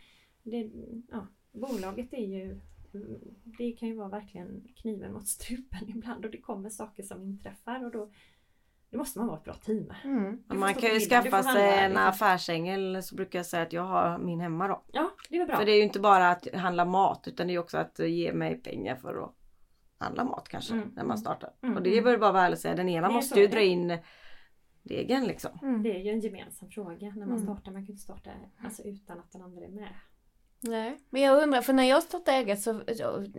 det 0.43 0.71
ja, 1.11 1.27
bolaget 1.51 2.13
är 2.13 2.27
ju 2.27 2.59
mm, 2.93 3.19
det 3.43 3.71
kan 3.71 3.89
ju 3.89 3.95
vara 3.95 4.09
verkligen 4.09 4.67
kniven 4.75 5.13
mot 5.13 5.27
strupen 5.27 5.89
ibland 5.95 6.25
och 6.25 6.31
det 6.31 6.41
kommer 6.41 6.69
saker 6.69 7.03
som 7.03 7.23
inträffar 7.23 7.85
och 7.85 7.91
då, 7.91 8.11
då 8.91 8.97
måste 8.97 9.19
man 9.19 9.27
vara 9.27 9.37
ett 9.37 9.43
bra 9.43 9.53
team. 9.53 9.93
Mm. 10.03 10.43
Man 10.47 10.73
kan 10.73 10.93
ju 10.93 10.99
skaffa 10.99 11.43
sig 11.43 11.77
en 11.79 11.97
affärsängel 11.97 13.03
så 13.03 13.15
brukar 13.15 13.39
jag 13.39 13.45
säga 13.45 13.63
att 13.63 13.73
jag 13.73 13.83
har 13.83 14.17
min 14.17 14.39
hemma 14.39 14.67
då. 14.67 14.83
Ja, 14.91 15.11
det 15.29 15.37
är 15.37 15.45
bra. 15.45 15.57
För 15.57 15.65
det 15.65 15.71
är 15.71 15.77
ju 15.77 15.83
inte 15.83 15.99
bara 15.99 16.29
att 16.29 16.47
handla 16.55 16.85
mat 16.85 17.27
utan 17.27 17.47
det 17.47 17.53
är 17.53 17.59
också 17.59 17.77
att 17.77 17.99
ge 17.99 18.33
mig 18.33 18.55
pengar 18.61 18.95
för 18.95 19.23
att 19.23 19.35
handla 19.97 20.23
mat 20.23 20.47
kanske 20.49 20.73
Mm. 20.73 20.91
när 20.95 21.03
man 21.03 21.17
startar. 21.17 21.53
Mm. 21.63 21.77
Och 21.77 21.83
det 21.83 21.97
är 21.97 22.01
väl 22.01 22.19
bara 22.19 22.31
vara 22.31 22.43
ärlig 22.43 22.55
och 22.55 22.59
säga, 22.61 22.75
den 22.75 22.89
ena 22.89 23.09
måste 23.09 23.39
ju 23.39 23.47
det 23.47 23.53
dra 23.53 23.61
in 23.61 23.97
degen 24.83 25.23
liksom. 25.23 25.51
Mm. 25.61 25.83
Det 25.83 25.95
är 25.95 25.99
ju 25.99 26.09
en 26.11 26.19
gemensam 26.19 26.69
fråga 26.69 27.07
när 27.09 27.25
man 27.25 27.29
Mm. 27.29 27.43
startar. 27.43 27.71
Man 27.71 27.85
kan 27.85 27.91
inte 27.91 28.03
starta 28.03 28.29
alltså, 28.63 28.83
utan 28.83 29.19
att 29.19 29.31
den 29.31 29.41
andra 29.41 29.65
är 29.65 29.69
med. 29.69 29.89
Nej, 30.63 30.97
men 31.09 31.21
jag 31.21 31.43
undrar, 31.43 31.61
för 31.61 31.73
när 31.73 31.83
jag 31.83 32.03
startade 32.03 32.37
eget 32.37 32.61
så, 32.61 32.73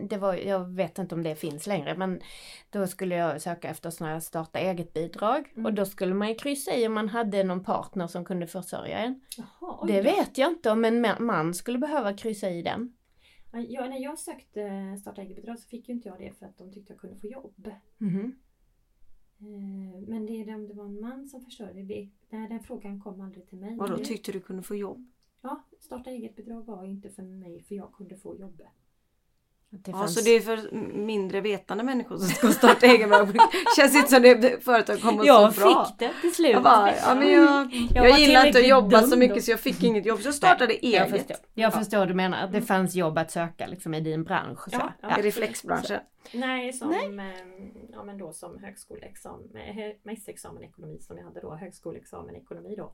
det 0.09 0.17
var, 0.17 0.33
jag 0.33 0.65
vet 0.75 0.99
inte 0.99 1.15
om 1.15 1.23
det 1.23 1.35
finns 1.35 1.67
längre, 1.67 1.97
men 1.97 2.21
då 2.69 2.87
skulle 2.87 3.15
jag 3.15 3.41
söka 3.41 3.69
efter 3.69 3.89
sådana 3.89 4.13
här 4.13 4.19
starta 4.19 4.59
eget 4.59 4.93
bidrag 4.93 5.51
Mm. 5.53 5.65
och 5.65 5.73
då 5.73 5.85
skulle 5.85 6.13
man 6.13 6.27
ju 6.29 6.35
kryssa 6.35 6.75
i 6.75 6.87
om 6.87 6.93
man 6.93 7.09
hade 7.09 7.43
någon 7.43 7.63
partner 7.63 8.07
som 8.07 8.25
kunde 8.25 8.47
försörja 8.47 8.97
en. 8.99 9.21
Jaha, 9.37 9.77
oj 9.81 9.91
Det 9.91 10.01
vet 10.01 10.37
jag 10.37 10.51
inte 10.51 10.71
om 10.71 10.85
en 10.85 11.05
ma- 11.05 11.19
man 11.19 11.53
skulle 11.53 11.77
behöva 11.77 12.13
kryssa 12.13 12.49
i 12.49 12.61
den. 12.61 12.93
Ja, 13.69 13.87
när 13.87 13.99
jag 14.03 14.19
sökte 14.19 14.97
starta 15.01 15.21
eget-bidrag 15.21 15.59
så 15.59 15.67
fick 15.67 15.87
ju 15.89 15.93
inte 15.93 16.07
jag 16.09 16.19
det 16.19 16.39
för 16.39 16.45
att 16.45 16.57
de 16.57 16.71
tyckte 16.73 16.93
jag 16.93 16.99
kunde 16.99 17.15
få 17.19 17.27
jobb. 17.27 17.67
Eh, 19.39 20.01
Men 20.07 20.25
det 20.25 20.33
är 20.41 20.55
om 20.55 20.67
det 20.67 20.73
var 20.73 20.85
en 20.85 21.01
man 21.01 21.27
som 21.27 21.41
försörjde 21.45 21.83
det. 21.83 22.09
Nej, 22.29 22.47
den 22.49 22.59
frågan 22.59 22.99
kom 23.01 23.21
aldrig 23.21 23.47
till 23.47 23.57
mig. 23.57 23.77
Vadå, 23.77 23.97
tyckte 23.97 24.31
du 24.31 24.39
kunde 24.39 24.63
få 24.63 24.75
jobb? 24.75 25.09
Ja, 25.43 25.63
starta 25.79 26.09
eget-bidrag 26.09 26.65
var 26.65 26.83
inte 26.85 27.09
för 27.09 27.23
mig 27.23 27.63
för 27.67 27.75
jag 27.75 27.93
kunde 27.93 28.17
få 28.17 28.35
jobb. 28.35 28.61
Att 29.73 29.85
det 29.85 29.91
Ja, 29.91 29.97
fanns- 29.97 30.13
så 30.15 30.21
det 30.23 30.29
är 30.29 30.39
för 30.41 30.71
mindre 30.97 31.41
vetande 31.41 31.83
människor 31.83 32.17
som 32.17 32.27
ska 32.27 32.47
starta 32.51 32.85
egen. 32.85 33.09
Känns 33.77 33.95
inte 33.95 34.07
som 34.09 34.21
det 34.21 34.63
företag 34.63 35.01
kommer 35.01 35.25
jag 35.25 35.53
så 35.53 35.61
bra. 35.61 35.85
fick 35.85 35.99
det 35.99 36.11
till 36.21 36.33
slut. 36.33 36.51
Jag 36.51 36.63
bara, 36.63 36.95
ja, 36.95 37.15
men 37.15 37.31
jag, 37.31 37.73
jag, 37.95 38.09
var 38.11 38.17
gillar 38.17 38.45
inte 38.47 38.59
att 38.59 38.67
jobba 38.67 39.01
så 39.01 39.17
mycket 39.17 39.35
då. 39.35 39.41
så 39.41 39.51
jag 39.51 39.59
fick 39.59 39.83
inget 39.83 40.05
jobb 40.05 40.19
så 40.21 40.27
jag 40.27 40.35
startade 40.35 40.73
Nej, 40.81 40.91
Jag 40.93 41.07
eget. 41.07 41.27
förstår, 41.27 41.37
jag 41.53 41.73
förstår 41.73 42.05
du 42.05 42.13
menar, 42.13 42.43
att 42.43 42.51
det 42.51 42.61
fanns 42.61 42.95
jobb 42.95 43.17
att 43.17 43.31
söka 43.31 43.67
liksom 43.67 43.93
i 43.93 44.01
din 44.01 44.23
bransch. 44.23 44.63
Så. 44.63 44.69
Ja, 44.71 44.93
Ja. 45.01 45.19
I 45.19 45.21
reflexbranschen. 45.21 45.99
Nej, 46.33 46.73
som, 46.73 46.91
eh, 47.19 47.25
Ja, 47.91 48.03
men 48.03 48.17
då 48.17 48.33
som 48.33 48.59
högskoleexamen, 48.63 49.55
eh, 49.55 49.95
magisterexamen 50.03 50.63
i 50.63 50.65
ekonomi 50.65 50.99
som 50.99 51.17
jag 51.17 51.23
hade 51.25 51.41
då, 51.41 51.55
högskoleexamen 51.55 52.35
ekonomi 52.35 52.75
då. 52.77 52.93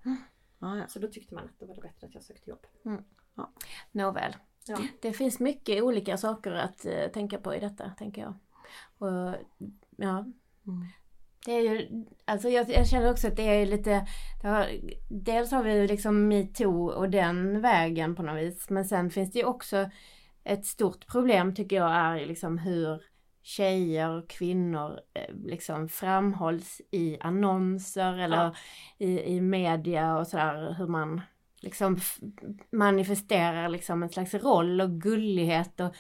Ja, 0.60 0.78
ja. 0.78 0.88
Så 0.88 1.00
då 1.00 1.08
tyckte 1.08 1.36
man 1.36 1.46
att 1.46 1.60
det 1.60 1.66
var 1.66 1.76
bättre 1.76 2.08
att 2.08 2.14
jag 2.14 2.24
sökte 2.24 2.50
jobb. 2.50 2.66
Nåväl. 3.92 4.36
Ja. 4.68 4.78
Det 5.02 5.14
finns 5.14 5.40
mycket 5.40 5.84
olika 5.84 6.18
saker 6.18 6.52
att 6.52 6.86
eh, 6.86 7.08
tänka 7.08 7.38
på 7.38 7.56
i 7.56 7.60
detta, 7.60 7.90
tänker 7.90 8.22
jag. 8.22 8.34
Och, 8.98 9.36
ja. 9.98 10.20
Mm. 10.68 10.86
Det 11.46 11.52
är 11.52 11.62
ju, 11.62 12.06
alltså 12.26 12.50
jag, 12.50 12.70
jag 12.70 12.88
känner 12.88 13.12
också 13.12 13.28
att 13.28 13.36
det 13.36 13.44
är 13.44 13.66
lite, 13.66 14.08
det 14.42 14.48
har, 14.48 14.68
dels 15.10 15.52
har 15.52 15.64
vi 15.64 15.74
ju 15.74 15.88
liksom 15.88 16.28
metoo 16.28 16.90
och 16.90 17.10
den 17.10 17.62
vägen 17.62 18.16
på 18.16 18.24
något 18.24 18.38
vis, 18.38 18.70
men 18.70 18.86
sen 18.86 19.10
finns 19.10 19.32
det 19.32 19.40
ju 19.40 19.46
också 19.46 19.90
ett 20.44 20.66
stort 20.66 21.08
problem 21.08 21.56
tycker 21.56 21.76
jag 21.76 21.92
är 21.92 22.26
liksom 22.26 22.58
hur 22.58 23.09
tjejer 23.50 24.10
och 24.10 24.30
kvinnor 24.30 25.00
eh, 25.14 25.36
liksom 25.46 25.90
framhålls 25.90 26.82
i 26.92 27.18
annonser 27.20 28.14
eller 28.18 28.38
Ja. 28.38 28.56
i, 28.98 29.22
i 29.36 29.42
media 29.42 30.18
och 30.18 30.28
sådär, 30.28 30.76
hur 30.78 30.88
man 30.88 31.22
liksom 31.62 31.98
manifesterar 32.72 33.70
liksom 33.70 34.04
en 34.04 34.10
slags 34.10 34.34
roll 34.34 34.82
och 34.82 34.90
gullighet 34.90 35.80
och, 35.80 35.94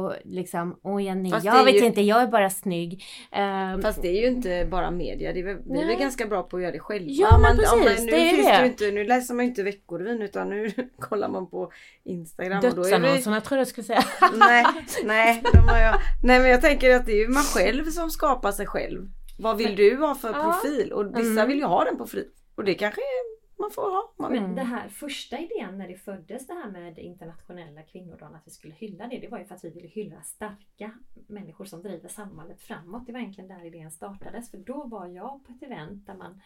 och 0.00 0.14
liksom, 0.24 0.78
åh 0.82 1.04
Jenny, 1.04 1.30
Fast 1.30 1.46
jag 1.46 1.60
är 1.60 1.64
vet 1.64 1.74
ju- 1.74 1.86
inte, 1.86 2.00
jag 2.00 2.22
är 2.22 2.26
bara 2.26 2.50
snygg. 2.50 3.04
Ehm, 3.32 3.82
Fast 3.82 4.02
det 4.02 4.08
är 4.08 4.20
ju 4.20 4.26
inte 4.26 4.68
bara 4.70 4.90
media. 4.90 5.32
Det 5.32 5.40
är 5.40 5.44
väl, 5.44 5.56
vi 5.70 5.80
är 5.80 5.86
väl 5.86 5.96
ganska 5.98 6.26
bra 6.26 6.42
på 6.42 6.56
att 6.56 6.62
göra 6.62 6.72
det 6.72 6.78
själva. 6.78 7.06
Ja, 7.10 7.38
men 7.38 7.56
Man- 7.56 7.56
precis, 7.84 8.04
nu, 8.04 8.10
det 8.10 8.30
är 8.30 8.60
det. 8.62 8.66
inte, 8.66 8.90
nu 8.90 9.04
läser 9.04 9.34
man 9.34 9.44
ju 9.44 9.48
inte 9.48 9.62
Veckorevyn 9.62 10.22
utan 10.22 10.48
nu 10.48 10.70
kollar 10.98 11.28
man 11.28 11.50
på 11.50 11.72
Instagram. 12.04 12.58
är 12.58 12.62
Dödsannonserna 12.70 13.40
tror 13.40 13.58
jag 13.58 13.66
du 13.66 13.70
skulle 13.70 13.84
säga. 13.84 14.04
nej, 14.36 14.64
nej, 15.04 15.42
jag, 15.66 16.00
nej 16.22 16.40
men 16.40 16.50
jag 16.50 16.60
tänker 16.60 16.94
att 16.96 17.06
det 17.06 17.12
är 17.12 17.16
ju 17.22 17.28
man 17.28 17.42
själv 17.42 17.84
som 17.84 18.10
skapar 18.10 18.52
sig 18.52 18.66
själv. 18.66 19.08
Vad 19.38 19.56
vill 19.56 19.76
du 19.76 19.96
ha 19.96 20.14
för 20.14 20.28
Ja. 20.28 20.42
profil? 20.62 20.92
Och 20.92 21.06
vissa 21.18 21.30
Mm. 21.30 21.48
vill 21.48 21.58
ju 21.58 21.64
ha 21.64 21.84
den 21.84 21.98
på 21.98 22.06
fri. 22.06 22.28
Och 22.56 22.64
det 22.64 22.74
kanske 22.74 23.00
man 23.58 23.70
får 23.70 23.82
ha. 23.82 24.12
Man 24.16 24.32
Men 24.32 24.44
mm. 24.44 24.56
det 24.56 24.62
här 24.62 24.88
första 24.88 25.38
idén 25.38 25.78
när 25.78 25.88
det 25.88 25.96
föddes 25.96 26.46
det 26.46 26.54
här 26.54 26.70
med 26.70 26.98
internationella 26.98 27.82
kvinnodagen, 27.82 28.34
att 28.34 28.46
vi 28.46 28.50
skulle 28.50 28.74
hylla 28.74 29.06
det, 29.06 29.18
det 29.18 29.28
var 29.28 29.38
ju 29.38 29.44
för 29.44 29.54
att 29.54 29.64
vi 29.64 29.70
ville 29.70 29.88
hylla 29.88 30.22
starka 30.22 30.98
människor 31.26 31.64
som 31.64 31.82
driver 31.82 32.08
samhället 32.08 32.60
framåt. 32.60 33.06
Det 33.06 33.12
var 33.12 33.20
egentligen 33.20 33.48
där 33.48 33.64
idén 33.64 33.90
startades. 33.90 34.50
För 34.50 34.58
då 34.58 34.84
var 34.84 35.06
jag 35.06 35.44
på 35.44 35.52
ett 35.52 35.62
event 35.62 36.06
där 36.06 36.14
man 36.14 36.40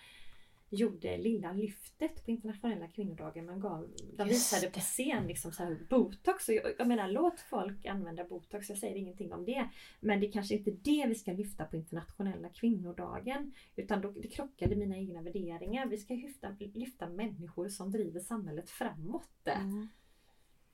gjorde 0.70 1.16
Lilla 1.16 1.52
lyftet 1.52 2.24
på 2.24 2.30
internationella 2.30 2.88
kvinnodagen. 2.88 3.46
Man 3.46 3.60
gav, 3.60 3.88
de 4.16 4.28
visade 4.28 4.70
på 4.70 4.80
scen 4.80 5.26
liksom 5.26 5.52
så 5.52 5.62
här 5.62 5.78
botox. 5.90 6.48
Och 6.48 6.54
jag, 6.54 6.72
jag 6.78 6.88
menar 6.88 7.08
låt 7.08 7.40
folk 7.40 7.86
använda 7.86 8.24
botox, 8.24 8.68
jag 8.68 8.78
säger 8.78 8.96
ingenting 8.96 9.32
om 9.32 9.44
det. 9.44 9.70
Men 10.00 10.20
det 10.20 10.26
är 10.26 10.32
kanske 10.32 10.54
inte 10.54 10.70
det 10.70 11.04
vi 11.08 11.14
ska 11.14 11.32
lyfta 11.32 11.64
på 11.64 11.76
internationella 11.76 12.48
kvinnodagen. 12.48 13.52
Utan 13.76 14.00
då, 14.00 14.10
det 14.10 14.28
krockade 14.28 14.76
mina 14.76 14.96
egna 14.96 15.22
värderingar. 15.22 15.86
Vi 15.86 15.98
ska 15.98 16.14
lyfta, 16.14 16.56
lyfta 16.74 17.08
människor 17.08 17.68
som 17.68 17.90
driver 17.90 18.20
samhället 18.20 18.70
framåt. 18.70 19.28
Mm. 19.44 19.88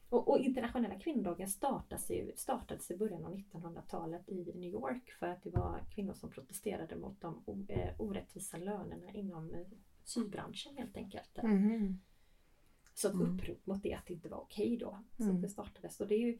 Och, 0.09 0.29
och 0.29 0.38
internationella 0.38 0.99
kvinnodagen 0.99 1.49
startades, 1.49 2.11
ju, 2.11 2.33
startades 2.37 2.90
i 2.90 2.97
början 2.97 3.25
av 3.25 3.37
1900-talet 3.37 4.29
i 4.29 4.53
New 4.55 4.71
York 4.71 5.11
för 5.19 5.27
att 5.27 5.42
det 5.42 5.51
var 5.51 5.81
kvinnor 5.90 6.14
som 6.14 6.31
protesterade 6.31 6.97
mot 6.97 7.21
de 7.21 7.42
o, 7.47 7.64
eh, 7.69 8.01
orättvisa 8.01 8.57
lönerna 8.57 9.11
inom 9.12 9.55
eh, 9.55 9.66
sybranschen 10.05 10.77
helt 10.77 10.97
enkelt. 10.97 11.42
Mhm. 11.42 12.01
Så 12.95 13.09
ett 13.09 13.14
Mm. 13.14 13.35
upprop 13.35 13.66
mot 13.66 13.83
det 13.83 13.95
att 13.95 14.07
det 14.07 14.14
inte 14.14 14.29
var 14.29 14.38
okej 14.38 14.77
då. 14.77 14.99
Så 15.16 15.23
Mm. 15.25 15.40
det 15.40 15.49
startades. 15.49 16.01
Och 16.01 16.07
det 16.07 16.14
är 16.14 16.19
ju, 16.27 16.38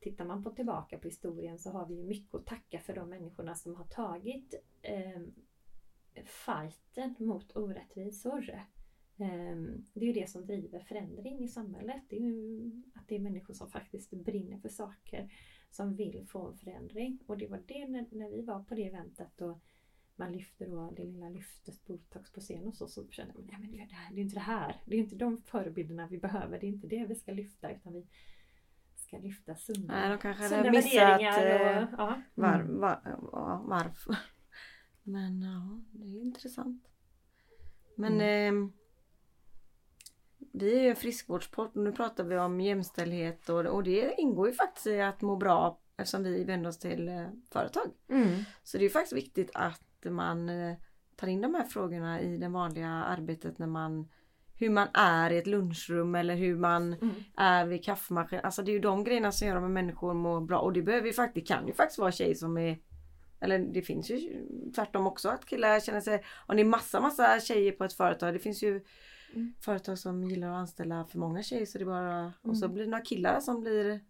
tittar 0.00 0.24
man 0.24 0.44
på 0.44 0.50
tillbaka 0.50 0.98
på 0.98 1.08
historien 1.08 1.58
så 1.58 1.70
har 1.70 1.86
vi 1.86 1.94
ju 1.94 2.04
mycket 2.04 2.34
att 2.34 2.46
tacka 2.46 2.78
för 2.78 2.94
de 2.94 3.08
människorna 3.08 3.54
som 3.54 3.74
har 3.74 3.84
tagit 3.84 4.54
eh, 4.82 5.20
fighten 6.24 7.14
mot 7.18 7.56
orättvisor. 7.56 8.60
Eh, 9.20 9.56
det 9.94 10.00
är 10.00 10.06
ju 10.06 10.12
det 10.12 10.30
som 10.30 10.46
driver 10.46 10.80
förändring 10.80 11.44
i 11.44 11.48
samhället. 11.48 12.02
Det 12.08 12.16
är 12.16 12.20
ju 12.20 12.70
att 12.94 13.08
det 13.08 13.14
är 13.16 13.20
människor 13.20 13.54
som 13.54 13.70
faktiskt 13.70 14.10
brinner 14.10 14.58
för 14.58 14.68
saker 14.68 15.32
som 15.70 15.94
vill 15.96 16.26
få 16.28 16.46
en 16.48 16.56
förändring. 16.58 17.18
Och 17.26 17.38
det 17.38 17.46
var 17.46 17.62
det 17.66 17.88
när, 17.88 18.06
när 18.10 18.30
vi 18.30 18.42
var 18.42 18.62
på 18.62 18.74
det 18.74 18.86
eventet 18.88 19.40
och 19.40 19.60
man 20.16 20.32
lyfte 20.32 20.66
då 20.66 20.90
det 20.96 21.04
lilla 21.04 21.28
lyftet 21.28 21.86
botox 21.86 22.32
på 22.32 22.40
scen 22.40 22.66
och 22.68 22.74
så, 22.74 22.88
så 22.88 23.08
kände 23.10 23.34
man 23.34 23.42
nej 23.46 23.56
men 23.60 23.70
det, 23.72 23.78
är 23.78 23.86
det, 23.86 23.94
här, 23.94 24.14
det 24.14 24.20
är 24.20 24.22
inte 24.22 24.36
det 24.36 24.40
här. 24.40 24.76
Det 24.86 24.96
är 24.96 25.00
inte 25.00 25.16
de 25.16 25.42
förebilderna 25.42 26.06
vi 26.06 26.18
behöver. 26.18 26.60
Det 26.60 26.66
är 26.66 26.68
inte 26.68 26.86
det 26.86 27.06
vi 27.06 27.14
ska 27.14 27.32
lyfta 27.32 27.70
utan 27.70 27.92
vi 27.92 28.06
ska 28.96 29.18
lyfta 29.18 29.54
sunda, 29.56 29.94
Nej, 29.94 30.08
de 30.10 30.18
kanske 30.18 30.42
sunda 30.42 30.56
hade 30.56 30.70
missat 30.70 30.92
värderingar. 30.94 31.76
eh, 31.76 31.82
Och, 31.82 31.90
ja. 31.98 32.22
var, 32.34 32.62
var, 32.62 33.00
ja, 33.32 33.64
varför. 33.68 34.16
Men 35.02 35.42
ja, 35.42 35.80
det 35.92 36.04
är 36.04 36.20
intressant. 36.20 36.88
Men 37.96 38.20
ehm, 38.20 38.72
vi 40.52 40.78
är 40.78 40.82
ju 40.82 40.88
en 40.88 40.96
friskvårdspodd 40.96 41.70
och 41.74 41.82
nu 41.82 41.92
pratar 41.92 42.24
vi 42.24 42.38
om 42.38 42.60
jämställdhet 42.60 43.48
och, 43.48 43.66
och 43.66 43.84
det 43.84 44.14
ingår 44.18 44.48
ju 44.48 44.54
faktiskt 44.54 44.86
i 44.86 45.00
att 45.00 45.20
må 45.20 45.36
bra 45.36 45.78
eftersom 45.96 46.22
vi 46.22 46.44
vänder 46.44 46.68
oss 46.70 46.78
till 46.78 47.08
eh, 47.08 47.26
företag. 47.52 47.86
Mm. 48.08 48.28
Så 48.62 48.76
det 48.76 48.82
är 48.82 48.86
ju 48.86 48.90
faktiskt 48.90 49.16
viktigt 49.16 49.50
att 49.54 49.82
man 50.04 50.48
eh, 50.48 50.76
tar 51.16 51.26
in 51.26 51.40
de 51.40 51.54
här 51.54 51.64
frågorna 51.64 52.20
i 52.20 52.36
det 52.36 52.48
vanliga 52.48 52.88
arbetet 52.88 53.58
när 53.58 53.66
man 53.66 54.08
hur 54.54 54.70
man 54.70 54.88
är 54.94 55.30
i 55.30 55.38
ett 55.38 55.46
lunchrum 55.46 56.14
eller 56.14 56.34
hur 56.34 56.56
man 56.56 56.92
Mm. 56.94 57.14
är 57.36 57.66
vid 57.66 57.84
kaffemaskinen. 57.84 58.44
Alltså 58.44 58.62
det 58.62 58.70
är 58.70 58.72
ju 58.72 58.78
de 58.78 59.04
grejerna 59.04 59.32
som 59.32 59.48
gör 59.48 59.56
att 59.56 59.70
människor 59.70 60.14
mår 60.14 60.40
bra 60.40 60.58
och 60.58 60.72
det 60.72 60.82
behöver 60.82 61.06
ju 61.06 61.12
faktiskt, 61.12 61.46
det 61.46 61.54
kan 61.54 61.66
ju 61.66 61.72
faktiskt 61.72 61.98
vara 61.98 62.12
tjejer 62.12 62.34
som 62.34 62.58
är 62.58 62.78
eller 63.40 63.58
det 63.58 63.82
finns 63.82 64.10
ju 64.10 64.46
tvärtom 64.74 65.06
också 65.06 65.28
att 65.28 65.46
killar 65.46 65.80
känner 65.80 66.00
sig, 66.00 66.24
om 66.46 66.56
det 66.56 66.62
är 66.62 66.66
massa 66.66 67.00
massa 67.00 67.40
tjejer 67.40 67.72
på 67.72 67.84
ett 67.84 67.92
företag, 67.92 68.34
det 68.34 68.38
finns 68.38 68.62
ju 68.62 68.84
Mm. 69.34 69.54
företag 69.64 69.98
som 69.98 70.24
gillar 70.24 70.48
att 70.48 70.54
anställa 70.56 71.04
för 71.04 71.18
många 71.18 71.42
tjejer 71.42 71.66
så 71.66 71.78
det 71.78 71.84
bara, 71.84 72.32
och 72.42 72.56
så 72.56 72.64
Mm. 72.64 72.74
blir 72.74 72.84
det 72.84 72.90
några 72.90 73.04
killar 73.04 73.40
som 73.40 73.60
blir, 73.60 74.00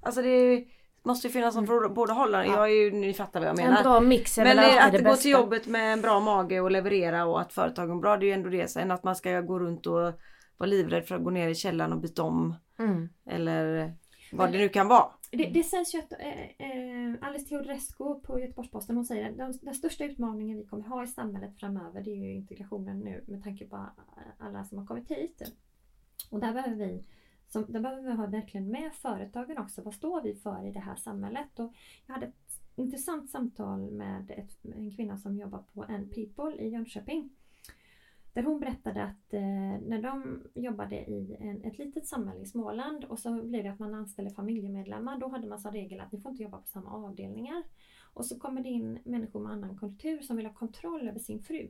alltså 0.00 0.22
det 0.22 0.64
måste 1.02 1.26
ju 1.26 1.32
finnas 1.32 1.54
som 1.54 1.64
Mm. 1.64 1.94
båda 1.94 2.12
hållen. 2.12 2.46
Ja. 2.46 2.52
Jag 2.52 2.64
är 2.64 2.74
ju, 2.84 2.90
ni 2.90 3.14
fattar 3.14 3.40
vad 3.40 3.48
jag 3.48 3.60
En 3.60 3.66
menar. 3.66 3.82
bra 3.82 4.00
mix 4.00 4.38
är 4.38 4.44
Men 4.44 4.56
väl 4.56 4.78
att 4.78 4.92
det 4.92 5.02
gå 5.02 5.16
till 5.16 5.30
jobbet 5.30 5.66
med 5.66 5.92
en 5.92 6.00
bra 6.00 6.20
mage 6.20 6.60
och 6.60 6.70
leverera 6.70 7.24
och 7.24 7.40
att 7.40 7.52
företagen 7.52 7.90
är 7.90 8.00
bra, 8.00 8.16
det 8.16 8.24
är 8.24 8.28
ju 8.28 8.32
ändå 8.32 8.48
det. 8.48 8.70
Sen 8.70 8.90
att 8.90 9.04
man 9.04 9.16
ska 9.16 9.40
gå 9.40 9.58
runt 9.58 9.86
och 9.86 10.12
vara 10.56 10.66
livrädd 10.66 11.04
för 11.06 11.14
att 11.14 11.24
gå 11.24 11.30
ner 11.30 11.48
i 11.48 11.54
källaren 11.54 11.92
och 11.92 12.00
byta 12.00 12.22
om. 12.22 12.54
Mm. 12.78 13.08
Eller 13.26 13.92
vad 14.32 14.52
det 14.52 14.58
nu 14.58 14.68
kan 14.68 14.88
vara. 14.88 15.06
Det, 15.30 15.46
det 15.46 15.62
sägs 15.62 15.94
ju 15.94 15.98
att 15.98 16.12
eh, 16.12 16.70
eh, 16.70 17.14
Alice 17.20 17.48
Teodorescu 17.48 18.14
på 18.22 18.40
Göteborgs-Posten 18.40 18.96
hon 18.96 19.04
säger 19.04 19.30
att 19.30 19.36
den, 19.36 19.58
den 19.62 19.74
största 19.74 20.04
utmaningen 20.04 20.58
vi 20.58 20.64
kommer 20.64 20.84
ha 20.84 21.04
i 21.04 21.06
samhället 21.06 21.56
framöver 21.58 22.02
det 22.02 22.10
är 22.10 22.16
ju 22.16 22.34
integrationen 22.34 23.00
nu 23.00 23.24
med 23.26 23.42
tanke 23.44 23.66
på 23.66 23.86
alla 24.38 24.64
som 24.64 24.78
har 24.78 24.86
kommit 24.86 25.10
hit. 25.10 25.42
Och 26.30 26.40
där 26.40 26.52
behöver 26.52 26.74
vi 26.74 27.04
som, 27.48 27.64
där 27.68 27.80
behöver 27.80 28.02
vi 28.02 28.10
ha 28.10 28.26
verkligen 28.26 28.70
med 28.70 28.92
företagen 28.94 29.58
också. 29.58 29.82
Vad 29.82 29.94
står 29.94 30.22
vi 30.22 30.34
för 30.34 30.66
i 30.66 30.72
det 30.72 30.80
här 30.80 30.96
samhället? 30.96 31.58
Och 31.58 31.72
jag 32.06 32.14
hade 32.14 32.26
ett 32.26 32.60
intressant 32.76 33.30
samtal 33.30 33.90
med 33.90 34.30
ett, 34.30 34.64
en 34.76 34.90
kvinna 34.96 35.18
som 35.18 35.36
jobbar 35.36 35.64
på 35.74 35.84
En 35.84 36.08
People 36.08 36.62
i 36.64 36.68
Jönköping. 36.68 37.30
Där 38.32 38.42
hon 38.42 38.60
berättade 38.60 39.04
att 39.04 39.34
eh, 39.34 39.40
när 39.86 40.02
de 40.02 40.42
jobbade 40.54 40.96
i 40.96 41.36
en, 41.40 41.64
ett 41.64 41.78
litet 41.78 42.06
samhälle 42.06 42.40
i 42.40 42.46
Småland 42.46 43.04
och 43.04 43.18
så 43.18 43.42
blev 43.42 43.64
det 43.64 43.70
att 43.70 43.78
man 43.78 43.94
anställde 43.94 44.30
familjemedlemmar. 44.30 45.18
Då 45.18 45.28
hade 45.28 45.48
man 45.48 45.58
som 45.58 45.72
regel 45.72 46.00
att 46.00 46.12
ni 46.12 46.20
får 46.20 46.30
inte 46.30 46.42
jobba 46.42 46.58
på 46.58 46.68
samma 46.68 46.90
avdelningar. 46.90 47.62
Och 48.14 48.26
så 48.26 48.38
kommer 48.38 48.62
det 48.62 48.68
in 48.68 48.98
människor 49.04 49.40
med 49.40 49.52
annan 49.52 49.78
kultur 49.78 50.20
som 50.20 50.36
vill 50.36 50.46
ha 50.46 50.54
kontroll 50.54 51.08
över 51.08 51.18
sin 51.18 51.42
fru. 51.42 51.68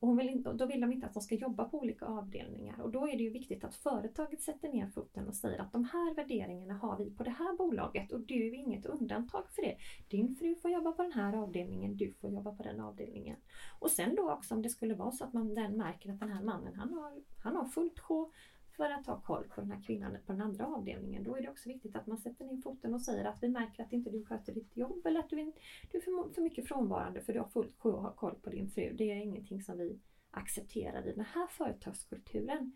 Och 0.00 0.08
hon 0.08 0.16
vill 0.16 0.28
inte, 0.28 0.52
då 0.52 0.66
vill 0.66 0.80
de 0.80 0.92
inte 0.92 1.06
att 1.06 1.14
de 1.14 1.22
ska 1.22 1.34
jobba 1.34 1.64
på 1.64 1.78
olika 1.78 2.06
avdelningar 2.06 2.80
och 2.80 2.90
då 2.90 3.08
är 3.08 3.16
det 3.16 3.22
ju 3.22 3.30
viktigt 3.30 3.64
att 3.64 3.74
företaget 3.74 4.42
sätter 4.42 4.68
ner 4.68 4.86
foten 4.86 5.28
och 5.28 5.34
säger 5.34 5.58
att 5.58 5.72
de 5.72 5.84
här 5.84 6.14
värderingarna 6.14 6.74
har 6.74 6.96
vi 6.96 7.10
på 7.10 7.24
det 7.24 7.30
här 7.30 7.56
bolaget 7.56 8.12
och 8.12 8.20
du 8.20 8.48
är 8.48 8.54
inget 8.54 8.86
undantag 8.86 9.44
för 9.50 9.62
det. 9.62 9.76
Din 10.08 10.36
fru 10.36 10.54
får 10.54 10.70
jobba 10.70 10.92
på 10.92 11.02
den 11.02 11.12
här 11.12 11.36
avdelningen, 11.36 11.96
du 11.96 12.12
får 12.12 12.30
jobba 12.30 12.54
på 12.54 12.62
den 12.62 12.80
avdelningen. 12.80 13.36
Och 13.78 13.90
sen 13.90 14.14
då 14.14 14.32
också 14.32 14.54
om 14.54 14.62
det 14.62 14.68
skulle 14.68 14.94
vara 14.94 15.12
så 15.12 15.24
att 15.24 15.32
man 15.32 15.54
den 15.54 15.76
märker 15.76 16.12
att 16.12 16.20
den 16.20 16.32
här 16.32 16.42
mannen 16.42 16.74
han 16.74 16.92
har, 16.92 17.12
han 17.42 17.56
har 17.56 17.64
fullt 17.64 17.98
sjå 17.98 18.30
för 18.76 18.90
att 18.90 19.06
ha 19.06 19.20
koll 19.20 19.44
på 19.44 19.60
den 19.60 19.70
här 19.70 19.82
kvinnan 19.82 20.16
på 20.26 20.32
den 20.32 20.42
andra 20.42 20.66
avdelningen. 20.66 21.24
Då 21.24 21.36
är 21.36 21.42
det 21.42 21.50
också 21.50 21.68
viktigt 21.68 21.96
att 21.96 22.06
man 22.06 22.18
sätter 22.18 22.44
ner 22.44 22.56
foten 22.56 22.94
och 22.94 23.02
säger 23.02 23.24
att 23.24 23.42
vi 23.42 23.48
märker 23.48 23.82
att 23.82 23.92
inte 23.92 24.10
du 24.10 24.24
sköter 24.24 24.52
ditt 24.52 24.76
jobb 24.76 25.06
eller 25.06 25.20
att 25.20 25.30
du 25.30 25.40
är, 25.40 25.52
du 25.90 25.98
är 25.98 26.02
för, 26.02 26.34
för 26.34 26.42
mycket 26.42 26.68
frånvarande 26.68 27.20
för 27.20 27.32
du 27.32 27.38
har 27.38 27.48
fullt 27.48 27.78
sjå 27.78 27.96
att 27.96 28.02
ha 28.02 28.12
koll 28.12 28.34
på 28.34 28.50
din 28.50 28.70
fru. 28.70 28.94
Det 28.98 29.10
är 29.10 29.16
ingenting 29.16 29.62
som 29.62 29.78
vi 29.78 30.00
accepterar 30.30 31.06
i 31.08 31.12
den 31.12 31.24
här 31.24 31.46
företagskulturen. 31.46 32.72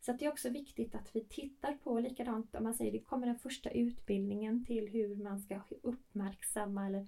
Så 0.00 0.12
det 0.12 0.24
är 0.24 0.32
också 0.32 0.48
viktigt 0.48 0.94
att 0.94 1.16
vi 1.16 1.24
tittar 1.24 1.72
på 1.72 2.00
likadant 2.00 2.54
om 2.54 2.64
man 2.64 2.74
säger 2.74 2.92
det 2.92 3.00
kommer 3.00 3.26
den 3.26 3.38
första 3.38 3.70
utbildningen 3.70 4.64
till 4.64 4.88
hur 4.88 5.16
man 5.16 5.40
ska 5.40 5.60
uppmärksamma 5.82 6.86
eller 6.86 7.06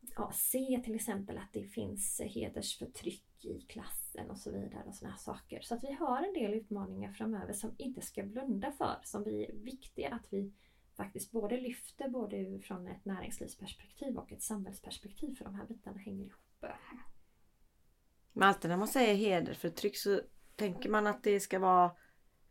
ja, 0.00 0.32
se 0.34 0.80
till 0.84 0.94
exempel 0.94 1.38
att 1.38 1.52
det 1.52 1.62
finns 1.62 2.20
hedersförtryck 2.24 3.44
i 3.44 3.60
klassen 3.60 4.30
och 4.30 4.38
så 4.38 4.50
vidare 4.50 4.84
och 4.86 4.94
sådana 4.94 5.16
saker. 5.16 5.60
Så 5.60 5.74
att 5.74 5.84
vi 5.84 5.92
har 5.92 6.22
en 6.22 6.34
del 6.34 6.54
utmaningar 6.54 7.12
framöver 7.12 7.52
som 7.52 7.74
inte 7.78 8.00
ska 8.00 8.22
blunda 8.22 8.72
för, 8.72 9.00
som 9.04 9.24
vi 9.24 9.44
är 9.44 9.52
viktiga 9.52 10.08
att 10.08 10.26
vi 10.30 10.52
faktiskt 10.96 11.30
både 11.32 11.60
lyfter 11.60 12.08
både 12.08 12.58
från 12.58 12.86
ett 12.88 13.04
näringslivsperspektiv 13.04 14.16
och 14.16 14.32
ett 14.32 14.42
samhällsperspektiv 14.42 15.34
för 15.34 15.44
de 15.44 15.54
här 15.54 15.66
bitarna 15.66 15.98
hänger 15.98 16.26
ihop. 16.26 16.64
Men 18.32 18.48
alltid 18.48 18.68
när 18.68 18.76
man 18.76 18.88
säger 18.88 19.14
hedersförtryck 19.14 19.96
så 19.96 20.20
tänker 20.56 20.90
man 20.90 21.06
att 21.06 21.22
det 21.22 21.40
ska 21.40 21.58
vara 21.58 21.90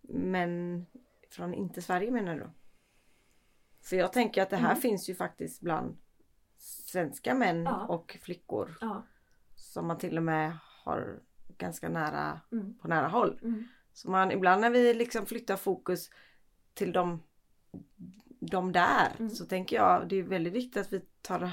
män 0.02 0.86
från 1.30 1.54
inte 1.54 1.82
Sverige 1.82 2.12
menar 2.12 2.36
du? 2.36 2.50
För 3.82 3.95
jag 3.95 4.14
tänker 4.14 4.41
att 4.41 4.50
det 4.50 4.58
här 4.58 4.72
Mm. 4.72 4.82
finns 4.82 5.10
ju 5.10 5.16
faktiskt 5.16 5.62
bland 5.62 5.97
svenska 6.60 7.34
män 7.36 7.64
Ja. 7.64 7.86
och 7.86 8.18
flickor 8.22 8.78
Ja. 8.82 9.03
som 9.55 9.88
man 9.88 9.97
till 9.97 10.18
och 10.18 10.24
med 10.24 10.57
har 10.84 11.20
ganska 11.57 11.89
nära 11.89 12.39
Mm. 12.51 12.78
på 12.78 12.88
nära 12.88 13.07
håll. 13.07 13.39
Mm. 13.43 13.68
Så 13.93 14.10
man, 14.10 14.32
ibland 14.32 14.62
när 14.62 14.70
vi 14.70 14.93
liksom 14.93 15.26
flyttar 15.26 15.57
fokus 15.57 16.10
till 16.74 16.91
de, 16.91 17.24
de 18.39 18.72
där 18.72 19.12
Mm. 19.20 19.30
så 19.30 19.45
tänker 19.45 19.76
jag 19.76 20.07
det 20.10 20.16
är 20.16 20.24
väldigt 20.24 20.53
viktigt 20.53 20.82
att 20.82 20.93
vi 20.93 21.01
tar 21.22 21.51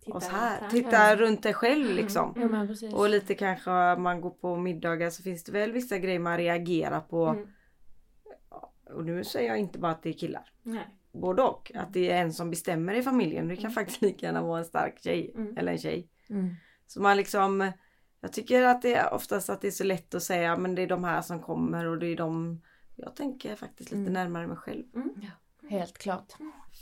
Titta 0.00 0.16
oss 0.16 0.28
här. 0.28 0.60
runt 0.60 0.70
Titta 0.70 1.08
Ja. 1.10 1.16
runt 1.16 1.42
dig 1.42 1.54
själv 1.54 1.90
liksom. 1.90 2.34
Ja. 2.80 2.96
Och 2.96 3.08
lite 3.08 3.34
kanske 3.34 3.70
man 3.96 4.20
går 4.20 4.30
på 4.30 4.56
middagar 4.56 5.10
så 5.10 5.22
finns 5.22 5.44
det 5.44 5.52
väl 5.52 5.72
vissa 5.72 5.98
grejer 5.98 6.18
man 6.18 6.36
reagerar 6.36 7.00
på. 7.00 7.26
Mm. 7.26 7.48
Och 8.90 9.04
nu 9.04 9.24
säger 9.24 9.48
jag 9.48 9.58
inte 9.58 9.78
bara 9.78 9.92
att 9.92 10.02
det 10.02 10.08
är 10.08 10.12
killar. 10.12 10.50
Nej. 10.62 10.88
Både 11.14 11.42
och. 11.42 11.72
Att 11.74 11.92
det 11.92 12.10
är 12.10 12.20
en 12.22 12.32
som 12.32 12.50
bestämmer 12.50 12.94
i 12.94 13.02
familjen. 13.02 13.48
Det 13.48 13.56
kan 13.56 13.64
Mm. 13.64 13.74
faktiskt 13.74 14.02
lika 14.02 14.26
gärna 14.26 14.42
vara 14.42 14.58
en 14.58 14.64
stark 14.64 14.98
tjej. 15.02 15.32
Mm. 15.34 15.56
Eller 15.58 15.72
en 15.72 15.78
tjej. 15.78 16.08
Mm. 16.30 16.54
Så 16.86 17.02
man 17.02 17.16
liksom 17.16 17.72
Jag 18.20 18.32
tycker 18.32 18.62
att 18.62 18.82
det 18.82 18.94
är 18.94 19.14
oftast 19.14 19.50
att 19.50 19.60
det 19.60 19.66
är 19.66 19.70
så 19.70 19.84
lätt 19.84 20.14
att 20.14 20.22
säga 20.22 20.56
men 20.56 20.74
det 20.74 20.82
är 20.82 20.86
de 20.86 21.04
här 21.04 21.22
som 21.22 21.40
kommer 21.42 21.86
och 21.86 21.98
det 21.98 22.06
är 22.06 22.16
de 22.16 22.62
Jag 22.96 23.16
tänker 23.16 23.56
faktiskt 23.56 23.90
lite 23.90 24.00
Mm. 24.00 24.12
närmare 24.12 24.46
mig 24.46 24.56
själv. 24.56 24.84
Helt 25.70 25.98
klart. 25.98 26.32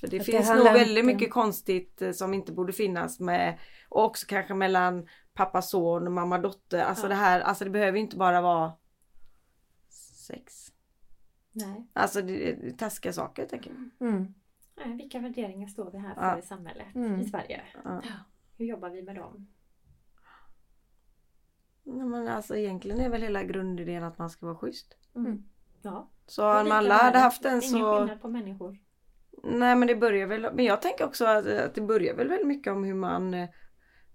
För 0.01 0.07
det 0.09 0.21
Att 0.21 0.27
det 0.27 0.33
finns 0.33 0.49
nog 0.49 0.65
väldigt 0.65 1.05
mycket 1.05 1.31
konstigt 1.31 2.03
eh, 2.03 2.13
som 2.13 2.35
inte 2.35 2.53
borde 2.53 2.73
finnas 2.73 3.21
med 3.21 3.59
och 3.89 4.05
också 4.05 4.27
kanske 4.27 4.55
mellan 4.55 5.09
pappa 5.35 5.63
son 5.63 6.07
och 6.07 6.13
mamma 6.13 6.39
dotter. 6.39 6.83
Alltså 6.83 7.05
Ja. 7.05 7.09
det 7.09 7.15
här, 7.15 7.41
alltså 7.41 7.65
det 7.65 7.71
behöver 7.71 7.99
inte 7.99 8.17
bara 8.17 8.41
vara 8.41 8.73
sex. 10.27 10.69
Nej. 11.53 11.87
Alltså 11.93 12.23
det 12.23 12.51
är 12.51 12.71
taskiga 12.71 13.13
saker 13.13 13.47
tänker 13.47 13.71
jag. 13.99 14.09
Mm. 14.09 14.35
Nej, 14.77 14.97
Vilka 14.97 15.19
värderingar 15.19 15.69
står 15.69 15.91
vi 15.91 15.99
här 15.99 16.15
för 16.15 16.23
Ja. 16.23 16.39
i 16.39 16.43
samhället 16.43 16.87
Mm. 16.95 17.21
i 17.21 17.25
Sverige? 17.25 17.63
Ja. 17.85 18.03
Hur 18.59 18.67
jobbar 18.67 18.91
vi 18.91 19.03
med 19.03 19.17
dem? 19.17 19.47
Ja, 21.85 21.93
men 22.07 22.29
alltså 22.29 22.57
egentligen 22.57 23.01
är 23.01 23.09
väl 23.11 23.23
hela 23.23 23.43
grundidén 23.43 24.03
att 24.05 24.19
man 24.19 24.31
ska 24.31 24.47
vara 24.47 24.57
schysst. 24.57 24.97
Mm. 25.17 25.43
Ja. 25.83 26.11
Så 26.27 26.61
om 26.61 26.73
alla 26.73 26.95
hade 26.95 27.19
haft 27.19 27.45
en 27.45 27.51
Ingen 27.51 27.63
så... 27.63 27.99
skillnad 27.99 28.21
på 28.21 28.29
människor. 28.29 28.79
Nej 29.45 29.77
men 29.77 29.89
det 29.89 29.97
börjar 29.97 30.27
väl, 30.27 30.49
men 30.55 30.65
jag 30.65 30.83
tänker 30.83 31.05
också 31.05 31.25
att, 31.25 31.47
att 31.47 31.75
det 31.75 31.81
börjar 31.81 32.15
väl 32.17 32.29
väldigt 32.29 32.47
mycket 32.47 32.73
om 32.73 32.85
hur 32.85 32.95
man 32.95 33.35
eh, 33.35 33.49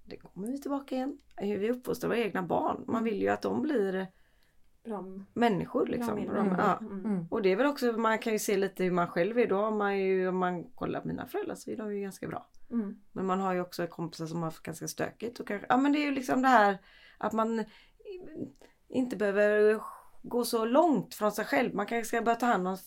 Det 0.06 0.18
kommer 0.18 0.48
vi 0.48 0.62
tillbaka 0.62 0.96
igen. 0.96 1.18
Hur 1.38 1.58
vi 1.58 1.72
uppfostrar 1.72 2.10
våra 2.10 2.20
egna 2.20 2.44
barn. 2.44 2.84
Man 2.88 3.04
vill 3.04 3.22
ju 3.22 3.28
att 3.30 3.42
de 3.42 3.62
blir 3.62 4.08
Bra, 4.88 5.06
människor 5.34 5.86
liksom. 5.88 6.16
med- 6.16 6.36
De, 6.36 6.56
ja. 6.58 6.78
Mm. 6.82 7.06
Mm. 7.06 7.28
Och 7.30 7.42
det 7.42 7.52
är 7.52 7.56
väl 7.56 7.66
också, 7.66 7.92
man 7.92 8.20
kan 8.20 8.34
ju 8.34 8.40
se 8.40 8.58
lite 8.58 8.84
hur 8.84 8.92
man 8.92 9.08
själv 9.08 9.40
är. 9.40 9.48
Då 9.48 9.56
har 9.56 9.72
man 9.72 10.00
ju, 10.00 10.28
om 10.28 10.38
man 10.38 10.64
kollar 10.64 11.02
på 11.02 11.08
mina 11.08 11.28
föräldrar 11.28 11.56
så 11.56 11.72
är 11.72 11.78
de 11.78 11.96
ju 11.96 12.02
ganska 12.02 12.28
bra. 12.28 12.48
Mm. 12.72 13.02
Men 13.12 13.26
man 13.26 13.40
har 13.40 13.54
ju 13.54 13.62
också 13.62 13.88
kompisar 13.88 14.26
som 14.26 14.38
har 14.38 14.44
haft 14.46 14.64
ganska 14.64 14.88
stökigt. 14.88 15.40
Och 15.40 15.48
kanske, 15.48 15.66
ja 15.70 15.78
men 15.78 15.92
det 15.92 16.00
är 16.00 16.06
ju 16.06 16.12
liksom 16.12 16.42
det 16.42 16.48
här 16.48 16.78
att 17.18 17.34
man 17.34 17.64
inte 18.88 19.16
behöver 19.18 19.82
gå 20.24 20.44
så 20.44 20.66
långt 20.66 21.14
från 21.16 21.32
sig 21.32 21.46
själv. 21.46 21.76
Man 21.76 21.86
kanske 21.86 22.08
ska 22.08 22.22
börja 22.22 22.36
ta 22.36 22.46
hand 22.46 22.68
om, 22.68 22.78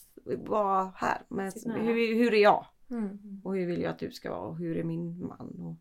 vara 0.46 0.92
här. 0.96 1.22
Men 1.28 1.52
hur, 1.76 2.14
hur 2.14 2.34
är 2.34 2.42
jag? 2.42 2.66
Mm. 2.90 3.40
Och 3.44 3.56
hur 3.56 3.66
vill 3.66 3.82
jag 3.82 3.90
att 3.90 3.98
du 3.98 4.10
ska 4.10 4.30
vara? 4.30 4.40
Och 4.48 4.56
hur 4.58 4.76
är 4.76 4.84
min 4.84 5.26
man? 5.26 5.60
Och 5.60 5.76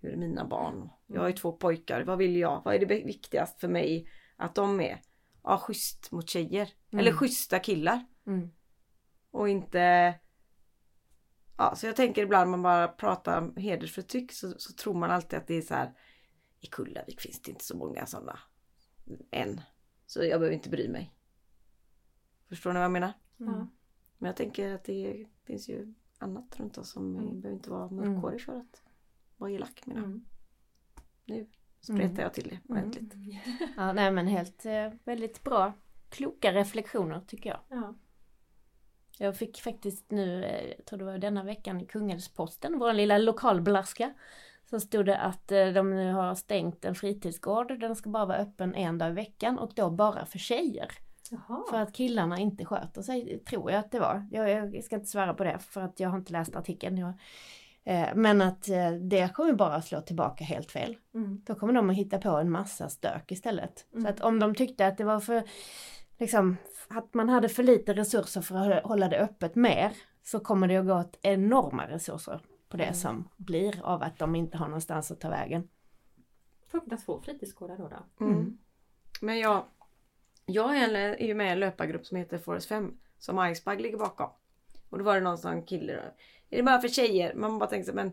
hur 0.00 0.12
är 0.12 0.16
mina 0.16 0.44
barn? 0.44 0.88
Jag 1.06 1.20
har 1.20 1.28
ju 1.28 1.34
två 1.34 1.52
pojkar. 1.52 2.04
Vad 2.04 2.18
vill 2.18 2.36
jag? 2.36 2.62
Vad 2.64 2.74
är 2.74 2.78
det 2.78 2.86
viktigast 2.86 3.60
för 3.60 3.68
mig 3.68 4.08
att 4.36 4.54
de 4.54 4.80
är? 4.80 5.00
Ja, 5.44 5.58
schysst 5.58 6.12
mot 6.12 6.28
tjejer. 6.28 6.72
Mm. 6.90 7.00
Eller 7.00 7.12
schyssta 7.12 7.58
killar. 7.58 8.06
Mm. 8.26 8.50
Och 9.30 9.48
inte... 9.48 10.14
Ja, 11.56 11.74
så 11.76 11.86
jag 11.86 11.96
tänker 11.96 12.22
ibland 12.22 12.50
man 12.50 12.62
bara 12.62 12.88
pratar 12.88 13.38
om 13.42 13.56
hedersförtryck 13.56 14.32
så, 14.32 14.58
så 14.58 14.72
tror 14.72 14.94
man 14.94 15.10
alltid 15.10 15.38
att 15.38 15.46
det 15.46 15.54
är 15.54 15.62
så 15.62 15.74
här. 15.74 15.94
I 16.60 16.66
Kullavik 16.66 17.20
finns 17.20 17.42
det 17.42 17.50
inte 17.50 17.64
så 17.64 17.76
många 17.76 18.06
sådana 18.06 18.38
än. 19.30 19.60
Så 20.06 20.24
jag 20.24 20.40
behöver 20.40 20.56
inte 20.56 20.68
bry 20.70 20.88
mig. 20.88 21.14
Förstår 22.48 22.72
ni 22.72 22.74
vad 22.78 22.84
jag 22.84 22.92
menar? 22.92 23.12
Ja. 23.36 23.66
Men 24.18 24.26
jag 24.26 24.36
tänker 24.36 24.74
att 24.74 24.84
det 24.84 25.26
finns 25.44 25.68
ju 25.68 25.94
annat 26.18 26.60
runt 26.60 26.78
oss 26.78 26.90
som 26.90 27.16
Mm. 27.16 27.40
behöver 27.40 27.56
inte 27.56 27.70
vara 27.70 27.90
mörkhårig 27.90 28.40
för 28.42 28.56
att 28.56 28.82
vara 29.36 29.50
elak 29.50 29.86
menar 29.86 30.00
jag. 30.00 30.08
Mm. 30.10 30.24
Nu 31.24 31.50
spretar 31.84 32.04
Mm. 32.04 32.20
jag 32.20 32.34
till 32.34 32.48
det 32.48 32.58
Mm. 32.74 32.82
ordentligt. 32.82 33.14
Ja, 33.76 33.92
nej 33.92 34.10
men 34.10 34.26
helt 34.26 34.66
eh, 34.66 34.88
väldigt 35.04 35.42
bra. 35.44 35.72
Kloka 36.08 36.52
reflektioner 36.52 37.20
tycker 37.26 37.50
jag. 37.50 37.60
Ja. 37.68 37.94
Jag 39.18 39.36
fick 39.36 39.60
faktiskt 39.60 40.10
nu, 40.10 40.44
eh, 40.44 40.68
jag 40.76 40.86
tror 40.86 40.98
det 40.98 41.04
var 41.04 41.18
denna 41.18 41.42
veckan 41.44 41.80
i 41.80 41.86
Kungälvsposten, 41.86 42.78
vår 42.78 42.92
lilla 42.92 43.18
lokalblaska. 43.18 44.14
Så 44.70 44.80
stod 44.80 45.06
det 45.06 45.18
att 45.18 45.52
eh, 45.52 45.66
de 45.66 45.90
nu 45.90 46.12
har 46.12 46.34
stängt 46.34 46.84
en 46.84 46.94
fritidsgård. 46.94 47.80
Den 47.80 47.96
ska 47.96 48.10
bara 48.10 48.26
vara 48.26 48.38
öppen 48.38 48.74
en 48.74 48.98
dag 48.98 49.10
i 49.10 49.12
veckan 49.12 49.58
och 49.58 49.72
då 49.74 49.90
bara 49.90 50.26
för 50.26 50.38
tjejer. 50.38 50.88
Jaha. 51.30 51.62
För 51.70 51.80
att 51.80 51.92
killarna 51.94 52.38
inte 52.38 52.64
sköter 52.64 53.02
sig, 53.02 53.38
tror 53.48 53.70
jag 53.70 53.80
att 53.80 53.90
det 53.90 54.00
var. 54.00 54.26
Jag, 54.30 54.74
jag 54.74 54.84
ska 54.84 54.96
inte 54.96 55.08
svära 55.08 55.34
på 55.34 55.44
det 55.44 55.58
för 55.58 55.80
att 55.80 56.00
jag 56.00 56.08
har 56.08 56.18
inte 56.18 56.32
läst 56.32 56.56
artikeln. 56.56 56.98
Jag, 56.98 57.12
men 58.14 58.42
att 58.42 58.68
eh, 58.68 58.90
det 58.90 59.34
kommer 59.34 59.52
bara 59.52 59.82
slå 59.82 60.00
tillbaka 60.00 60.44
helt 60.44 60.70
fel. 60.70 60.96
Mm. 61.14 61.42
Då 61.46 61.54
kommer 61.54 61.72
de 61.72 61.90
att 61.90 61.96
hitta 61.96 62.18
på 62.18 62.28
en 62.28 62.50
massa 62.50 62.88
stök 62.88 63.32
istället. 63.32 63.86
Mm. 63.92 64.02
Så 64.02 64.08
att 64.10 64.20
om 64.20 64.38
de 64.38 64.54
tyckte 64.54 64.86
att 64.86 64.98
det 64.98 65.04
var 65.04 65.20
för, 65.20 65.42
liksom, 66.18 66.56
att 66.88 67.14
man 67.14 67.28
hade 67.28 67.48
för 67.48 67.62
lite 67.62 67.94
resurser 67.94 68.40
för 68.40 68.70
att 68.70 68.84
hålla 68.84 69.08
det 69.08 69.18
öppet 69.18 69.54
mer, 69.54 69.92
så 70.22 70.40
kommer 70.40 70.68
det 70.68 70.76
att 70.76 70.86
gå 70.86 70.94
åt 70.94 71.18
enorma 71.22 71.88
resurser 71.88 72.40
på 72.68 72.76
det 72.76 72.84
Mm. 72.84 72.94
som 72.94 73.28
blir 73.36 73.84
av 73.84 74.02
att 74.02 74.18
de 74.18 74.34
inte 74.34 74.56
har 74.58 74.66
någonstans 74.66 75.10
att 75.10 75.20
ta 75.20 75.30
vägen. 75.30 75.68
Öppna 76.72 76.96
två 76.96 77.20
fritidsgårdar 77.20 77.76
då. 77.76 77.88
då. 77.88 78.24
Mm. 78.24 78.38
Mm. 78.38 78.58
Men 79.20 79.38
jag, 79.38 79.64
jag 80.46 80.76
är 80.76 81.22
ju 81.22 81.34
med 81.34 81.46
i 81.46 81.50
en 81.50 81.60
löpargrupp 81.60 82.06
som 82.06 82.16
heter 82.16 82.38
Forest 82.38 82.68
5 82.68 82.98
som 83.18 83.46
Icebag 83.46 83.80
ligger 83.80 83.98
bakom. 83.98 84.30
Och 84.90 84.98
då 84.98 85.04
var 85.04 85.14
det 85.14 85.20
någon 85.20 85.38
sån 85.38 85.62
kille 85.62 85.92
då. 85.92 86.02
Är 86.54 86.56
det 86.56 86.62
bara 86.62 86.80
för 86.80 86.88
tjejer? 86.88 87.34
Man 87.34 87.58
bara 87.58 87.70
tänkte 87.70 87.90
så, 87.90 87.96
men 87.96 88.12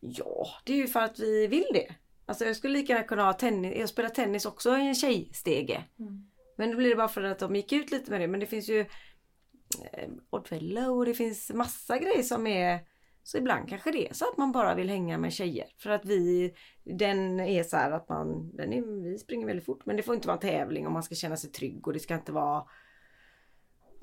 ja, 0.00 0.46
det 0.64 0.72
är 0.72 0.76
ju 0.76 0.86
för 0.86 1.00
att 1.00 1.18
vi 1.18 1.46
vill 1.46 1.66
det. 1.72 1.94
Alltså 2.26 2.44
jag 2.44 2.56
skulle 2.56 2.78
lika 2.78 2.92
gärna 2.92 3.06
kunna 3.06 3.24
ha 3.24 3.32
tennis, 3.32 3.76
jag 3.78 3.88
spelar 3.88 4.08
tennis 4.08 4.46
också 4.46 4.76
i 4.76 4.88
en 4.88 4.94
tjejstege. 4.94 5.84
Mm. 5.98 6.30
Men 6.56 6.70
då 6.70 6.76
blir 6.76 6.90
det 6.90 6.96
bara 6.96 7.08
för 7.08 7.22
att 7.22 7.38
de 7.38 7.56
gick 7.56 7.72
ut 7.72 7.90
lite 7.90 8.10
med 8.10 8.20
det. 8.20 8.28
Men 8.28 8.40
det 8.40 8.46
finns 8.46 8.68
ju 8.68 8.80
eh, 8.80 10.08
Oddfellow 10.30 10.98
och 10.98 11.04
det 11.04 11.14
finns 11.14 11.50
massa 11.50 11.98
grejer 11.98 12.22
som 12.22 12.46
är 12.46 12.80
så 13.22 13.38
ibland 13.38 13.68
kanske 13.68 13.90
det 13.90 14.08
är 14.08 14.14
så 14.14 14.24
att 14.24 14.36
man 14.36 14.52
bara 14.52 14.74
vill 14.74 14.90
hänga 14.90 15.18
med 15.18 15.32
tjejer. 15.32 15.66
För 15.78 15.90
att 15.90 16.04
vi, 16.04 16.54
den 16.84 17.40
är 17.40 17.62
så 17.62 17.76
här 17.76 17.90
att 17.90 18.08
man, 18.08 18.56
den 18.56 18.72
är, 18.72 18.82
vi 18.82 19.18
springer 19.18 19.46
väldigt 19.46 19.66
fort 19.66 19.86
men 19.86 19.96
det 19.96 20.02
får 20.02 20.14
inte 20.14 20.28
vara 20.28 20.36
en 20.36 20.40
tävling 20.40 20.86
och 20.86 20.92
man 20.92 21.02
ska 21.02 21.14
känna 21.14 21.36
sig 21.36 21.50
trygg 21.50 21.86
och 21.86 21.92
det 21.92 22.00
ska 22.00 22.14
inte 22.14 22.32
vara 22.32 22.64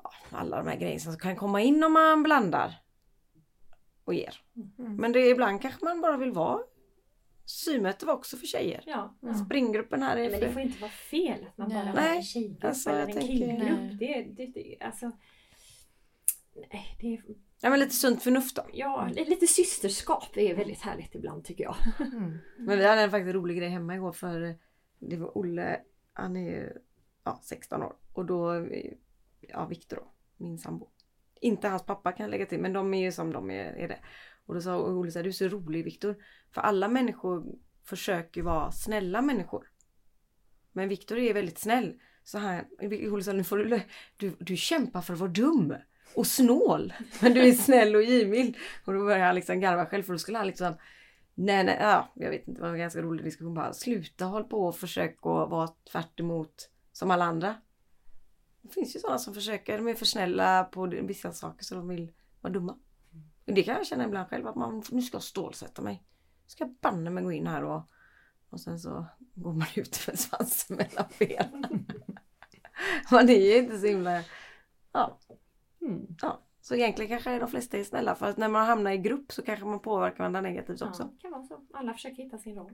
ja, 0.02 0.12
alla 0.30 0.56
de 0.56 0.68
här 0.68 0.76
grejerna 0.76 1.00
som 1.00 1.16
kan 1.16 1.36
komma 1.36 1.60
in 1.60 1.84
om 1.84 1.92
man 1.92 2.22
blandar 2.22 2.85
och 4.06 4.14
ger. 4.14 4.40
Mm. 4.78 4.96
Men 4.96 5.12
det 5.12 5.18
är 5.20 5.30
ibland 5.30 5.62
kanske 5.62 5.84
man 5.84 6.00
bara 6.00 6.16
vill 6.16 6.32
vara 6.32 6.60
Symöte 7.44 8.06
var 8.06 8.14
också 8.14 8.36
för 8.36 8.46
tjejer. 8.46 8.82
Ja. 8.86 9.16
Ja. 9.20 9.34
Springgruppen 9.34 10.02
här 10.02 10.16
är 10.16 10.20
Nej, 10.20 10.30
men 10.30 10.40
det 10.40 10.52
får 10.52 10.62
inte 10.62 10.80
vara 10.80 10.90
fel 10.90 11.46
att 11.48 11.58
man 11.58 11.68
Nej. 11.68 11.76
bara 11.78 11.86
har 11.86 11.94
Nej, 11.94 12.16
en 12.16 12.22
tjejgrupp 12.22 12.64
alltså, 12.64 12.90
eller 12.90 13.00
en 13.00 13.12
tänker- 13.12 13.26
killgrupp. 13.28 13.78
Nej. 13.80 13.96
Det, 14.00 14.22
det, 14.44 14.52
det, 14.52 14.76
alltså, 14.80 15.10
nej, 16.72 16.96
det 17.00 17.14
är, 17.14 17.22
Ja 17.60 17.70
men 17.70 17.78
lite 17.80 17.94
sunt 17.94 18.22
förnuft 18.22 18.56
då. 18.56 18.62
ja, 18.72 19.08
lite 19.16 19.46
systerskap 19.46 20.36
är 20.36 20.54
väldigt 20.54 20.80
härligt 20.80 21.14
ibland 21.14 21.44
tycker 21.44 21.64
jag. 21.64 21.76
Mm. 22.00 22.38
Men 22.58 22.78
vi 22.78 22.86
hade 22.86 23.00
en 23.00 23.10
faktiskt 23.10 23.34
rolig 23.34 23.56
grej 23.58 23.68
hemma 23.68 23.94
igår 23.94 24.12
för 24.12 24.58
det 24.98 25.16
var 25.16 25.38
Olle, 25.38 25.80
han 26.12 26.36
är 26.36 26.50
ju 26.50 26.72
ja, 27.24 27.40
16 27.42 27.82
år 27.82 27.96
och 28.12 28.24
då, 28.26 28.52
eh, 28.54 28.92
ja 29.40 29.66
Viktor 29.66 29.96
då, 29.96 30.04
min 30.36 30.58
sambo. 30.58 30.88
Inte 31.46 31.68
hans 31.68 31.86
pappa 31.86 32.12
kan 32.12 32.24
jag 32.24 32.30
lägga 32.30 32.46
till 32.46 32.60
men 32.60 32.72
de 32.72 32.94
är 32.94 33.02
ju 33.02 33.12
som 33.12 33.32
de 33.32 33.50
är, 33.50 33.64
är 33.64 33.88
det. 33.88 33.98
Och 34.46 34.54
då 34.54 34.60
sa 34.60 34.78
Olle 34.78 35.10
så 35.10 35.18
här, 35.18 35.24
du 35.24 35.28
är 35.28 35.32
så 35.32 35.48
rolig 35.48 35.84
Viktor. 35.84 36.16
För 36.54 36.60
alla 36.60 36.88
människor 36.88 37.44
försöker 37.84 38.42
vara 38.42 38.72
snälla 38.72 39.22
människor. 39.22 39.70
Men 40.72 40.88
Viktor 40.88 41.18
är 41.18 41.34
väldigt 41.34 41.58
snäll. 41.58 42.00
Så 42.24 42.38
han, 42.38 42.64
Olle 43.10 43.22
sa, 43.22 43.32
nu 43.32 43.44
får 43.44 43.58
du, 43.58 43.80
du, 44.16 44.32
du 44.38 44.56
kämpar 44.56 45.00
för 45.00 45.12
att 45.12 45.20
vara 45.20 45.30
dum. 45.30 45.74
Och 46.14 46.26
snål. 46.26 46.92
Men 47.20 47.34
du 47.34 47.48
är 47.48 47.52
snäll 47.52 47.96
och 47.96 48.02
givmild. 48.02 48.56
Och 48.84 48.92
då 48.92 49.04
började 49.04 49.24
han 49.24 49.34
liksom 49.34 49.60
garva 49.60 49.86
själv 49.86 50.02
för 50.02 50.12
då 50.12 50.18
skulle 50.18 50.38
han 50.38 50.46
liksom 50.46 50.74
Nej, 51.38 51.64
nej, 51.64 51.76
ja, 51.80 52.12
jag 52.14 52.30
vet 52.30 52.48
inte, 52.48 52.60
det 52.60 52.66
var 52.66 52.72
en 52.72 52.78
ganska 52.78 53.02
rolig 53.02 53.24
diskussion 53.24 53.54
bara. 53.54 53.72
Sluta 53.72 54.24
håll 54.24 54.44
på 54.44 54.66
och 54.66 54.76
försök 54.76 55.16
att 55.18 55.50
vara 55.50 55.68
tvärt 55.92 56.20
emot 56.20 56.70
som 56.92 57.10
alla 57.10 57.24
andra. 57.24 57.54
Det 58.66 58.72
finns 58.74 58.96
ju 58.96 59.00
sådana 59.00 59.18
som 59.18 59.34
försöker, 59.34 59.78
de 59.78 59.88
är 59.88 59.94
för 59.94 60.04
snälla 60.06 60.64
på 60.64 60.86
vissa 60.86 61.32
saker 61.32 61.64
så 61.64 61.74
de 61.74 61.88
vill 61.88 62.12
vara 62.40 62.52
dumma. 62.52 62.72
Och 63.46 63.54
det 63.54 63.62
kan 63.62 63.74
jag 63.74 63.86
känna 63.86 64.04
ibland 64.04 64.28
själv 64.28 64.46
att 64.46 64.56
man, 64.56 64.82
nu 64.90 65.02
ska 65.02 65.14
jag 65.16 65.22
stålsätta 65.22 65.82
mig. 65.82 66.02
Nu 66.44 66.48
ska 66.48 66.64
jag 66.64 66.74
banne 66.74 67.10
mig 67.10 67.24
gå 67.24 67.32
in 67.32 67.46
här 67.46 67.64
och 67.64 67.82
och 68.50 68.60
sen 68.60 68.78
så 68.78 69.06
går 69.34 69.52
man 69.52 69.66
ut 69.76 70.04
med 70.06 70.18
svansen 70.18 70.76
mellan 70.76 71.04
benen. 71.18 71.86
man 73.10 73.28
är 73.28 73.52
ju 73.52 73.56
inte 73.56 73.78
så 73.78 73.86
himla... 73.86 74.22
Ja, 74.92 75.18
Mm. 75.80 76.06
ja. 76.22 76.42
Så 76.60 76.74
egentligen 76.74 77.08
kanske 77.08 77.38
de 77.38 77.48
flesta 77.48 77.76
är 77.76 77.84
snälla 77.84 78.14
för 78.14 78.26
att 78.26 78.36
när 78.36 78.48
man 78.48 78.66
hamnar 78.66 78.90
i 78.90 78.98
grupp 78.98 79.32
så 79.32 79.42
kanske 79.42 79.66
man 79.66 79.80
påverkar 79.80 80.18
varandra 80.18 80.40
negativt 80.40 80.82
också. 80.82 81.02
Ja, 81.02 81.10
det 81.12 81.20
kan 81.22 81.30
vara 81.30 81.42
så. 81.42 81.66
Alla 81.72 81.92
försöker 81.92 82.22
hitta 82.22 82.38
sin 82.38 82.54
roll. 82.54 82.72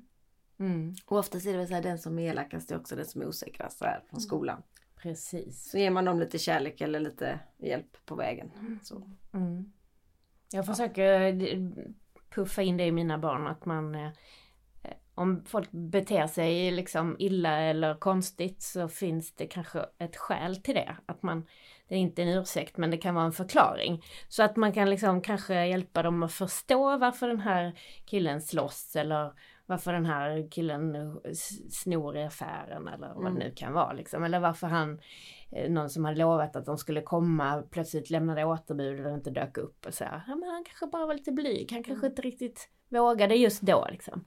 Mm. 0.58 0.94
Och 1.06 1.18
oftast 1.18 1.46
är 1.46 1.52
det 1.52 1.58
väl 1.58 1.68
så 1.68 1.74
här, 1.74 1.82
den 1.82 1.98
som 1.98 2.18
är 2.18 2.30
elakast 2.30 2.70
är 2.70 2.76
också 2.76 2.96
den 2.96 3.06
som 3.06 3.22
är 3.22 3.26
osäkrast 3.26 3.78
så 3.78 3.84
här, 3.84 4.04
från 4.10 4.20
skolan. 4.20 4.62
Precis. 5.02 5.70
Så 5.70 5.78
ger 5.78 5.90
man 5.90 6.04
dem 6.04 6.20
lite 6.20 6.38
kärlek 6.38 6.80
eller 6.80 7.00
lite 7.00 7.40
hjälp 7.58 8.06
på 8.06 8.14
vägen. 8.14 8.50
Så. 8.82 9.02
Mm. 9.34 9.72
Jag 10.52 10.66
försöker 10.66 11.20
eh, 11.22 11.60
puffa 12.30 12.62
in 12.62 12.76
det 12.76 12.84
i 12.84 12.92
mina 12.92 13.18
barn 13.18 13.46
att 13.46 13.64
man 13.64 13.94
eh, 13.94 14.10
om 15.14 15.44
folk 15.44 15.70
beter 15.70 16.26
sig 16.26 16.70
liksom 16.70 17.16
illa 17.18 17.58
eller 17.58 17.94
konstigt 17.94 18.62
så 18.62 18.88
finns 18.88 19.32
det 19.32 19.46
kanske 19.46 19.86
ett 19.98 20.16
skäl 20.16 20.56
till 20.56 20.74
det. 20.74 20.96
Att 21.06 21.22
man, 21.22 21.46
det 21.88 21.94
är 21.94 21.98
inte 21.98 22.22
en 22.22 22.38
ursäkt 22.38 22.76
men 22.76 22.90
det 22.90 22.96
kan 22.96 23.14
vara 23.14 23.24
en 23.24 23.32
förklaring. 23.32 24.04
Så 24.28 24.42
att 24.42 24.56
man 24.56 24.72
kan 24.72 24.90
liksom 24.90 25.20
kanske 25.20 25.66
hjälpa 25.66 26.02
dem 26.02 26.22
att 26.22 26.32
förstå 26.32 26.96
varför 26.96 27.28
den 27.28 27.40
här 27.40 27.78
killen 28.04 28.42
slåss 28.42 28.96
eller 28.96 29.32
varför 29.66 29.92
den 29.92 30.06
här 30.06 30.48
killen 30.50 30.96
snor 31.70 32.16
i 32.16 32.22
affären 32.22 32.88
eller 32.88 33.12
vad 33.14 33.32
det 33.32 33.38
nu 33.38 33.52
kan 33.56 33.72
vara 33.72 33.92
liksom. 33.92 34.24
Eller 34.24 34.40
varför 34.40 34.66
han, 34.66 35.00
eh, 35.50 35.70
någon 35.70 35.90
som 35.90 36.04
hade 36.04 36.18
lovat 36.18 36.56
att 36.56 36.66
de 36.66 36.78
skulle 36.78 37.02
komma 37.02 37.62
plötsligt 37.70 38.10
lämnade 38.10 38.44
återbud 38.44 39.00
eller 39.00 39.14
inte 39.14 39.30
dök 39.30 39.58
upp 39.58 39.86
och 39.86 39.94
så 39.94 40.04
här. 40.04 40.22
Ja, 40.26 40.34
men 40.34 40.48
han 40.48 40.64
kanske 40.64 40.86
bara 40.86 41.06
var 41.06 41.14
lite 41.14 41.32
blyg, 41.32 41.72
han 41.72 41.82
kanske 41.82 42.06
inte 42.06 42.22
riktigt 42.22 42.68
vågade 42.88 43.34
just 43.34 43.62
då 43.62 43.86
liksom. 43.90 44.24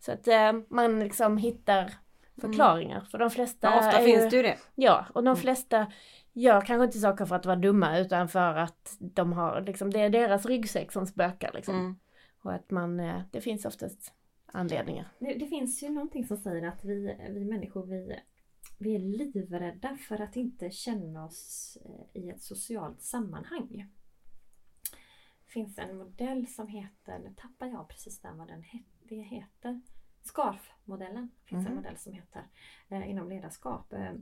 Så 0.00 0.12
att 0.12 0.28
eh, 0.28 0.52
man 0.68 1.00
liksom 1.00 1.38
hittar 1.38 1.92
förklaringar 2.40 3.00
för 3.00 3.18
de 3.18 3.30
flesta 3.30 3.66
Ja, 3.66 3.78
ofta 3.78 3.98
är 3.98 4.04
finns 4.04 4.24
ju, 4.24 4.28
det 4.28 4.36
ju 4.36 4.42
det. 4.42 4.58
Ja, 4.74 5.06
och 5.14 5.24
de 5.24 5.36
flesta 5.36 5.86
gör 6.32 6.60
kanske 6.60 6.84
inte 6.84 6.98
saker 6.98 7.24
för 7.24 7.36
att 7.36 7.46
vara 7.46 7.56
dumma 7.56 7.98
utan 7.98 8.28
för 8.28 8.54
att 8.54 8.96
de 8.98 9.32
har 9.32 9.60
liksom, 9.60 9.90
det 9.90 10.00
är 10.00 10.10
deras 10.10 10.46
ryggsäck 10.46 10.92
som 10.92 11.06
spökar 11.06 11.50
liksom. 11.54 11.74
Mm. 11.74 11.96
Och 12.42 12.52
att 12.52 12.70
man, 12.70 13.00
eh, 13.00 13.20
det 13.30 13.40
finns 13.40 13.64
oftast 13.64 14.12
anledningar. 14.52 15.08
Det, 15.18 15.34
det 15.34 15.46
finns 15.46 15.82
ju 15.82 15.88
någonting 15.88 16.26
som 16.26 16.36
säger 16.36 16.68
att 16.68 16.84
vi, 16.84 17.16
vi 17.30 17.44
människor 17.44 17.86
vi, 17.86 18.20
vi 18.78 18.94
är 18.94 18.98
livrädda 18.98 19.96
för 19.96 20.20
att 20.20 20.36
inte 20.36 20.70
känna 20.70 21.24
oss 21.24 21.78
eh, 21.84 22.22
i 22.22 22.28
ett 22.30 22.42
socialt 22.42 23.02
sammanhang. 23.02 23.86
Det 25.46 25.52
finns 25.52 25.78
en 25.78 25.96
modell 25.96 26.46
som 26.46 26.68
heter, 26.68 27.18
nu 27.18 27.34
tappar 27.36 27.66
jag 27.66 27.88
precis 27.88 28.20
där 28.20 28.32
vad 28.32 28.48
den 28.48 28.62
he, 28.62 28.78
det 29.02 29.20
heter. 29.22 29.80
Scarf-modellen 30.22 31.30
finns 31.44 31.66
en 31.66 31.72
Mhm. 31.72 31.76
modell 31.76 31.96
som 31.96 32.12
heter 32.12 32.42
eh, 32.88 33.10
inom 33.10 33.28
ledarskap. 33.28 33.92
Eh, 33.92 34.12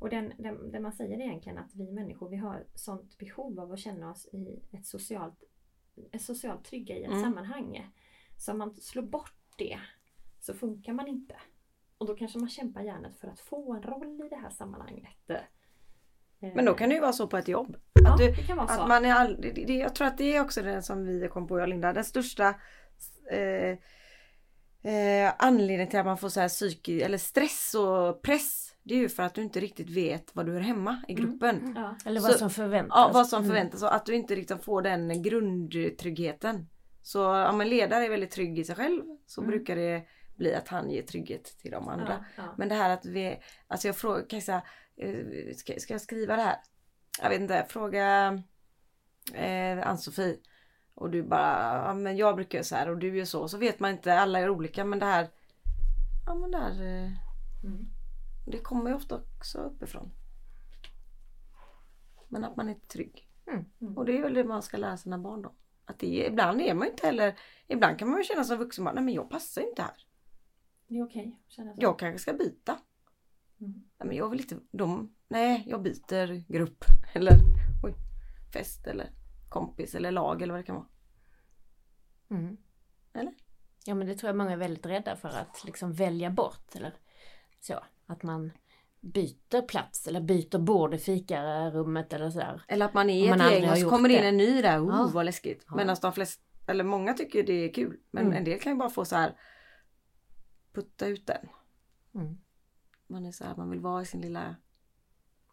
och 0.00 0.10
den, 0.10 0.32
den, 0.38 0.70
det 0.72 0.80
man 0.80 0.92
säger 0.92 1.20
egentligen 1.20 1.58
att 1.58 1.74
vi 1.74 1.92
människor 1.92 2.28
vi 2.28 2.36
har 2.36 2.66
sånt 2.74 3.18
behov 3.18 3.60
av 3.60 3.72
att 3.72 3.78
känna 3.78 4.10
oss 4.10 4.26
i 4.32 4.60
ett 4.72 4.86
socialt, 4.86 5.44
ett 6.12 6.22
socialt 6.22 6.64
trygga 6.64 6.96
i 6.96 7.02
ett 7.04 7.10
Mm. 7.10 7.22
sammanhang. 7.22 7.90
Så 8.38 8.54
man 8.54 8.74
slår 8.74 9.02
bort 9.02 9.45
det 9.56 9.78
så 10.40 10.54
funkar 10.54 10.92
man 10.92 11.08
inte. 11.08 11.34
Och 11.98 12.06
då 12.06 12.14
kanske 12.16 12.38
man 12.38 12.48
kämpar 12.48 12.80
hjärnet 12.82 13.16
för 13.20 13.28
att 13.28 13.40
få 13.40 13.74
en 13.74 13.82
roll 13.82 14.20
i 14.26 14.28
det 14.28 14.36
här 14.36 14.50
sammanhanget. 14.50 15.30
Eh, 15.30 16.52
Men 16.54 16.64
då 16.64 16.74
kan 16.74 16.88
det 16.88 16.94
ju 16.94 17.00
vara 17.00 17.12
så 17.12 17.26
på 17.26 17.36
ett 17.36 17.48
jobb. 17.48 17.76
ja, 17.92 18.16
du- 18.18 18.30
det 18.30 18.42
kan 18.46 18.56
vara 18.56 18.68
så. 18.68 18.80
Att 18.80 18.88
man 18.88 19.04
är 19.04 19.12
all, 19.14 19.40
det, 19.40 19.50
det, 19.66 19.74
jag 19.76 19.94
tror 19.94 20.06
att 20.08 20.18
det 20.18 20.36
är 20.36 20.40
också 20.40 20.62
det 20.62 20.82
som 20.82 21.04
vi 21.06 21.28
kom 21.28 21.46
på 21.46 21.58
jag 21.58 21.62
och 21.62 21.68
Linda. 21.68 21.92
Den 21.92 22.04
största 22.04 22.54
eh, 23.30 23.78
eh, 24.92 25.32
anledningen 25.38 25.88
till 25.88 25.98
att 25.98 26.06
man 26.06 26.18
får 26.18 26.28
så 26.28 26.40
här 26.40 26.48
psyki, 26.48 27.02
eller 27.02 27.18
stress 27.18 27.74
och 27.74 28.22
press. 28.22 28.62
Det 28.82 28.94
är 28.94 28.98
ju 28.98 29.08
för 29.08 29.22
att 29.22 29.34
du 29.34 29.42
inte 29.42 29.60
riktigt 29.60 29.90
vet 29.90 30.34
var 30.36 30.44
du 30.44 30.52
hör 30.52 30.60
hemma 30.60 31.02
i 31.08 31.14
gruppen. 31.14 31.72
Ja. 31.76 31.96
Eller 32.06 32.20
vad 32.20 32.32
Så- 32.32 32.38
som 32.38 32.50
förväntas. 32.50 32.92
Ja, 32.96 33.10
vad 33.14 33.26
som 33.28 33.38
Mm. 33.38 33.48
förväntas 33.48 33.82
och 33.82 33.94
att 33.94 34.06
du 34.06 34.14
inte 34.14 34.34
riktigt 34.34 34.64
får 34.64 34.82
den 34.82 35.22
grundtryggheten. 35.22 36.66
Så 37.06 37.48
om 37.48 37.60
en 37.60 37.68
ledare 37.68 38.04
är 38.04 38.10
väldigt 38.10 38.30
trygg 38.30 38.58
i 38.58 38.64
sig 38.64 38.76
själv 38.76 39.02
så 39.26 39.40
Mm. 39.40 39.50
brukar 39.50 39.76
det 39.76 40.06
bli 40.36 40.54
att 40.54 40.68
han 40.68 40.90
ger 40.90 41.02
trygghet 41.02 41.44
till 41.44 41.70
de 41.70 41.88
andra. 41.88 42.24
Ja, 42.36 42.42
ja. 42.42 42.54
Men 42.58 42.68
det 42.68 42.74
här 42.74 42.90
att 42.90 43.04
vi, 43.06 43.38
alltså 43.66 43.88
jag 43.88 43.96
frågar, 43.96 44.40
säga, 44.40 44.62
eh, 44.96 45.54
ska, 45.56 45.74
ska 45.78 45.94
jag 45.94 46.00
skriva 46.00 46.36
det 46.36 46.42
här? 46.42 46.56
Jag 47.22 47.28
vet 47.30 47.40
inte, 47.40 47.66
fråga 47.68 48.32
eh, 49.34 49.88
Ann-Sofie. 49.88 50.36
Och 50.94 51.10
du 51.10 51.22
bara, 51.22 51.84
ja 51.86 51.94
men 51.94 52.16
jag 52.16 52.36
brukar 52.36 52.58
göra 52.58 52.64
så 52.64 52.74
här 52.76 52.88
och 52.90 52.98
du 52.98 53.16
gör 53.18 53.24
så. 53.24 53.48
Så 53.48 53.58
vet 53.58 53.80
man 53.80 53.90
inte, 53.90 54.18
alla 54.18 54.40
är 54.40 54.50
olika 54.50 54.84
men 54.84 54.98
det 54.98 55.06
här, 55.06 55.28
ja 56.26 56.34
men 56.34 56.50
där, 56.50 56.70
eh, 56.70 57.10
Mm. 57.64 57.86
det 58.46 58.58
kommer 58.58 58.90
ju 58.90 58.96
ofta 58.96 59.14
också 59.36 59.58
uppifrån. 59.58 60.10
Men 62.28 62.44
att 62.44 62.56
man 62.56 62.68
är 62.68 62.74
trygg. 62.74 63.28
Mm. 63.46 63.64
Mm. 63.80 63.98
Och 63.98 64.04
det 64.06 64.18
är 64.18 64.22
väl 64.22 64.34
det 64.34 64.44
man 64.44 64.62
ska 64.62 64.76
lära 64.76 64.96
sina 64.96 65.18
barn 65.18 65.42
då. 65.42 65.54
Att 65.86 65.98
det, 65.98 66.26
ibland 66.26 66.60
är 66.60 66.74
man 66.74 66.88
inte 66.88 67.06
heller, 67.06 67.38
ibland 67.66 67.98
kan 67.98 68.08
man 68.10 68.18
ju 68.18 68.24
känna 68.24 68.44
som 68.44 68.58
vuxen, 68.58 68.84
nej 68.84 69.04
men 69.04 69.14
jag 69.14 69.30
passar 69.30 69.62
inte 69.62 69.82
här. 69.82 70.06
Det 70.88 70.98
är 70.98 71.04
okej 71.04 71.40
så. 71.48 71.74
Jag 71.76 71.98
kanske 71.98 72.18
ska 72.18 72.32
byta. 72.32 72.78
Mm. 73.60 73.72
Nej 73.72 74.08
men 74.08 74.16
jag 74.16 74.28
vill 74.30 74.40
inte, 74.40 74.58
de, 74.70 75.14
nej 75.28 75.64
jag 75.66 75.82
byter 75.82 76.52
grupp. 76.52 76.84
Eller 77.14 77.32
oj, 77.82 77.94
fest 78.52 78.86
eller 78.86 79.10
kompis 79.48 79.94
eller 79.94 80.10
lag 80.10 80.42
eller 80.42 80.52
vad 80.52 80.60
det 80.60 80.66
kan 80.66 80.76
vara. 80.76 80.88
Mm. 82.30 82.56
Eller? 83.12 83.34
Ja 83.84 83.94
men 83.94 84.06
det 84.06 84.14
tror 84.14 84.28
jag 84.28 84.36
många 84.36 84.52
är 84.52 84.56
väldigt 84.56 84.86
rädda 84.86 85.16
för 85.16 85.28
att 85.28 85.64
liksom 85.64 85.92
välja 85.92 86.30
bort 86.30 86.76
eller 86.76 86.94
så. 87.60 87.84
Att 88.06 88.22
man 88.22 88.52
byter 89.12 89.62
plats 89.62 90.06
eller 90.08 90.20
byter 90.20 90.58
bord 90.58 90.94
i 90.94 90.98
fikarummet 90.98 92.12
eller 92.12 92.30
sådär. 92.30 92.62
Eller 92.68 92.86
att 92.86 92.94
man 92.94 93.10
är 93.10 93.28
man 93.28 93.40
ett 93.40 93.52
gäng 93.52 93.70
och 93.70 93.78
så 93.78 93.90
kommer 93.90 94.08
det 94.08 94.14
in 94.18 94.24
en 94.24 94.36
ny 94.36 94.62
där, 94.62 94.80
oh 94.84 94.88
Ja. 94.88 95.10
vad 95.14 95.24
läskigt. 95.24 95.64
Ja. 95.68 95.76
Medan 95.76 95.96
de 96.02 96.12
flesta, 96.12 96.42
eller 96.66 96.84
många 96.84 97.14
tycker 97.14 97.42
det 97.42 97.52
är 97.52 97.72
kul. 97.74 97.96
Men 98.10 98.24
Mm. 98.26 98.36
en 98.36 98.44
del 98.44 98.60
kan 98.60 98.72
ju 98.72 98.78
bara 98.78 98.90
få 98.90 99.04
så 99.04 99.16
här 99.16 99.36
putta 100.72 101.06
ut 101.06 101.26
den. 101.26 101.48
Mm. 102.14 102.38
Man 103.06 103.26
är 103.26 103.32
så 103.32 103.44
här, 103.44 103.56
man 103.56 103.70
vill 103.70 103.80
vara 103.80 104.02
i 104.02 104.06
sin 104.06 104.20
lilla 104.20 104.56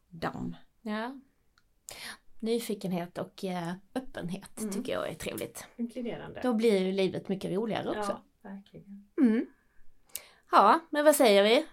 damm. 0.09 0.55
Ja. 0.81 1.15
Nyfikenhet 2.39 3.17
och 3.17 3.43
eh, 3.45 3.73
öppenhet 3.95 4.59
Mm. 4.61 4.73
tycker 4.73 4.93
jag 4.93 5.09
är 5.09 5.13
trevligt. 5.13 5.65
Inkluderande. 5.75 6.39
Då 6.43 6.53
blir 6.53 6.77
ju 6.79 6.91
livet 6.91 7.29
mycket 7.29 7.51
roligare 7.51 7.89
också. 7.89 8.21
Ja, 8.41 8.49
verkligen. 8.49 9.09
Mm. 9.21 9.45
Ja, 10.51 10.79
men 10.89 11.05
vad 11.05 11.15
säger 11.15 11.43
vi? 11.43 11.65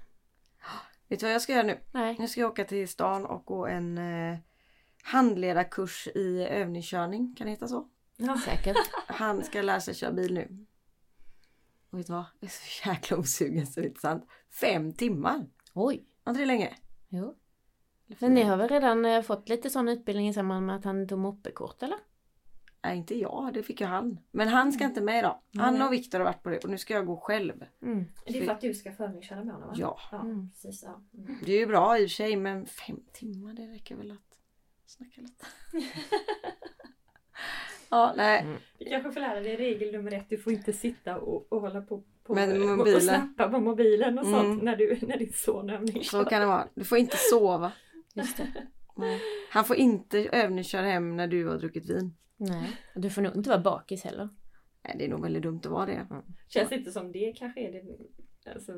Vet 1.11 1.21
du 1.21 1.27
vad 1.27 1.35
jag 1.35 1.43
ska 1.43 1.53
göra 1.53 1.67
nu? 1.67 1.81
Nej. 1.93 2.17
Nu 2.19 2.29
ska 2.29 2.41
jag 2.41 2.51
åka 2.51 2.65
till 2.65 2.89
stan 2.89 3.27
och 3.27 3.45
gå 3.45 3.67
en 3.67 3.99
eh, 3.99 4.39
handledarkurs 5.03 6.09
i 6.15 6.47
övningskörning. 6.51 7.35
Kan 7.39 7.45
det 7.45 7.51
heta 7.51 7.69
så? 7.69 7.89
Ja. 8.17 8.39
Säkert. 8.45 8.77
Han 9.07 9.45
ska 9.45 9.63
lära 9.63 9.81
sig 9.81 9.95
köra 9.95 10.13
bil 10.13 10.35
nu. 10.35 10.67
Och 11.91 11.99
vet 11.99 12.07
du 12.07 12.13
vad? 12.13 12.25
Jag 12.41 12.49
är 12.49 12.53
så 12.53 12.89
jäkla 12.89 13.17
osugen 13.17 13.67
så 13.67 13.81
det 13.81 13.87
är 13.87 13.89
inte 13.89 14.01
sant. 14.01 14.27
Fem 14.61 14.93
timmar! 14.93 15.47
Oj. 15.75 16.07
Var 16.25 16.31
inte 16.31 16.43
det 16.43 16.47
länge? 16.47 16.77
Jo. 17.09 17.37
Men 18.19 18.35
ni 18.35 18.43
har 18.43 18.57
väl 18.57 18.69
redan 18.69 19.05
eh, 19.05 19.23
fått 19.23 19.49
lite 19.49 19.71
sån 19.71 19.89
utbildning 19.89 20.29
i 20.29 20.35
samband 20.35 20.67
med 20.67 20.77
att 20.77 20.85
han 20.85 21.09
tog 21.09 21.19
moppekort 21.19 21.83
eller? 21.83 21.99
Nej 22.85 22.97
inte 22.97 23.19
jag, 23.19 23.51
det 23.55 23.63
fick 23.63 23.81
ju 23.81 23.87
han. 23.87 24.19
Men 24.31 24.49
han 24.49 24.73
ska 24.73 24.85
inte 24.85 25.01
med 25.01 25.19
idag. 25.19 25.39
Han 25.57 25.83
och 25.83 25.93
Viktor 25.93 26.19
har 26.19 26.25
varit 26.25 26.43
på 26.43 26.49
det 26.51 26.59
och 26.65 26.71
nu 26.71 26.79
ska 26.79 26.95
jag 26.95 27.07
gå 27.07 27.17
själv. 27.17 27.65
Mm. 27.83 28.05
Det 28.27 28.39
är 28.39 28.45
för 28.45 28.53
att 28.53 28.61
du 28.61 28.75
ska 28.75 28.93
förningsköra 28.93 29.45
med 29.45 29.55
honom 29.55 29.69
va? 29.69 29.75
Ja. 29.79 29.99
Ja, 30.13 30.21
Mm. 30.21 30.51
precis. 30.51 30.83
Ja. 30.83 31.03
Mm. 31.19 31.39
Det 31.47 31.53
är 31.53 31.59
ju 31.59 31.67
bra 31.67 31.99
i 31.99 32.07
och 32.07 32.11
för 32.11 32.15
sig 32.15 32.37
men 32.37 32.67
fem 32.67 33.01
timmar 33.13 33.55
det 33.55 33.63
räcker 33.67 33.97
väl 33.97 34.11
att 34.11 34.39
snacka 34.87 35.21
lite. 35.21 35.47
ja, 37.91 38.13
nej. 38.17 38.47
Du 38.79 38.85
kanske 38.85 39.13
får 39.13 39.21
lära 39.21 39.41
dig 39.41 39.57
regel 39.57 39.93
nummer 39.93 40.13
ett. 40.15 40.27
Du 40.29 40.39
får 40.39 40.53
inte 40.53 40.73
sitta 40.73 41.19
och, 41.19 41.53
och 41.53 41.61
hålla 41.61 41.81
på, 41.83 42.03
på 42.25 42.35
Med 42.35 42.53
och- 42.63 42.67
mobilen. 42.77 42.97
och 42.97 43.03
snappa 43.03 43.49
på 43.49 43.59
mobilen 43.61 44.19
och 44.19 44.25
sånt 44.27 44.45
Mm. 44.45 44.57
när, 44.65 44.77
du, 44.77 44.99
när 45.03 45.19
din 45.19 45.33
son 45.33 45.67
Så 45.69 45.75
övningskör. 45.75 46.25
kan 46.25 46.41
det 46.41 46.47
vara. 46.47 46.69
Du 46.75 46.85
får 46.85 46.99
inte 46.99 47.17
sova. 47.17 47.73
Just 48.15 48.37
det. 48.37 48.47
Nej. 48.97 49.21
Han 49.51 49.65
får 49.65 49.77
inte 49.77 50.19
övningsköra 50.19 50.83
hem 50.87 51.17
när 51.17 51.27
du 51.27 51.49
har 51.49 51.59
druckit 51.59 51.91
vin. 51.91 52.15
Nej. 52.41 52.77
Du 52.95 53.11
får 53.11 53.23
nog 53.23 53.37
inte 53.37 53.49
vara 53.51 53.61
bakis 53.61 54.05
heller. 54.05 54.29
Nej, 54.85 54.95
det 54.99 55.05
är 55.05 55.09
nog 55.09 55.23
väldigt 55.23 55.43
dumt 55.43 55.61
att 55.65 55.71
vara 55.71 55.87
det. 55.87 56.07
Känns 56.49 56.73
inte 56.73 56.93
som 56.93 57.13
det 57.13 57.33
kanske 57.37 57.61
är 57.61 57.73
det, 57.73 57.85
alltså, 58.55 58.73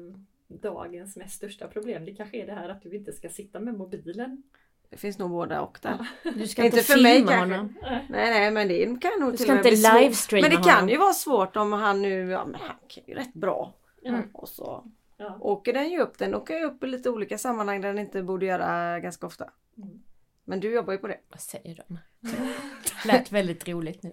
dagens 0.48 1.16
mest 1.16 1.34
största 1.34 1.68
problem. 1.68 2.04
Det 2.04 2.14
kanske 2.14 2.36
är 2.42 2.46
det 2.46 2.52
här 2.54 2.68
att 2.68 2.82
du 2.82 2.96
inte 2.96 3.12
ska 3.12 3.28
sitta 3.28 3.60
med 3.60 3.74
mobilen. 3.74 4.42
Det 4.90 4.96
finns 4.96 5.18
nog 5.18 5.30
båda 5.30 5.60
och 5.62 5.78
där. 5.82 6.06
Du 6.34 6.46
ska 6.46 6.64
Inte 6.64 6.76
inte, 6.76 6.92
för 6.92 7.02
mig 7.02 7.18
kanske. 7.18 7.36
honom. 7.36 7.74
Nej, 7.82 8.06
nej, 8.30 8.50
men 8.50 8.68
det 8.68 9.00
kan 9.00 9.12
nog 9.20 9.32
Du 9.32 9.36
till 9.36 9.44
ska 9.46 9.52
och 9.52 9.64
med 9.64 9.72
inte 9.72 10.00
livestreama 10.00 10.48
Men 10.48 10.56
det 10.56 10.62
kan 10.64 10.74
honom. 10.74 10.88
ju 10.88 10.96
vara 10.96 11.12
svårt 11.12 11.56
om 11.56 11.72
han 11.72 12.02
nu, 12.02 12.30
ja 12.30 12.44
men 12.46 12.60
han 12.60 12.76
kan 12.88 13.04
ju 13.06 13.14
rätt 13.14 13.34
bra. 13.34 13.74
Mm. 14.04 14.22
Och 14.32 14.48
så 14.48 14.84
Ja. 15.16 15.38
åker 15.40 15.72
den 15.72 15.90
ju 15.90 16.00
upp. 16.00 16.18
Den 16.18 16.34
åker 16.34 16.58
ju 16.58 16.64
upp 16.64 16.84
i 16.84 16.86
lite 16.86 17.10
olika 17.10 17.38
sammanhang 17.38 17.80
där 17.80 17.88
den 17.88 17.98
inte 17.98 18.22
borde 18.22 18.46
göra 18.46 19.00
ganska 19.00 19.26
ofta. 19.26 19.50
Mm. 19.76 20.02
Men 20.44 20.60
du 20.60 20.72
jobbar 20.74 20.92
ju 20.92 20.98
på 20.98 21.06
det. 21.08 21.18
Vad 21.28 21.40
säger 21.40 21.74
de? 21.88 21.98
Lät 23.08 23.32
väldigt 23.32 23.68
roligt 23.68 24.02
nu. 24.02 24.12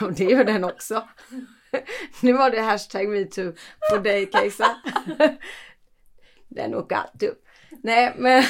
Och 0.06 0.12
det 0.12 0.24
gör 0.24 0.44
den 0.44 0.64
också. 0.64 1.08
nu 2.22 2.32
var 2.32 2.50
det 2.50 2.60
hashtag 2.60 3.08
metoo 3.08 3.52
på 3.90 3.98
dig 3.98 4.26
Kajsa. 4.26 4.76
den 6.48 6.74
åker 6.74 6.96
alltid 6.96 7.28
upp. 7.28 7.42
Nej 7.82 8.14
men 8.18 8.42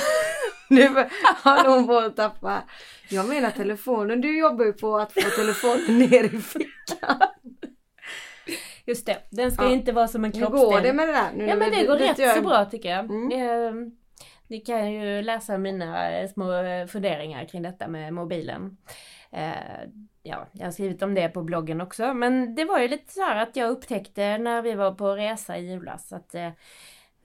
nu 0.71 0.89
har 1.43 1.69
hon 1.69 1.87
på 1.87 1.99
att 1.99 2.17
tappa. 2.17 2.63
Jag 3.09 3.29
menar 3.29 3.51
telefonen. 3.51 4.21
Du 4.21 4.39
jobbar 4.39 4.65
ju 4.65 4.73
på 4.73 4.97
att 4.99 5.13
få 5.13 5.21
telefonen 5.21 5.99
ner 5.99 6.25
i 6.25 6.41
fickan. 6.41 7.21
Just 8.87 9.07
det, 9.07 9.19
den 9.31 9.53
ska 9.53 9.65
Ja. 9.65 9.71
inte 9.71 9.93
vara 9.93 10.09
som 10.09 10.25
en 10.25 10.33
Hur 10.33 10.41
kroppsdel. 10.41 10.61
går 10.71 10.81
det 10.81 10.93
med 10.93 11.09
det 11.09 11.13
där? 11.13 11.33
Nu 11.35 11.47
Ja 11.47 11.57
men 11.57 11.71
det 11.71 11.87
går 11.87 11.97
rätt 11.97 12.19
gör- 12.19 12.35
så 12.35 12.43
bra 12.43 12.65
tycker 12.65 12.89
jag. 12.91 13.05
Mm. 13.05 13.91
Ni 14.49 14.61
kan 14.61 14.93
ju 14.93 15.23
läsa 15.23 15.59
mina 15.59 16.11
eh, 16.11 16.29
små 16.29 16.53
eh, 16.53 16.87
funderingar 16.87 17.45
kring 17.45 17.63
detta 17.63 17.89
med 17.89 18.15
mobilen. 18.15 18.77
Eh, 19.33 19.89
Ja, 20.29 20.47
jag 20.53 20.65
har 20.67 20.73
skrivit 20.73 21.03
om 21.03 21.15
det 21.15 21.29
på 21.29 21.43
bloggen 21.43 21.81
också. 21.81 22.15
Men 22.15 22.55
det 22.55 22.65
var 22.65 22.79
ju 22.79 22.89
lite 22.89 23.13
så 23.13 23.21
här 23.21 23.43
att 23.43 23.57
jag 23.57 23.71
upptäckte 23.71 24.39
när 24.39 24.63
vi 24.63 24.75
var 24.75 24.93
på 24.93 25.17
resa 25.17 25.59
i 25.59 25.71
julas 25.71 26.13
att 26.13 26.35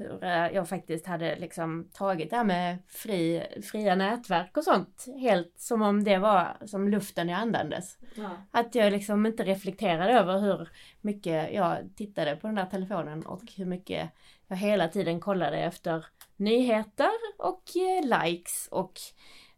hur 0.01 0.25
jag 0.53 0.69
faktiskt 0.69 1.07
hade 1.07 1.35
liksom 1.35 1.89
tagit 1.93 2.29
det 2.29 2.35
här 2.35 2.43
med 2.43 2.77
fri, 2.87 3.43
fria 3.71 3.95
nätverk 3.95 4.57
och 4.57 4.63
sånt 4.63 5.05
helt 5.19 5.53
som 5.59 5.81
om 5.81 6.03
det 6.03 6.17
var 6.17 6.57
som 6.65 6.89
luften 6.89 7.29
jag 7.29 7.39
andades. 7.39 7.97
Ja. 8.15 8.29
Att 8.51 8.75
jag 8.75 8.91
liksom 8.91 9.25
inte 9.25 9.43
reflekterade 9.43 10.13
över 10.13 10.39
hur 10.39 10.69
mycket 11.01 11.53
jag 11.53 11.77
tittade 11.95 12.35
på 12.35 12.47
den 12.47 12.55
där 12.55 12.65
telefonen 12.65 13.25
och 13.25 13.43
hur 13.57 13.65
mycket 13.65 14.09
jag 14.47 14.57
hela 14.57 14.87
tiden 14.87 15.19
kollade 15.19 15.57
efter 15.57 16.05
nyheter 16.41 17.11
och 17.37 17.63
eh, 17.75 18.23
likes 18.23 18.67
och 18.71 18.93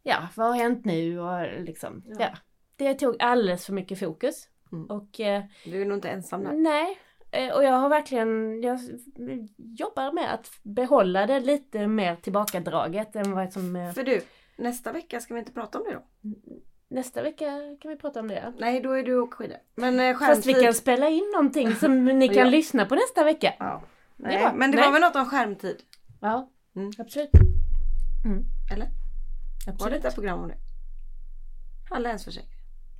ja, 0.03 0.27
vad 0.35 0.47
har 0.47 0.53
hänt 0.55 0.85
nu 0.85 1.19
och 1.19 1.61
liksom, 1.63 2.03
Ja. 2.05 2.15
ja. 2.19 2.29
Det 2.75 2.93
tog 2.93 3.15
alldeles 3.21 3.65
för 3.65 3.73
mycket 3.73 3.99
fokus. 3.99 4.47
Mm. 4.71 4.85
Och 4.85 5.19
eh, 5.19 5.43
Du 5.65 5.81
är 5.81 5.85
nog 5.85 5.97
inte 5.97 6.09
ensam 6.09 6.43
där. 6.43 6.51
nej, 6.53 6.97
eh, 7.31 7.55
och 7.55 7.63
jag 7.63 7.71
har 7.71 7.89
verkligen, 7.89 8.61
jag 8.61 8.79
jobbar 9.57 10.11
med 10.11 10.33
att 10.33 10.51
behålla 10.63 11.25
det 11.27 11.39
lite 11.39 11.87
mer 11.87 12.15
tillbakadraget 12.15 13.15
än 13.15 13.31
vad 13.31 13.53
som 13.53 13.91
För 13.95 14.03
du, 14.03 14.21
nästa 14.57 14.91
vecka 14.91 15.19
ska 15.19 15.33
vi 15.33 15.39
inte 15.39 15.51
prata 15.51 15.77
om 15.79 15.83
det 15.85 15.93
då? 15.93 16.03
Nästa 16.89 17.21
vecka 17.21 17.45
kan 17.81 17.91
vi 17.91 17.97
prata 17.97 18.19
om 18.19 18.27
det. 18.27 18.53
Nej, 18.57 18.81
då 18.81 18.91
är 18.91 19.03
du 19.03 19.19
och 19.19 19.33
skidor. 19.33 19.57
Men 19.75 19.99
eh, 19.99 20.17
Fast 20.17 20.37
vi 20.45 20.53
skärmtid. 20.53 20.63
kan 20.65 20.73
spela 20.73 21.09
in 21.09 21.31
någonting 21.33 21.75
som 21.75 22.05
ni 22.05 22.27
kan 22.33 22.37
Ja. 22.37 22.43
lyssna 22.45 22.85
på 22.85 22.95
nästa 22.95 23.23
vecka. 23.23 23.53
Ja. 23.59 23.81
Det 24.17 24.23
Nej, 24.27 24.37
bra. 24.39 24.53
men 24.53 24.71
det 24.71 24.77
Nej. 24.77 24.85
var 24.85 24.93
väl 24.93 25.01
något 25.01 25.15
om 25.15 25.25
skärmtid? 25.25 25.77
Ja, 26.21 26.49
Mm. 26.75 26.91
absolut. 26.97 27.29
Eller? 28.71 28.85
Var 28.85 28.89
det 29.65 29.71
absolut. 29.71 30.05
ett 30.05 30.13
program 30.15 30.39
om 30.39 30.47
det? 30.47 30.57
Han 31.89 32.03
länsförsäkring. 32.03 32.49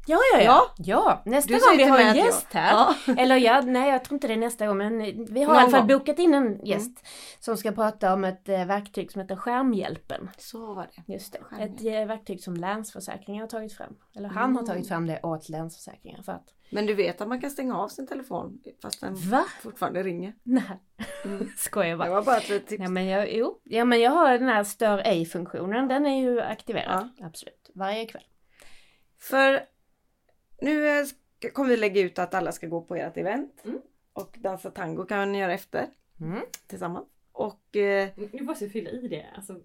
Ja, 0.06 0.18
ja, 0.34 0.42
ja. 0.42 0.62
Ja, 0.78 1.22
nästa 1.26 1.54
Du 1.54 1.60
gång 1.60 1.78
vi 1.78 1.84
har 1.84 2.00
en 2.00 2.10
att 2.10 2.18
jag- 2.18 2.26
gäst 2.26 2.48
här. 2.54 2.72
Ja. 2.72 2.96
Eller 3.18 3.36
ja, 3.38 3.62
nej 3.62 3.90
jag 3.92 4.04
tror 4.06 4.14
inte 4.16 4.28
det 4.28 4.34
är 4.34 4.38
nästa 4.38 4.68
gång 4.68 4.78
men 4.78 4.98
vi 5.34 5.44
har 5.44 5.56
i 5.56 5.58
alla 5.58 5.70
fall 5.70 5.72
gång. 5.82 5.90
Mm. 5.90 6.00
bokat 6.00 6.20
in 6.20 6.34
en 6.34 6.66
gäst 6.66 7.06
som 7.40 7.58
ska 7.58 7.72
prata 7.72 8.14
om 8.14 8.24
ett 8.24 8.50
eh, 8.50 8.66
verktyg 8.66 9.12
som 9.12 9.22
heter 9.22 9.36
Skärmhjälpen. 9.36 10.30
Så 10.38 10.74
var 10.74 10.90
det. 10.96 11.14
Just 11.14 11.34
det. 11.34 11.40
Ett 11.64 11.82
eh, 11.86 12.08
verktyg 12.08 12.44
som 12.44 12.54
Länsförsäkringar 12.54 13.42
har 13.42 13.48
tagit 13.50 13.74
fram. 13.74 13.96
Eller 14.16 14.30
han 14.30 14.38
har 14.56 14.62
Mm. 14.62 14.66
tagit 14.66 14.88
fram 14.88 15.08
det 15.08 15.20
åt 15.24 15.50
Länsförsäkringar 15.50 16.22
för 16.22 16.32
att... 16.32 16.48
Men 16.74 16.86
du 16.86 16.94
vet 16.94 17.22
att 17.22 17.28
man 17.28 17.42
kan 17.42 17.52
stänga 17.52 17.78
av 17.78 17.88
sin 17.88 18.08
telefon 18.08 18.62
fast 18.82 19.02
den 19.02 19.16
Va? 19.16 19.46
fortfarande 19.62 20.04
ringer. 20.04 20.34
Nej, 20.44 20.64
Mm. 21.26 21.50
skojar 21.58 21.90
Det 21.92 21.98
bara. 21.98 22.10
var 22.10 22.24
bara 22.24 22.38
ett 22.38 22.50
litet 22.50 22.68
tips. 22.68 22.82
Ja 22.84 22.90
men 22.90 23.06
jag, 23.06 23.34
jo, 23.34 23.60
ja 23.64 23.86
men 23.86 24.02
jag 24.02 24.12
har 24.12 24.38
den 24.38 24.48
här 24.48 24.64
stör 24.64 24.98
ej-funktionen, 25.06 25.88
den 25.88 26.06
är 26.06 26.22
ju 26.22 26.42
aktiverad. 26.42 27.10
Absolut, 27.22 27.70
varje 27.74 28.06
kväll. 28.06 28.24
För 29.20 29.62
nu 30.62 31.06
ska- 31.06 31.50
kommer 31.52 31.70
vi 31.70 31.78
lägga 31.78 32.02
ut 32.02 32.20
att 32.20 32.34
alla 32.34 32.52
ska 32.52 32.68
gå 32.68 32.82
på 32.82 32.96
ert 32.96 33.18
event. 33.18 33.62
Mm. 33.66 33.82
Och 34.14 34.36
dansa 34.40 34.72
tango 34.72 35.06
kan 35.06 35.32
ni 35.32 35.40
göra 35.40 35.54
efter 35.54 35.88
Mm. 36.22 36.40
tillsammans. 36.68 37.08
Och 37.32 37.76
eh, 37.76 38.10
Nu 38.32 38.42
måste 38.44 38.66
jag 38.66 38.72
fylla 38.72 38.90
i 38.90 39.08
det. 39.08 39.26
Alltså, 39.36 39.54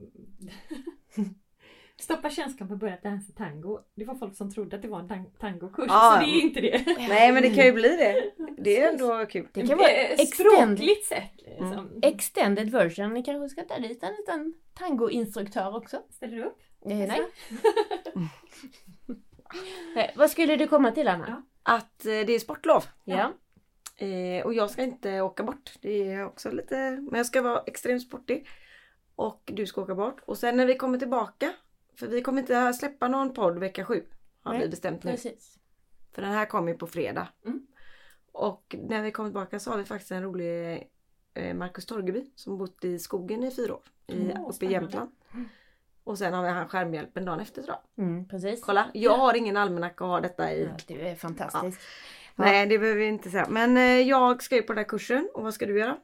Stoppa 2.00 2.30
känslan 2.30 2.68
på 2.68 2.74
att 2.74 2.80
börja 2.80 2.96
dansa 3.02 3.32
tango. 3.36 3.78
Det 3.94 4.04
var 4.04 4.14
folk 4.14 4.36
som 4.36 4.50
trodde 4.52 4.76
att 4.76 4.82
det 4.82 4.88
var 4.88 4.98
en 5.00 5.08
tang- 5.08 5.30
tangokurs. 5.40 5.86
Ja. 5.88 6.12
Så 6.20 6.26
det 6.26 6.30
är 6.38 6.40
inte 6.42 6.60
det. 6.60 6.84
nej 7.08 7.32
men 7.32 7.42
det 7.42 7.50
kan 7.50 7.64
ju 7.64 7.72
bli 7.72 7.88
det. 7.88 8.32
Det 8.58 8.80
är 8.80 8.92
ändå 8.92 9.26
kul. 9.26 9.48
Det 9.52 9.66
kan 9.66 9.78
vara 9.78 9.88
Eh, 9.90 10.16
Språkligt 10.26 11.06
sett. 11.06 11.30
Liksom. 11.36 11.72
Mm. 11.72 11.98
extended 12.02 12.70
version, 12.70 13.14
ni 13.14 13.22
kanske 13.22 13.48
ska 13.48 13.62
ta 13.74 13.78
dit 13.80 14.02
en 14.02 14.12
liten 14.18 14.54
tangoinstruktör 14.74 15.76
också? 15.76 16.02
Ställer 16.10 16.36
du 16.36 16.44
upp? 16.44 16.58
Eh, 16.86 16.96
nej. 16.96 17.22
nej. 19.94 20.12
Vad 20.16 20.30
skulle 20.30 20.56
du 20.56 20.66
komma 20.68 20.90
till 20.92 21.08
Anna? 21.08 21.24
Ja. 21.28 21.42
Att 21.74 22.06
eh, 22.06 22.10
det 22.10 22.32
är 22.32 22.38
sportlov. 22.38 22.84
Ja. 23.04 23.32
Eh, 23.96 24.44
och 24.46 24.54
jag 24.54 24.70
ska 24.70 24.82
inte 24.82 25.20
åka 25.20 25.42
bort. 25.42 25.72
Det 25.80 26.12
är 26.12 26.26
också 26.26 26.50
lite, 26.50 26.90
men 26.90 27.14
jag 27.18 27.26
ska 27.26 27.42
vara 27.42 27.62
extremt 27.66 28.02
sportig. 28.02 28.48
Och 29.16 29.42
du 29.54 29.66
ska 29.66 29.82
åka 29.82 29.94
bort. 29.94 30.20
Och 30.26 30.38
sen 30.38 30.56
när 30.56 30.66
vi 30.66 30.74
kommer 30.74 30.98
tillbaka. 30.98 31.52
För 31.98 32.06
vi 32.06 32.22
kommer 32.22 32.40
inte 32.40 32.72
släppa 32.72 33.08
någon 33.08 33.34
podd 33.34 33.58
vecka 33.58 33.84
sju. 33.84 34.02
Har 34.42 34.52
Nej, 34.52 34.62
vi 34.62 34.68
bestämt 34.68 35.04
nu. 35.04 35.10
Precis. 35.10 35.58
För 36.12 36.22
den 36.22 36.30
här 36.32 36.46
kommer 36.46 36.72
ju 36.72 36.78
på 36.78 36.86
fredag. 36.86 37.28
Mm. 37.44 37.66
Och 38.32 38.76
när 38.88 39.02
vi 39.02 39.10
kommer 39.10 39.28
tillbaka 39.28 39.60
så 39.60 39.70
har 39.70 39.78
vi 39.78 39.84
faktiskt 39.84 40.10
en 40.10 40.22
rolig 40.22 40.88
eh, 41.34 41.54
Marcus 41.54 41.86
Torgeby 41.86 42.30
som 42.34 42.58
bott 42.58 42.84
i 42.84 42.98
skogen 42.98 43.44
i 43.44 43.50
fyra 43.50 43.74
år. 43.74 43.82
I, 44.06 44.12
Mm, 44.12 44.44
uppe 44.44 44.66
i. 44.66 44.72
Jämtland. 44.72 45.10
Och 46.04 46.18
sen 46.18 46.34
har 46.34 46.42
vi 46.42 46.48
han 46.48 46.68
skärmhjälpen 46.68 47.24
dagen 47.24 47.40
efter 47.40 47.62
tror 47.62 47.76
jag. 47.96 48.04
Mm, 48.04 48.28
precis. 48.28 48.64
Kolla, 48.64 48.90
jag 48.94 49.16
har 49.16 49.34
ingen 49.36 49.56
almanacka 49.56 50.04
och 50.04 50.10
har 50.10 50.20
detta 50.20 50.52
i. 50.52 50.64
Ja, 50.64 50.70
du 50.86 51.00
är 51.00 51.14
fantastisk. 51.14 51.80
Ja. 52.36 52.44
Nej 52.44 52.66
det 52.66 52.78
behöver 52.78 53.00
vi 53.00 53.06
inte 53.06 53.30
säga. 53.30 53.46
Men 53.50 53.76
eh, 53.76 53.82
jag 53.82 54.42
ska 54.42 54.54
ju 54.56 54.62
på 54.62 54.72
den 54.72 54.78
här 54.78 54.88
kursen 54.88 55.28
och 55.34 55.42
vad 55.42 55.54
ska 55.54 55.66
du 55.66 55.78
göra? 55.78 55.96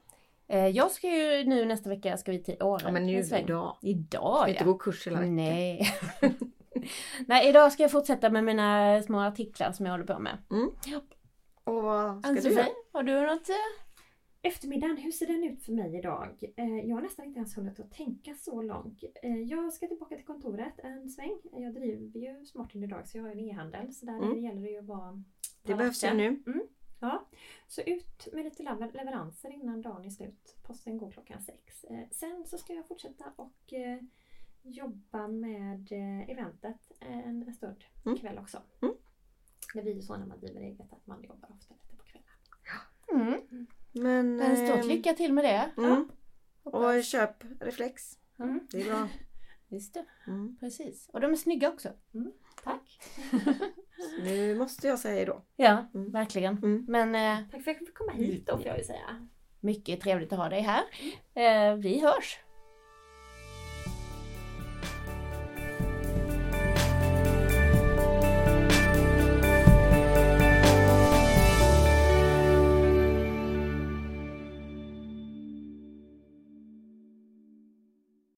Eh, 0.48 0.66
jag 0.68 0.90
ska 0.90 1.08
ju 1.08 1.44
nu 1.44 1.64
nästa 1.64 1.88
vecka 1.88 2.16
ska 2.16 2.32
vi 2.32 2.42
till 2.42 2.62
Åre. 2.62 2.80
Ja 2.84 2.92
men 2.92 3.06
nu 3.06 3.12
idag. 3.12 3.76
Idag 3.82 4.40
Ska 4.40 4.48
inte 4.50 4.64
ja. 4.64 4.70
gå 4.70 4.78
kurs 4.78 5.06
hela 5.06 5.18
veckan. 5.18 5.36
Nej. 5.36 5.86
Nej, 7.26 7.48
idag 7.48 7.72
ska 7.72 7.82
jag 7.82 7.90
fortsätta 7.92 8.30
med 8.30 8.44
mina 8.44 9.02
små 9.02 9.18
artiklar 9.20 9.72
som 9.72 9.86
jag 9.86 9.92
håller 9.92 10.04
på 10.04 10.18
med. 10.18 10.38
Och 11.64 11.82
vad 11.82 12.18
ska 12.20 12.28
du 12.30 12.36
Ann-Sofie, 12.38 12.58
göra? 12.58 12.68
har 12.92 13.02
du 13.02 13.20
något? 13.26 13.48
Eftermiddagen, 14.42 14.96
hur 14.96 15.10
ser 15.12 15.26
den 15.26 15.44
ut 15.44 15.62
för 15.64 15.72
mig 15.72 15.98
idag? 15.98 16.28
Eh, 16.56 16.64
Jag 16.88 16.96
har 16.96 17.02
nästan 17.02 17.24
inte 17.24 17.38
ens 17.38 17.58
hunnit 17.58 17.80
att 17.80 17.90
tänka 17.90 18.34
så 18.34 18.62
långt. 18.62 19.04
Eh, 19.22 19.36
Jag 19.42 19.72
ska 19.72 19.86
tillbaka 19.86 20.16
till 20.16 20.24
kontoret 20.24 20.74
en 20.78 21.08
sväng. 21.08 21.36
Jag 21.52 21.74
driver 21.74 22.18
ju 22.20 22.44
Smartin 22.46 22.84
idag 22.84 23.08
så 23.08 23.18
jag 23.18 23.24
har 23.24 23.30
en 23.30 23.38
e-handel 23.40 23.92
så 23.94 24.06
där 24.06 24.16
Mm. 24.22 24.38
gäller 24.44 24.62
det 24.62 24.70
ju 24.70 24.78
att 24.78 24.84
vara 24.84 25.22
Det 25.62 25.74
behövs 25.74 26.04
ju 26.04 26.14
nu. 26.14 26.42
Ja, 27.04 27.26
så 27.68 27.80
ut 27.82 28.28
med 28.32 28.44
lite 28.44 28.62
lever- 28.62 28.92
leveranser 28.92 29.50
innan 29.50 29.82
dagen 29.82 30.04
är 30.04 30.10
slut. 30.10 30.56
Posten 30.62 30.98
går 30.98 31.10
klockan 31.10 31.42
sex. 31.42 31.84
Eh, 31.84 32.08
Sen 32.10 32.44
så 32.46 32.58
ska 32.58 32.72
jag 32.74 32.86
fortsätta 32.88 33.24
och 33.36 33.72
eh, 33.72 33.98
jobba 34.62 35.28
med 35.28 35.92
eh, 35.92 36.30
eventet 36.30 36.92
en, 37.00 37.42
en 37.42 37.54
stund 37.54 37.84
Mm. 38.06 38.16
ikväll 38.18 38.38
också. 38.38 38.62
Mm. 38.82 38.94
Det 39.74 39.82
blir 39.82 39.94
ju 39.94 40.02
så 40.02 40.16
när 40.16 40.26
man 40.26 40.40
driver 40.40 40.60
eget 40.60 40.92
att 40.92 41.06
man 41.06 41.22
jobbar 41.22 41.50
ofta 41.52 41.74
lite 41.74 41.96
på 41.96 42.04
kvällen. 42.04 42.28
Mm. 43.12 43.66
Men... 43.92 44.36
Men 44.36 44.66
stort 44.66 44.84
lycka 44.84 45.12
till 45.12 45.32
med 45.32 45.44
det. 45.44 45.70
Mm. 45.82 46.08
Hoppas. 46.64 46.96
Och 46.96 47.04
köp 47.04 47.44
reflex. 47.60 48.18
Mm. 48.38 48.66
Det 48.70 48.80
är 48.82 48.84
bra. 48.90 49.08
Just 49.68 49.94
det, 49.94 50.04
Mm. 50.26 50.56
precis. 50.60 51.08
Och 51.12 51.20
de 51.20 51.30
är 51.32 51.36
snygga 51.36 51.68
också. 51.72 51.88
Tack! 52.64 53.00
Nu 54.24 54.54
måste 54.54 54.88
jag 54.88 54.98
säga 54.98 55.24
då. 55.24 55.42
Ja, 55.56 55.86
Mm. 55.94 56.10
verkligen. 56.10 56.56
Mm. 56.58 56.84
Men 56.88 57.14
eh, 57.14 57.44
Tack 57.50 57.62
för 57.64 57.70
att 57.70 57.76
jag 57.76 57.86
fick 57.86 57.94
komma 57.94 58.12
hit 58.12 58.46
då 58.46 58.56
får 58.58 58.66
jag 58.66 58.78
ju 58.78 58.84
säga. 58.84 59.28
mycket 59.60 60.00
trevligt 60.00 60.32
att 60.32 60.38
ha 60.38 60.48
dig 60.48 60.60
här. 60.60 60.82
Eh, 61.34 61.74
vi 61.76 62.00
hörs! 62.00 62.38